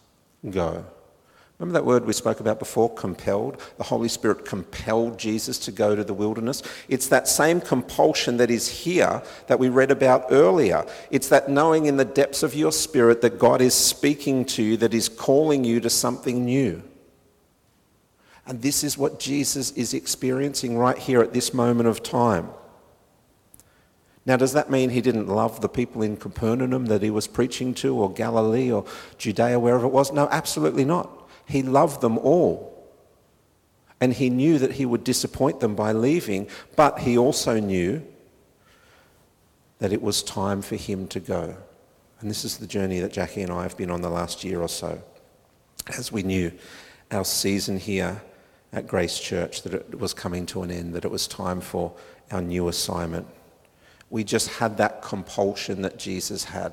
go. 0.49 0.85
Remember 1.59 1.77
that 1.81 1.87
word 1.87 2.05
we 2.07 2.13
spoke 2.13 2.39
about 2.39 2.61
before, 2.61 2.93
compelled? 2.95 3.61
The 3.79 3.85
Holy 3.85 4.09
Spirit 4.09 4.45
compelled 4.45 5.19
Jesus 5.19 5.59
to 5.61 5.73
go 5.73 5.97
to 5.97 6.05
the 6.05 6.15
wilderness. 6.15 6.63
It's 6.89 7.09
that 7.09 7.27
same 7.27 7.61
compulsion 7.61 8.37
that 8.37 8.49
is 8.49 8.69
here 8.69 9.23
that 9.49 9.59
we 9.59 9.69
read 9.69 9.91
about 9.91 10.27
earlier. 10.31 10.87
It's 11.11 11.29
that 11.31 11.49
knowing 11.49 11.87
in 11.87 11.97
the 11.97 12.05
depths 12.05 12.45
of 12.45 12.55
your 12.55 12.71
spirit 12.71 13.23
that 13.23 13.41
God 13.41 13.61
is 13.61 13.75
speaking 13.75 14.45
to 14.47 14.63
you, 14.63 14.77
that 14.77 14.95
is 14.95 15.09
calling 15.09 15.65
you 15.65 15.81
to 15.81 15.91
something 15.91 16.45
new. 16.45 16.81
And 18.47 18.63
this 18.63 18.85
is 18.85 18.97
what 18.97 19.19
Jesus 19.19 19.73
is 19.73 19.95
experiencing 19.95 20.79
right 20.79 20.97
here 20.97 21.21
at 21.23 21.33
this 21.33 21.53
moment 21.53 21.89
of 21.89 22.05
time. 22.05 22.51
Now, 24.25 24.37
does 24.37 24.53
that 24.53 24.71
mean 24.71 24.91
he 24.91 25.01
didn't 25.01 25.27
love 25.27 25.61
the 25.61 25.69
people 25.69 26.03
in 26.03 26.19
Capernaum 26.19 26.87
that 26.87 27.03
he 27.03 27.11
was 27.11 27.27
preaching 27.27 27.75
to, 27.75 27.97
or 27.97 28.13
Galilee, 28.13 28.71
or 28.71 28.85
Judea, 29.17 29.59
wherever 29.59 29.87
it 29.87 29.93
was? 29.93 30.13
No, 30.13 30.29
absolutely 30.31 30.85
not. 30.85 31.18
He 31.49 31.63
loved 31.63 32.01
them 32.03 32.19
all. 32.19 32.69
And 34.01 34.13
he 34.13 34.31
knew 34.31 34.59
that 34.59 34.73
he 34.73 34.87
would 34.87 35.03
disappoint 35.03 35.59
them 35.59 35.75
by 35.75 35.93
leaving, 35.93 36.49
but 36.77 37.01
he 37.01 37.19
also 37.19 37.59
knew 37.59 38.05
that 39.81 39.93
it 39.93 40.03
was 40.03 40.23
time 40.23 40.63
for 40.63 40.77
him 40.77 41.09
to 41.09 41.19
go. 41.19 41.57
And 42.21 42.31
this 42.31 42.45
is 42.45 42.59
the 42.59 42.67
journey 42.67 43.01
that 43.01 43.13
Jackie 43.13 43.43
and 43.43 43.51
I 43.53 43.63
have 43.63 43.77
been 43.77 43.91
on 43.91 44.03
the 44.03 44.11
last 44.11 44.45
year 44.45 44.61
or 44.61 44.69
so. 44.69 45.03
As 45.97 46.13
we 46.13 46.23
knew 46.23 46.53
our 47.11 47.25
season 47.25 47.79
here 47.79 48.23
at 48.73 48.87
Grace 48.87 49.19
Church, 49.19 49.63
that 49.63 49.73
it 49.73 49.99
was 49.99 50.13
coming 50.15 50.47
to 50.47 50.63
an 50.63 50.71
end, 50.71 50.95
that 50.95 51.05
it 51.05 51.11
was 51.11 51.27
time 51.27 51.61
for 51.61 51.93
our 52.31 52.43
new 52.43 52.69
assignment. 52.69 53.27
We 54.11 54.23
just 54.23 54.49
had 54.49 54.77
that 54.77 55.03
compulsion 55.03 55.83
that 55.83 55.99
Jesus 55.99 56.45
had, 56.45 56.73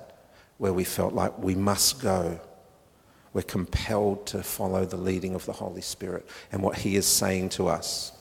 where 0.58 0.74
we 0.74 0.84
felt 0.84 1.14
like 1.14 1.38
we 1.40 1.56
must 1.56 2.02
go. 2.02 2.40
We're 3.36 3.42
compelled 3.42 4.28
to 4.28 4.42
follow 4.42 4.86
the 4.86 4.96
leading 4.96 5.36
of 5.36 5.46
the 5.46 5.52
Holy 5.52 5.82
Spirit 5.82 6.26
and 6.54 6.64
what 6.64 6.78
He 6.78 6.96
is 6.96 7.06
saying 7.06 7.50
to 7.50 7.68
us, 7.68 8.14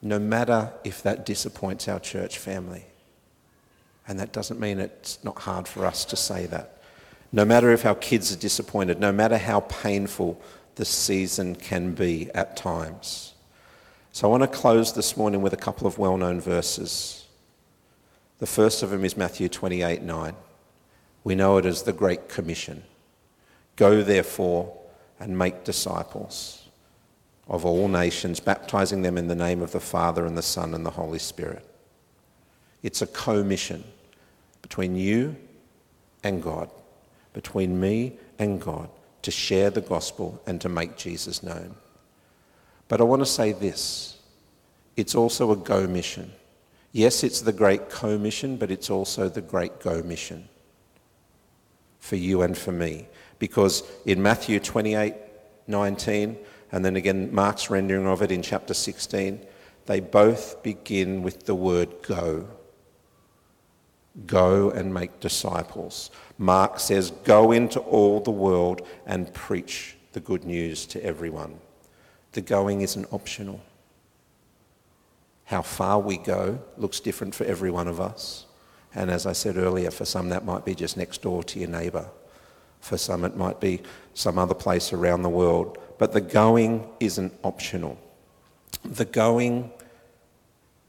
no 0.00 0.18
matter 0.18 0.72
if 0.82 1.02
that 1.02 1.26
disappoints 1.26 1.88
our 1.88 2.00
church 2.00 2.38
family. 2.38 2.86
And 4.08 4.18
that 4.18 4.32
doesn't 4.32 4.58
mean 4.58 4.80
it's 4.80 5.22
not 5.22 5.40
hard 5.40 5.68
for 5.68 5.84
us 5.84 6.06
to 6.06 6.16
say 6.16 6.46
that. 6.46 6.78
No 7.32 7.44
matter 7.44 7.70
if 7.70 7.84
our 7.84 7.94
kids 7.94 8.32
are 8.32 8.38
disappointed, 8.38 8.98
no 8.98 9.12
matter 9.12 9.36
how 9.36 9.60
painful 9.60 10.40
the 10.76 10.86
season 10.86 11.54
can 11.54 11.92
be 11.92 12.30
at 12.34 12.56
times. 12.56 13.34
So 14.12 14.26
I 14.26 14.30
want 14.30 14.50
to 14.50 14.58
close 14.58 14.94
this 14.94 15.18
morning 15.18 15.42
with 15.42 15.52
a 15.52 15.58
couple 15.58 15.86
of 15.86 15.98
well 15.98 16.16
known 16.16 16.40
verses. 16.40 17.26
The 18.38 18.46
first 18.46 18.82
of 18.82 18.88
them 18.88 19.04
is 19.04 19.18
Matthew 19.18 19.50
28 19.50 20.00
9. 20.00 20.34
We 21.24 21.34
know 21.34 21.58
it 21.58 21.66
as 21.66 21.82
the 21.82 21.92
Great 21.92 22.30
Commission. 22.30 22.84
Go 23.80 24.02
therefore 24.02 24.76
and 25.18 25.38
make 25.38 25.64
disciples 25.64 26.68
of 27.48 27.64
all 27.64 27.88
nations, 27.88 28.38
baptizing 28.38 29.00
them 29.00 29.16
in 29.16 29.26
the 29.26 29.34
name 29.34 29.62
of 29.62 29.72
the 29.72 29.80
Father 29.80 30.26
and 30.26 30.36
the 30.36 30.42
Son 30.42 30.74
and 30.74 30.84
the 30.84 30.90
Holy 30.90 31.18
Spirit. 31.18 31.64
It's 32.82 33.00
a 33.00 33.06
co-mission 33.06 33.82
between 34.60 34.96
you 34.96 35.34
and 36.22 36.42
God, 36.42 36.70
between 37.32 37.80
me 37.80 38.18
and 38.38 38.60
God, 38.60 38.90
to 39.22 39.30
share 39.30 39.70
the 39.70 39.80
gospel 39.80 40.42
and 40.46 40.60
to 40.60 40.68
make 40.68 40.98
Jesus 40.98 41.42
known. 41.42 41.74
But 42.86 43.00
I 43.00 43.04
want 43.04 43.22
to 43.22 43.26
say 43.26 43.52
this 43.52 44.18
it's 44.94 45.14
also 45.14 45.52
a 45.52 45.56
go 45.56 45.86
mission. 45.86 46.30
Yes, 46.92 47.24
it's 47.24 47.40
the 47.40 47.52
great 47.54 47.88
co 47.88 48.18
mission, 48.18 48.58
but 48.58 48.70
it's 48.70 48.90
also 48.90 49.30
the 49.30 49.40
great 49.40 49.80
go 49.80 50.02
mission 50.02 50.50
for 51.98 52.16
you 52.16 52.42
and 52.42 52.58
for 52.58 52.72
me. 52.72 53.06
Because 53.40 53.82
in 54.06 54.22
Matthew 54.22 54.60
28 54.60 55.14
19, 55.66 56.36
and 56.72 56.84
then 56.84 56.94
again 56.94 57.34
Mark's 57.34 57.70
rendering 57.70 58.06
of 58.06 58.22
it 58.22 58.30
in 58.30 58.42
chapter 58.42 58.74
16, 58.74 59.44
they 59.86 59.98
both 59.98 60.62
begin 60.62 61.22
with 61.22 61.46
the 61.46 61.54
word 61.54 62.02
go. 62.02 62.46
Go 64.26 64.70
and 64.70 64.92
make 64.92 65.20
disciples. 65.20 66.10
Mark 66.38 66.78
says, 66.78 67.10
Go 67.24 67.50
into 67.50 67.80
all 67.80 68.20
the 68.20 68.30
world 68.30 68.86
and 69.06 69.32
preach 69.32 69.96
the 70.12 70.20
good 70.20 70.44
news 70.44 70.86
to 70.86 71.04
everyone. 71.04 71.58
The 72.32 72.40
going 72.40 72.82
isn't 72.82 73.12
optional. 73.12 73.60
How 75.44 75.62
far 75.62 75.98
we 75.98 76.18
go 76.18 76.60
looks 76.76 77.00
different 77.00 77.34
for 77.34 77.44
every 77.44 77.70
one 77.70 77.88
of 77.88 78.00
us. 78.00 78.46
And 78.94 79.10
as 79.10 79.26
I 79.26 79.32
said 79.32 79.56
earlier, 79.56 79.90
for 79.90 80.04
some 80.04 80.28
that 80.28 80.44
might 80.44 80.64
be 80.64 80.74
just 80.74 80.96
next 80.96 81.22
door 81.22 81.42
to 81.44 81.58
your 81.58 81.68
neighbour. 81.68 82.10
For 82.80 82.96
some, 82.96 83.24
it 83.24 83.36
might 83.36 83.60
be 83.60 83.82
some 84.14 84.38
other 84.38 84.54
place 84.54 84.92
around 84.92 85.22
the 85.22 85.28
world. 85.28 85.78
But 85.98 86.12
the 86.12 86.20
going 86.20 86.88
isn't 86.98 87.32
optional. 87.44 87.98
The 88.84 89.04
going 89.04 89.70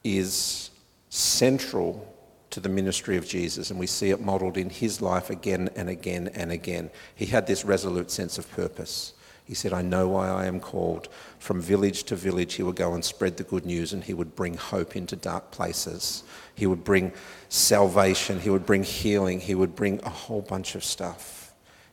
is 0.04 0.70
central 1.10 2.08
to 2.52 2.60
the 2.60 2.70
ministry 2.70 3.18
of 3.18 3.28
Jesus, 3.28 3.72
and 3.72 3.80
we 3.80 3.88
see 3.88 4.10
it 4.10 4.22
modelled 4.22 4.58
in 4.58 4.70
his 4.70 5.02
life 5.02 5.30
again 5.30 5.70
and 5.76 5.89
again 5.89 6.30
and 6.34 6.52
again. 6.52 6.89
He 7.16 7.26
had 7.26 7.48
this 7.48 7.66
resolute 7.66 8.12
sense 8.12 8.38
of 8.38 8.50
purpose. 8.52 9.14
He 9.46 9.54
said, 9.54 9.74
I 9.74 9.82
know 9.82 10.08
why 10.10 10.30
I 10.30 10.46
am 10.46 10.60
called. 10.60 11.10
From 11.39 11.62
village 11.62 12.04
to 12.06 12.16
village, 12.16 12.54
he 12.54 12.64
would 12.64 12.76
go 12.76 12.94
and 12.94 13.04
spread 13.04 13.38
the 13.38 13.44
good 13.44 13.66
news, 13.66 13.94
and 13.94 14.04
he 14.04 14.14
would 14.14 14.36
bring 14.36 14.56
hope 14.56 14.96
into 14.96 15.16
dark 15.16 15.52
places. 15.52 16.24
He 16.56 16.68
would 16.68 16.84
bring 16.84 17.12
salvation, 17.50 18.39
he 18.39 18.50
would 18.50 18.66
bring 18.66 18.84
healing, 18.84 19.39
he 19.39 19.56
would 19.56 19.76
bring 19.76 20.00
a 20.04 20.10
whole 20.10 20.42
bunch 20.42 20.76
of 20.76 20.84
stuff. 20.84 21.41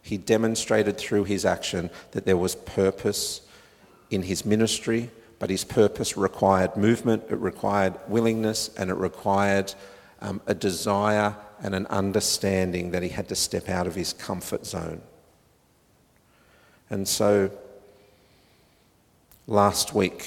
He 0.09 0.17
demonstrated 0.17 0.97
through 0.97 1.25
his 1.25 1.45
action 1.45 1.91
that 2.13 2.25
there 2.25 2.39
was 2.39 2.55
purpose 2.55 3.43
in 4.11 4.23
his 4.23 4.47
ministry, 4.47 5.11
but 5.39 5.51
his 5.51 5.65
purpose 5.65 6.17
required 6.17 6.79
movement, 6.79 7.25
it 7.29 7.35
required 7.35 7.93
willingness, 8.09 8.71
and 8.79 8.89
it 8.89 8.95
required 8.95 9.75
um, 10.23 10.41
a 10.47 10.55
desire 10.55 11.37
and 11.63 11.75
an 11.75 11.85
understanding 11.89 12.93
that 12.93 13.03
he 13.03 13.11
had 13.11 13.29
to 13.29 13.35
step 13.35 13.69
out 13.69 13.87
of 13.87 13.95
his 13.95 14.15
comfort 14.15 14.65
zone. 14.65 15.03
And 16.89 17.07
so 17.07 17.51
last 19.47 19.93
week, 19.93 20.27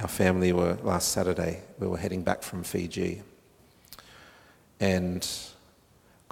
our 0.00 0.06
family 0.06 0.52
were, 0.52 0.78
last 0.84 1.08
Saturday, 1.08 1.62
we 1.80 1.88
were 1.88 1.98
heading 1.98 2.22
back 2.22 2.44
from 2.44 2.62
Fiji. 2.62 3.22
And 4.78 5.28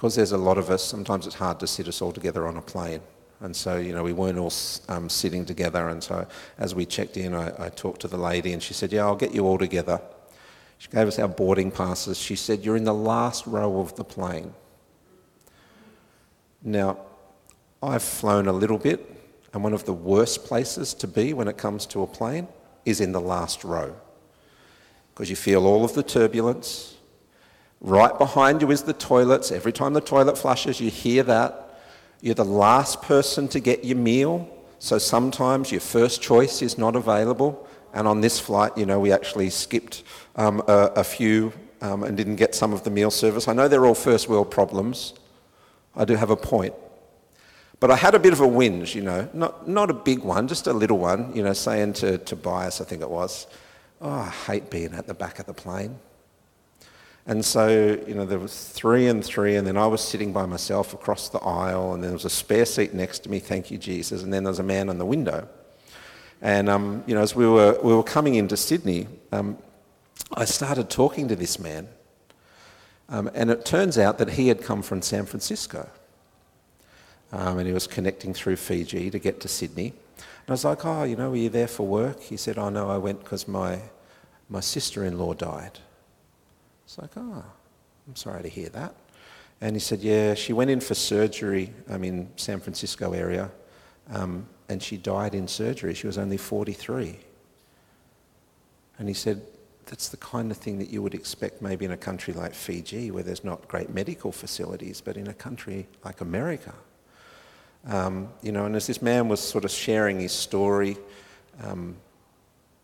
because 0.01 0.15
there's 0.15 0.33
a 0.33 0.39
lot 0.39 0.57
of 0.57 0.71
us, 0.71 0.83
sometimes 0.83 1.27
it's 1.27 1.35
hard 1.35 1.61
to 1.61 1.67
sit 1.67 1.87
us 1.87 2.01
all 2.01 2.11
together 2.11 2.49
on 2.49 2.57
a 2.57 2.63
plane. 2.63 3.03
And 3.41 3.55
so, 3.55 3.77
you 3.77 3.93
know, 3.93 4.03
we 4.03 4.15
weren't 4.15 4.39
all 4.39 4.51
um, 4.89 5.11
sitting 5.11 5.45
together. 5.45 5.91
And 5.91 6.03
so, 6.03 6.27
as 6.57 6.75
we 6.75 6.87
checked 6.87 7.19
in, 7.19 7.35
I, 7.35 7.67
I, 7.67 7.69
talked 7.69 8.01
to 8.01 8.09
the 8.09 8.17
lady, 8.17 8.55
and 8.55 8.63
she 8.63 8.73
said, 8.73 8.95
Yeah, 8.95 9.05
I'll 9.05 9.15
get 9.15 9.35
you 9.35 9.45
all 9.47 9.59
together. 9.59 10.01
She 10.79 10.89
gave 10.89 11.07
us 11.07 11.19
our 11.19 11.29
boarding 11.29 11.71
passes. 11.71 12.17
She 12.17 12.35
said, 12.35 12.65
You're 12.65 12.79
in 12.79 12.85
the 12.85 12.95
last 12.95 13.47
row 13.47 13.79
of 13.79 13.95
the 13.97 14.05
plane. 14.05 14.55
Now, 16.63 16.97
I've 17.83 18.03
flown 18.03 18.49
a 18.49 18.55
little 18.55 18.79
bit, 18.79 19.07
and 19.53 19.63
one 19.63 19.75
of 19.75 19.85
the 19.85 19.93
worst 19.93 20.47
places 20.47 20.95
to 20.95 21.09
be 21.09 21.35
when 21.35 21.47
it 21.47 21.59
comes 21.59 21.85
to 21.87 22.03
a 22.03 22.07
plane 22.07 22.49
is 22.87 23.03
in 23.03 23.13
the 23.13 23.21
last 23.21 23.65
row. 23.65 23.95
Because 25.13 25.29
you 25.29 25.37
feel 25.37 25.67
all 25.67 25.85
of 25.85 25.93
the 25.93 26.03
turbulence. 26.03 26.97
Right 27.81 28.17
behind 28.19 28.61
you 28.61 28.71
is 28.71 28.83
the 28.83 28.93
toilets. 28.93 29.51
Every 29.51 29.73
time 29.73 29.95
the 29.95 30.01
toilet 30.03 30.37
flushes, 30.37 30.81
you 30.81 30.91
hear 30.91 31.23
that. 31.23 31.81
You're 32.21 32.35
the 32.35 32.45
last 32.45 33.01
person 33.01 33.49
to 33.49 33.61
get 33.61 33.85
your 33.85 33.97
meal, 33.97 34.49
so 34.79 34.99
sometimes 34.99 35.73
your 35.73 35.81
first 35.81 36.21
choice 36.21 36.61
is 36.61 36.77
not 36.77 36.95
available. 36.95 37.67
And 37.95 38.07
on 38.07 38.21
this 38.21 38.39
flight, 38.39 38.77
you 38.77 38.85
know, 38.85 39.01
we 39.01 39.13
actually 39.13 39.49
skipped 39.49 40.03
um, 40.37 40.63
a, 40.69 40.93
a, 40.97 41.05
few 41.05 41.53
um, 41.81 42.05
and 42.05 42.17
didn't 42.17 42.37
get 42.37 42.55
some 42.55 42.75
of 42.75 42.85
the 42.85 42.91
meal 42.91 43.11
service. 43.11 43.49
I 43.49 43.55
know 43.55 43.67
they're 43.67 43.87
all 43.87 43.95
first 43.95 44.29
world 44.29 44.51
problems. 44.51 45.15
I 45.97 46.05
do 46.05 46.15
have 46.15 46.31
a 46.31 46.37
point. 46.37 46.75
But 47.81 47.91
I 47.91 47.97
had 47.97 48.15
a 48.15 48.19
bit 48.19 48.35
of 48.35 48.41
a 48.41 48.47
whinge, 48.47 48.95
you 48.95 49.01
know, 49.01 49.29
not, 49.33 49.67
not 49.67 49.89
a 49.89 49.95
big 49.95 50.19
one, 50.21 50.47
just 50.47 50.67
a 50.67 50.73
little 50.73 50.99
one, 50.99 51.35
you 51.35 51.43
know, 51.43 51.55
saying 51.55 51.95
to 51.95 52.19
Tobias, 52.19 52.83
I 52.83 52.85
think 52.85 53.01
it 53.01 53.09
was, 53.09 53.47
oh, 54.03 54.11
I 54.11 54.29
hate 54.29 54.71
being 54.71 54.93
at 54.93 55.07
the 55.07 55.15
back 55.15 55.39
of 55.39 55.47
the 55.47 55.55
plane. 55.55 55.99
And 57.31 57.45
so, 57.45 57.69
you 58.09 58.15
know, 58.15 58.27
there 58.27 58.41
was 58.41 58.71
three 58.71 59.07
and 59.07 59.25
three, 59.25 59.55
and 59.55 59.65
then 59.65 59.77
I 59.77 59.87
was 59.87 60.01
sitting 60.01 60.33
by 60.33 60.47
myself 60.47 60.95
across 60.95 61.29
the 61.29 61.39
aisle, 61.39 61.95
and 61.95 62.03
there 62.03 62.13
was 62.13 62.25
a 62.25 62.31
spare 62.31 62.65
seat 62.65 62.93
next 62.93 63.21
to 63.21 63.31
me, 63.31 63.39
thank 63.39 63.71
you, 63.71 63.79
Jesus, 63.79 64.25
and 64.25 64.33
then 64.33 64.43
there 64.43 64.51
was 64.51 64.59
a 64.59 64.65
man 64.65 64.89
in 64.89 64.99
the 64.99 65.07
window. 65.07 65.47
And, 66.43 66.69
um, 66.69 67.05
you 67.07 67.15
know, 67.15 67.21
as 67.21 67.37
we 67.37 67.47
were, 67.47 67.79
we 67.85 67.95
were 67.95 68.03
coming 68.03 68.35
into 68.35 68.57
Sydney, 68.57 69.07
um, 69.31 69.59
I 70.35 70.45
started 70.45 70.91
talking 70.91 71.29
to 71.29 71.37
this 71.37 71.61
man, 71.61 71.87
um, 73.09 73.31
and 73.33 73.49
it 73.49 73.65
turns 73.65 73.97
out 73.97 74.19
that 74.19 74.31
he 74.31 74.49
had 74.49 74.61
come 74.61 74.83
from 74.83 75.01
San 75.01 75.25
Francisco. 75.25 75.89
Um, 77.31 77.59
and 77.59 77.67
he 77.69 77.73
was 77.73 77.87
connecting 77.87 78.35
through 78.35 78.57
Fiji 78.57 79.09
to 79.09 79.21
get 79.21 79.39
to 79.43 79.47
Sydney. 79.47 79.93
And 80.17 80.49
I 80.49 80.53
was 80.53 80.65
like, 80.65 80.85
oh, 80.85 81.05
you 81.05 81.15
know, 81.15 81.31
were 81.31 81.37
you 81.37 81.49
there 81.49 81.69
for 81.69 81.87
work? 81.87 82.23
He 82.23 82.37
said, 82.37 82.59
oh, 82.59 82.71
no, 82.71 82.91
I 82.91 82.99
went 82.99 83.23
because 83.23 83.47
my, 83.47 83.83
my 84.49 84.59
sister-in-law 84.59 85.35
died. 85.35 85.79
It's 86.91 86.99
like, 86.99 87.13
oh, 87.17 87.45
I'm 88.09 88.17
sorry 88.17 88.43
to 88.43 88.49
hear 88.49 88.69
that. 88.71 88.97
And 89.61 89.77
he 89.77 89.81
said, 89.81 90.01
yeah, 90.01 90.35
she 90.35 90.53
went 90.53 90.71
in 90.71 90.81
for 90.81 90.95
surgery 90.95 91.73
I'm 91.89 92.03
in 92.03 92.29
San 92.35 92.59
Francisco 92.59 93.13
area, 93.13 93.49
um, 94.13 94.45
and 94.69 94.83
she 94.83 94.97
died 94.97 95.37
in 95.37 95.47
surgery. 95.47 95.95
She 95.95 96.09
was 96.09 96.19
only 96.19 96.37
43. 96.37 97.17
And 98.99 99.07
he 99.07 99.15
said, 99.15 99.41
that's 99.87 100.09
the 100.09 100.17
kind 100.17 100.51
of 100.51 100.57
thing 100.57 100.81
that 100.81 100.91
you 100.91 101.01
would 101.01 101.15
expect 101.15 101.63
maybe 101.63 101.85
in 101.85 101.93
a 101.93 101.97
country 101.97 102.35
like 102.35 102.55
Fiji, 102.55 103.13
where 103.13 103.23
there's 103.23 103.45
not 103.45 103.69
great 103.69 103.91
medical 103.91 104.33
facilities, 104.33 105.01
but 105.01 105.17
in 105.17 105.29
a 105.29 105.35
country 105.35 105.87
like 106.05 106.21
America. 106.21 106.75
Um, 107.87 108.31
you 108.43 108.51
know, 108.51 108.67
and 108.67 108.75
as 108.75 108.89
this 108.89 109.01
man 109.01 109.29
was 109.29 109.39
sort 109.39 109.65
of 109.65 109.71
sharing 109.71 110.19
his 110.19 110.33
story, 110.33 110.99
um, 111.63 111.95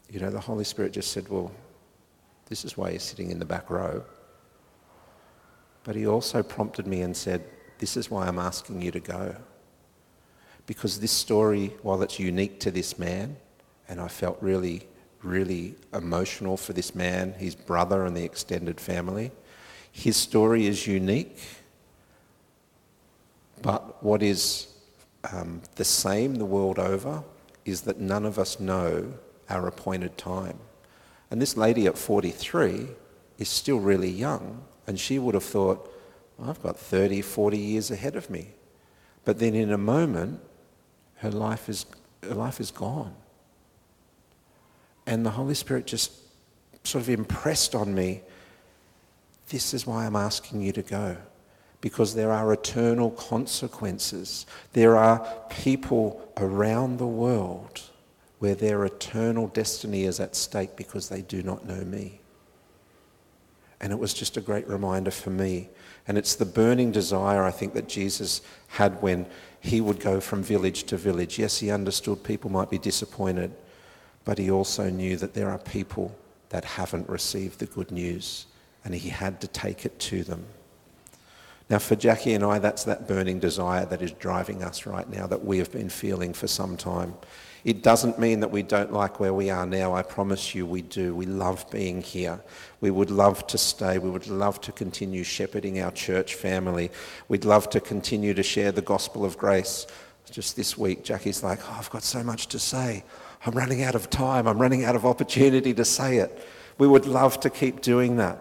you 0.08 0.20
know, 0.20 0.30
the 0.30 0.38
Holy 0.38 0.62
Spirit 0.62 0.92
just 0.92 1.10
said, 1.10 1.28
well, 1.28 1.50
this 2.48 2.64
is 2.64 2.76
why 2.76 2.90
you're 2.90 3.00
sitting 3.00 3.30
in 3.30 3.38
the 3.38 3.44
back 3.44 3.70
row. 3.70 4.04
But 5.84 5.96
he 5.96 6.06
also 6.06 6.42
prompted 6.42 6.86
me 6.86 7.02
and 7.02 7.16
said, 7.16 7.44
This 7.78 7.96
is 7.96 8.10
why 8.10 8.26
I'm 8.26 8.38
asking 8.38 8.82
you 8.82 8.90
to 8.92 9.00
go. 9.00 9.36
Because 10.66 10.98
this 10.98 11.12
story, 11.12 11.74
while 11.82 12.02
it's 12.02 12.18
unique 12.18 12.58
to 12.60 12.70
this 12.70 12.98
man, 12.98 13.36
and 13.88 14.00
I 14.00 14.08
felt 14.08 14.38
really, 14.40 14.88
really 15.22 15.76
emotional 15.94 16.56
for 16.56 16.72
this 16.72 16.94
man, 16.94 17.34
his 17.34 17.54
brother, 17.54 18.04
and 18.04 18.16
the 18.16 18.24
extended 18.24 18.80
family, 18.80 19.30
his 19.92 20.16
story 20.16 20.66
is 20.66 20.86
unique. 20.86 21.38
But 23.62 24.02
what 24.02 24.22
is 24.22 24.68
um, 25.32 25.62
the 25.76 25.84
same 25.84 26.34
the 26.34 26.44
world 26.44 26.78
over 26.78 27.22
is 27.64 27.82
that 27.82 27.98
none 27.98 28.24
of 28.24 28.38
us 28.38 28.60
know 28.60 29.12
our 29.48 29.66
appointed 29.66 30.18
time. 30.18 30.58
And 31.30 31.40
this 31.40 31.56
lady 31.56 31.86
at 31.86 31.98
43 31.98 32.88
is 33.38 33.48
still 33.48 33.78
really 33.78 34.10
young, 34.10 34.62
and 34.86 34.98
she 34.98 35.18
would 35.18 35.34
have 35.34 35.44
thought, 35.44 35.92
I've 36.42 36.62
got 36.62 36.78
30, 36.78 37.22
40 37.22 37.58
years 37.58 37.90
ahead 37.90 38.16
of 38.16 38.30
me. 38.30 38.48
But 39.24 39.38
then 39.38 39.54
in 39.54 39.72
a 39.72 39.78
moment, 39.78 40.40
her 41.16 41.30
life 41.30 41.68
is, 41.68 41.86
her 42.22 42.34
life 42.34 42.60
is 42.60 42.70
gone. 42.70 43.14
And 45.06 45.24
the 45.24 45.30
Holy 45.30 45.54
Spirit 45.54 45.86
just 45.86 46.12
sort 46.84 47.02
of 47.02 47.10
impressed 47.10 47.74
on 47.74 47.94
me 47.94 48.22
this 49.48 49.74
is 49.74 49.86
why 49.86 50.06
I'm 50.06 50.16
asking 50.16 50.62
you 50.62 50.72
to 50.72 50.82
go. 50.82 51.16
Because 51.80 52.14
there 52.14 52.32
are 52.32 52.52
eternal 52.52 53.10
consequences. 53.12 54.46
There 54.72 54.96
are 54.96 55.26
people 55.50 56.28
around 56.36 56.98
the 56.98 57.06
world 57.06 57.82
where 58.38 58.54
their 58.54 58.84
eternal 58.84 59.48
destiny 59.48 60.04
is 60.04 60.20
at 60.20 60.36
stake 60.36 60.76
because 60.76 61.08
they 61.08 61.22
do 61.22 61.42
not 61.42 61.66
know 61.66 61.84
me. 61.84 62.20
And 63.80 63.92
it 63.92 63.98
was 63.98 64.14
just 64.14 64.36
a 64.36 64.40
great 64.40 64.66
reminder 64.68 65.10
for 65.10 65.30
me. 65.30 65.68
And 66.08 66.16
it's 66.16 66.34
the 66.34 66.44
burning 66.44 66.92
desire, 66.92 67.44
I 67.44 67.50
think, 67.50 67.74
that 67.74 67.88
Jesus 67.88 68.40
had 68.68 69.02
when 69.02 69.26
he 69.60 69.80
would 69.80 70.00
go 70.00 70.20
from 70.20 70.42
village 70.42 70.84
to 70.84 70.96
village. 70.96 71.38
Yes, 71.38 71.58
he 71.58 71.70
understood 71.70 72.22
people 72.22 72.50
might 72.50 72.70
be 72.70 72.78
disappointed, 72.78 73.52
but 74.24 74.38
he 74.38 74.50
also 74.50 74.88
knew 74.88 75.16
that 75.16 75.34
there 75.34 75.50
are 75.50 75.58
people 75.58 76.16
that 76.50 76.64
haven't 76.64 77.08
received 77.08 77.58
the 77.58 77.66
good 77.66 77.90
news, 77.90 78.46
and 78.84 78.94
he 78.94 79.08
had 79.08 79.40
to 79.40 79.48
take 79.48 79.84
it 79.84 79.98
to 79.98 80.22
them. 80.22 80.46
Now, 81.68 81.80
for 81.80 81.96
Jackie 81.96 82.34
and 82.34 82.44
I, 82.44 82.60
that's 82.60 82.84
that 82.84 83.08
burning 83.08 83.40
desire 83.40 83.84
that 83.86 84.00
is 84.00 84.12
driving 84.12 84.62
us 84.62 84.86
right 84.86 85.08
now, 85.08 85.26
that 85.26 85.44
we 85.44 85.58
have 85.58 85.72
been 85.72 85.88
feeling 85.88 86.32
for 86.32 86.46
some 86.46 86.76
time. 86.76 87.14
It 87.66 87.82
doesn't 87.82 88.20
mean 88.20 88.38
that 88.40 88.52
we 88.52 88.62
don't 88.62 88.92
like 88.92 89.18
where 89.18 89.34
we 89.34 89.50
are 89.50 89.66
now. 89.66 89.92
I 89.92 90.02
promise 90.02 90.54
you 90.54 90.64
we 90.64 90.82
do. 90.82 91.16
We 91.16 91.26
love 91.26 91.68
being 91.68 92.00
here. 92.00 92.38
We 92.80 92.92
would 92.92 93.10
love 93.10 93.44
to 93.48 93.58
stay. 93.58 93.98
We 93.98 94.08
would 94.08 94.28
love 94.28 94.60
to 94.60 94.70
continue 94.70 95.24
shepherding 95.24 95.80
our 95.80 95.90
church 95.90 96.36
family. 96.36 96.92
We'd 97.26 97.44
love 97.44 97.68
to 97.70 97.80
continue 97.80 98.34
to 98.34 98.42
share 98.44 98.70
the 98.70 98.82
gospel 98.82 99.24
of 99.24 99.36
grace. 99.36 99.88
Just 100.30 100.54
this 100.54 100.78
week, 100.78 101.02
Jackie's 101.02 101.42
like, 101.42 101.58
oh, 101.64 101.76
I've 101.76 101.90
got 101.90 102.04
so 102.04 102.22
much 102.22 102.46
to 102.48 102.60
say. 102.60 103.02
I'm 103.44 103.54
running 103.54 103.82
out 103.82 103.96
of 103.96 104.10
time. 104.10 104.46
I'm 104.46 104.62
running 104.62 104.84
out 104.84 104.94
of 104.94 105.04
opportunity 105.04 105.74
to 105.74 105.84
say 105.84 106.18
it. 106.18 106.46
We 106.78 106.86
would 106.86 107.06
love 107.06 107.40
to 107.40 107.50
keep 107.50 107.80
doing 107.80 108.14
that. 108.18 108.38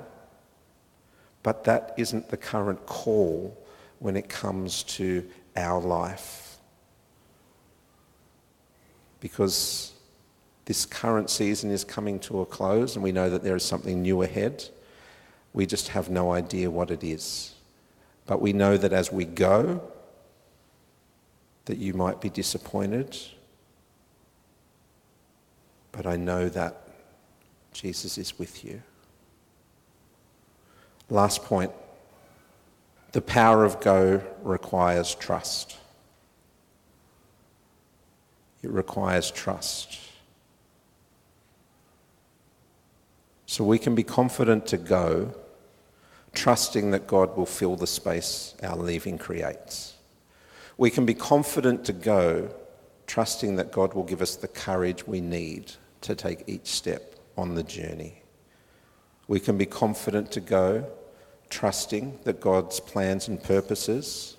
But 1.41 1.63
that 1.63 1.95
isn't 1.97 2.29
the 2.29 2.37
current 2.37 2.85
call 2.85 3.57
when 3.97 4.17
it 4.17 4.29
comes 4.29 4.83
to 4.83 5.27
our 5.55 5.81
life 5.81 6.44
because 9.25 9.91
this 10.65 10.85
current 10.85 11.31
season 11.31 11.71
is 11.71 11.83
coming 11.83 12.19
to 12.19 12.41
a 12.41 12.45
close 12.45 12.93
and 12.93 13.03
we 13.03 13.11
know 13.11 13.27
that 13.27 13.41
there 13.41 13.55
is 13.55 13.65
something 13.65 14.03
new 14.03 14.21
ahead. 14.21 14.63
We 15.51 15.65
just 15.65 15.87
have 15.87 16.11
no 16.11 16.31
idea 16.31 16.69
what 16.69 16.91
it 16.91 17.03
is. 17.03 17.55
But 18.27 18.39
we 18.39 18.53
know 18.53 18.77
that 18.77 18.93
as 18.93 19.11
we 19.11 19.25
go, 19.25 19.81
that 21.65 21.79
you 21.79 21.95
might 21.95 22.21
be 22.21 22.29
disappointed. 22.29 23.17
But 25.91 26.05
I 26.05 26.17
know 26.17 26.47
that 26.49 26.87
Jesus 27.73 28.19
is 28.19 28.37
with 28.37 28.63
you. 28.63 28.83
Last 31.09 31.43
point. 31.43 31.71
The 33.13 33.21
power 33.21 33.65
of 33.65 33.81
go 33.81 34.21
requires 34.43 35.15
trust. 35.15 35.77
It 38.65 38.71
requires 38.71 39.29
trust. 39.29 39.99
So 43.45 43.63
we 43.63 43.77
can 43.77 43.93
be 43.93 44.01
confident 44.01 44.65
to 44.67 44.77
go, 44.77 45.35
trusting 46.33 46.89
that 46.89 47.05
God 47.05 47.37
will 47.37 47.45
fill 47.45 47.75
the 47.75 47.85
space 47.85 48.55
our 48.63 48.75
leaving 48.75 49.19
creates. 49.19 49.93
We 50.79 50.89
can 50.89 51.05
be 51.05 51.13
confident 51.13 51.85
to 51.85 51.93
go, 51.93 52.49
trusting 53.05 53.55
that 53.57 53.71
God 53.71 53.93
will 53.93 54.03
give 54.03 54.23
us 54.23 54.35
the 54.35 54.47
courage 54.47 55.05
we 55.05 55.21
need 55.21 55.71
to 56.01 56.15
take 56.15 56.43
each 56.47 56.65
step 56.65 57.13
on 57.37 57.53
the 57.53 57.61
journey. 57.61 58.23
We 59.27 59.39
can 59.39 59.59
be 59.59 59.67
confident 59.67 60.31
to 60.31 60.41
go, 60.41 60.91
trusting 61.51 62.21
that 62.23 62.41
God's 62.41 62.79
plans 62.79 63.27
and 63.27 63.43
purposes 63.43 64.37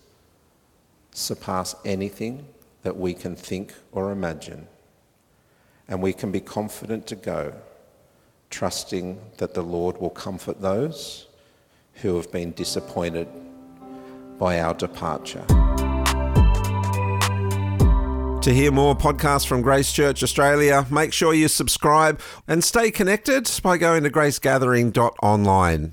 surpass 1.13 1.77
anything 1.85 2.49
that 2.87 2.97
we 2.97 3.13
can 3.13 3.35
think 3.35 3.75
or 3.91 4.13
imagine. 4.13 4.65
And 5.89 6.01
we 6.01 6.13
can 6.13 6.31
be 6.31 6.39
confident 6.39 7.05
to 7.09 7.17
go, 7.17 7.53
trusting 8.49 9.21
that 9.39 9.55
the 9.55 9.63
Lord 9.63 9.99
will 9.99 10.11
comfort 10.11 10.61
those 10.61 11.27
who 11.95 12.15
have 12.15 12.31
been 12.31 12.53
disappointed 12.53 13.27
by 14.39 14.61
our 14.61 14.73
departure. 14.73 15.45
To 18.43 18.55
hear 18.55 18.71
more 18.71 18.95
podcasts 18.95 19.49
from 19.49 19.63
Grace 19.63 19.93
Church 19.93 20.23
Australia, 20.23 20.87
make 20.89 21.13
sure 21.13 21.35
you 21.35 21.49
subscribe 21.49 22.21
and 22.47 22.63
stay 22.63 22.93
connected 22.93 23.51
by 23.65 23.79
going 23.79 24.05
to 24.05 24.11
gracegathering.online. 24.11 25.85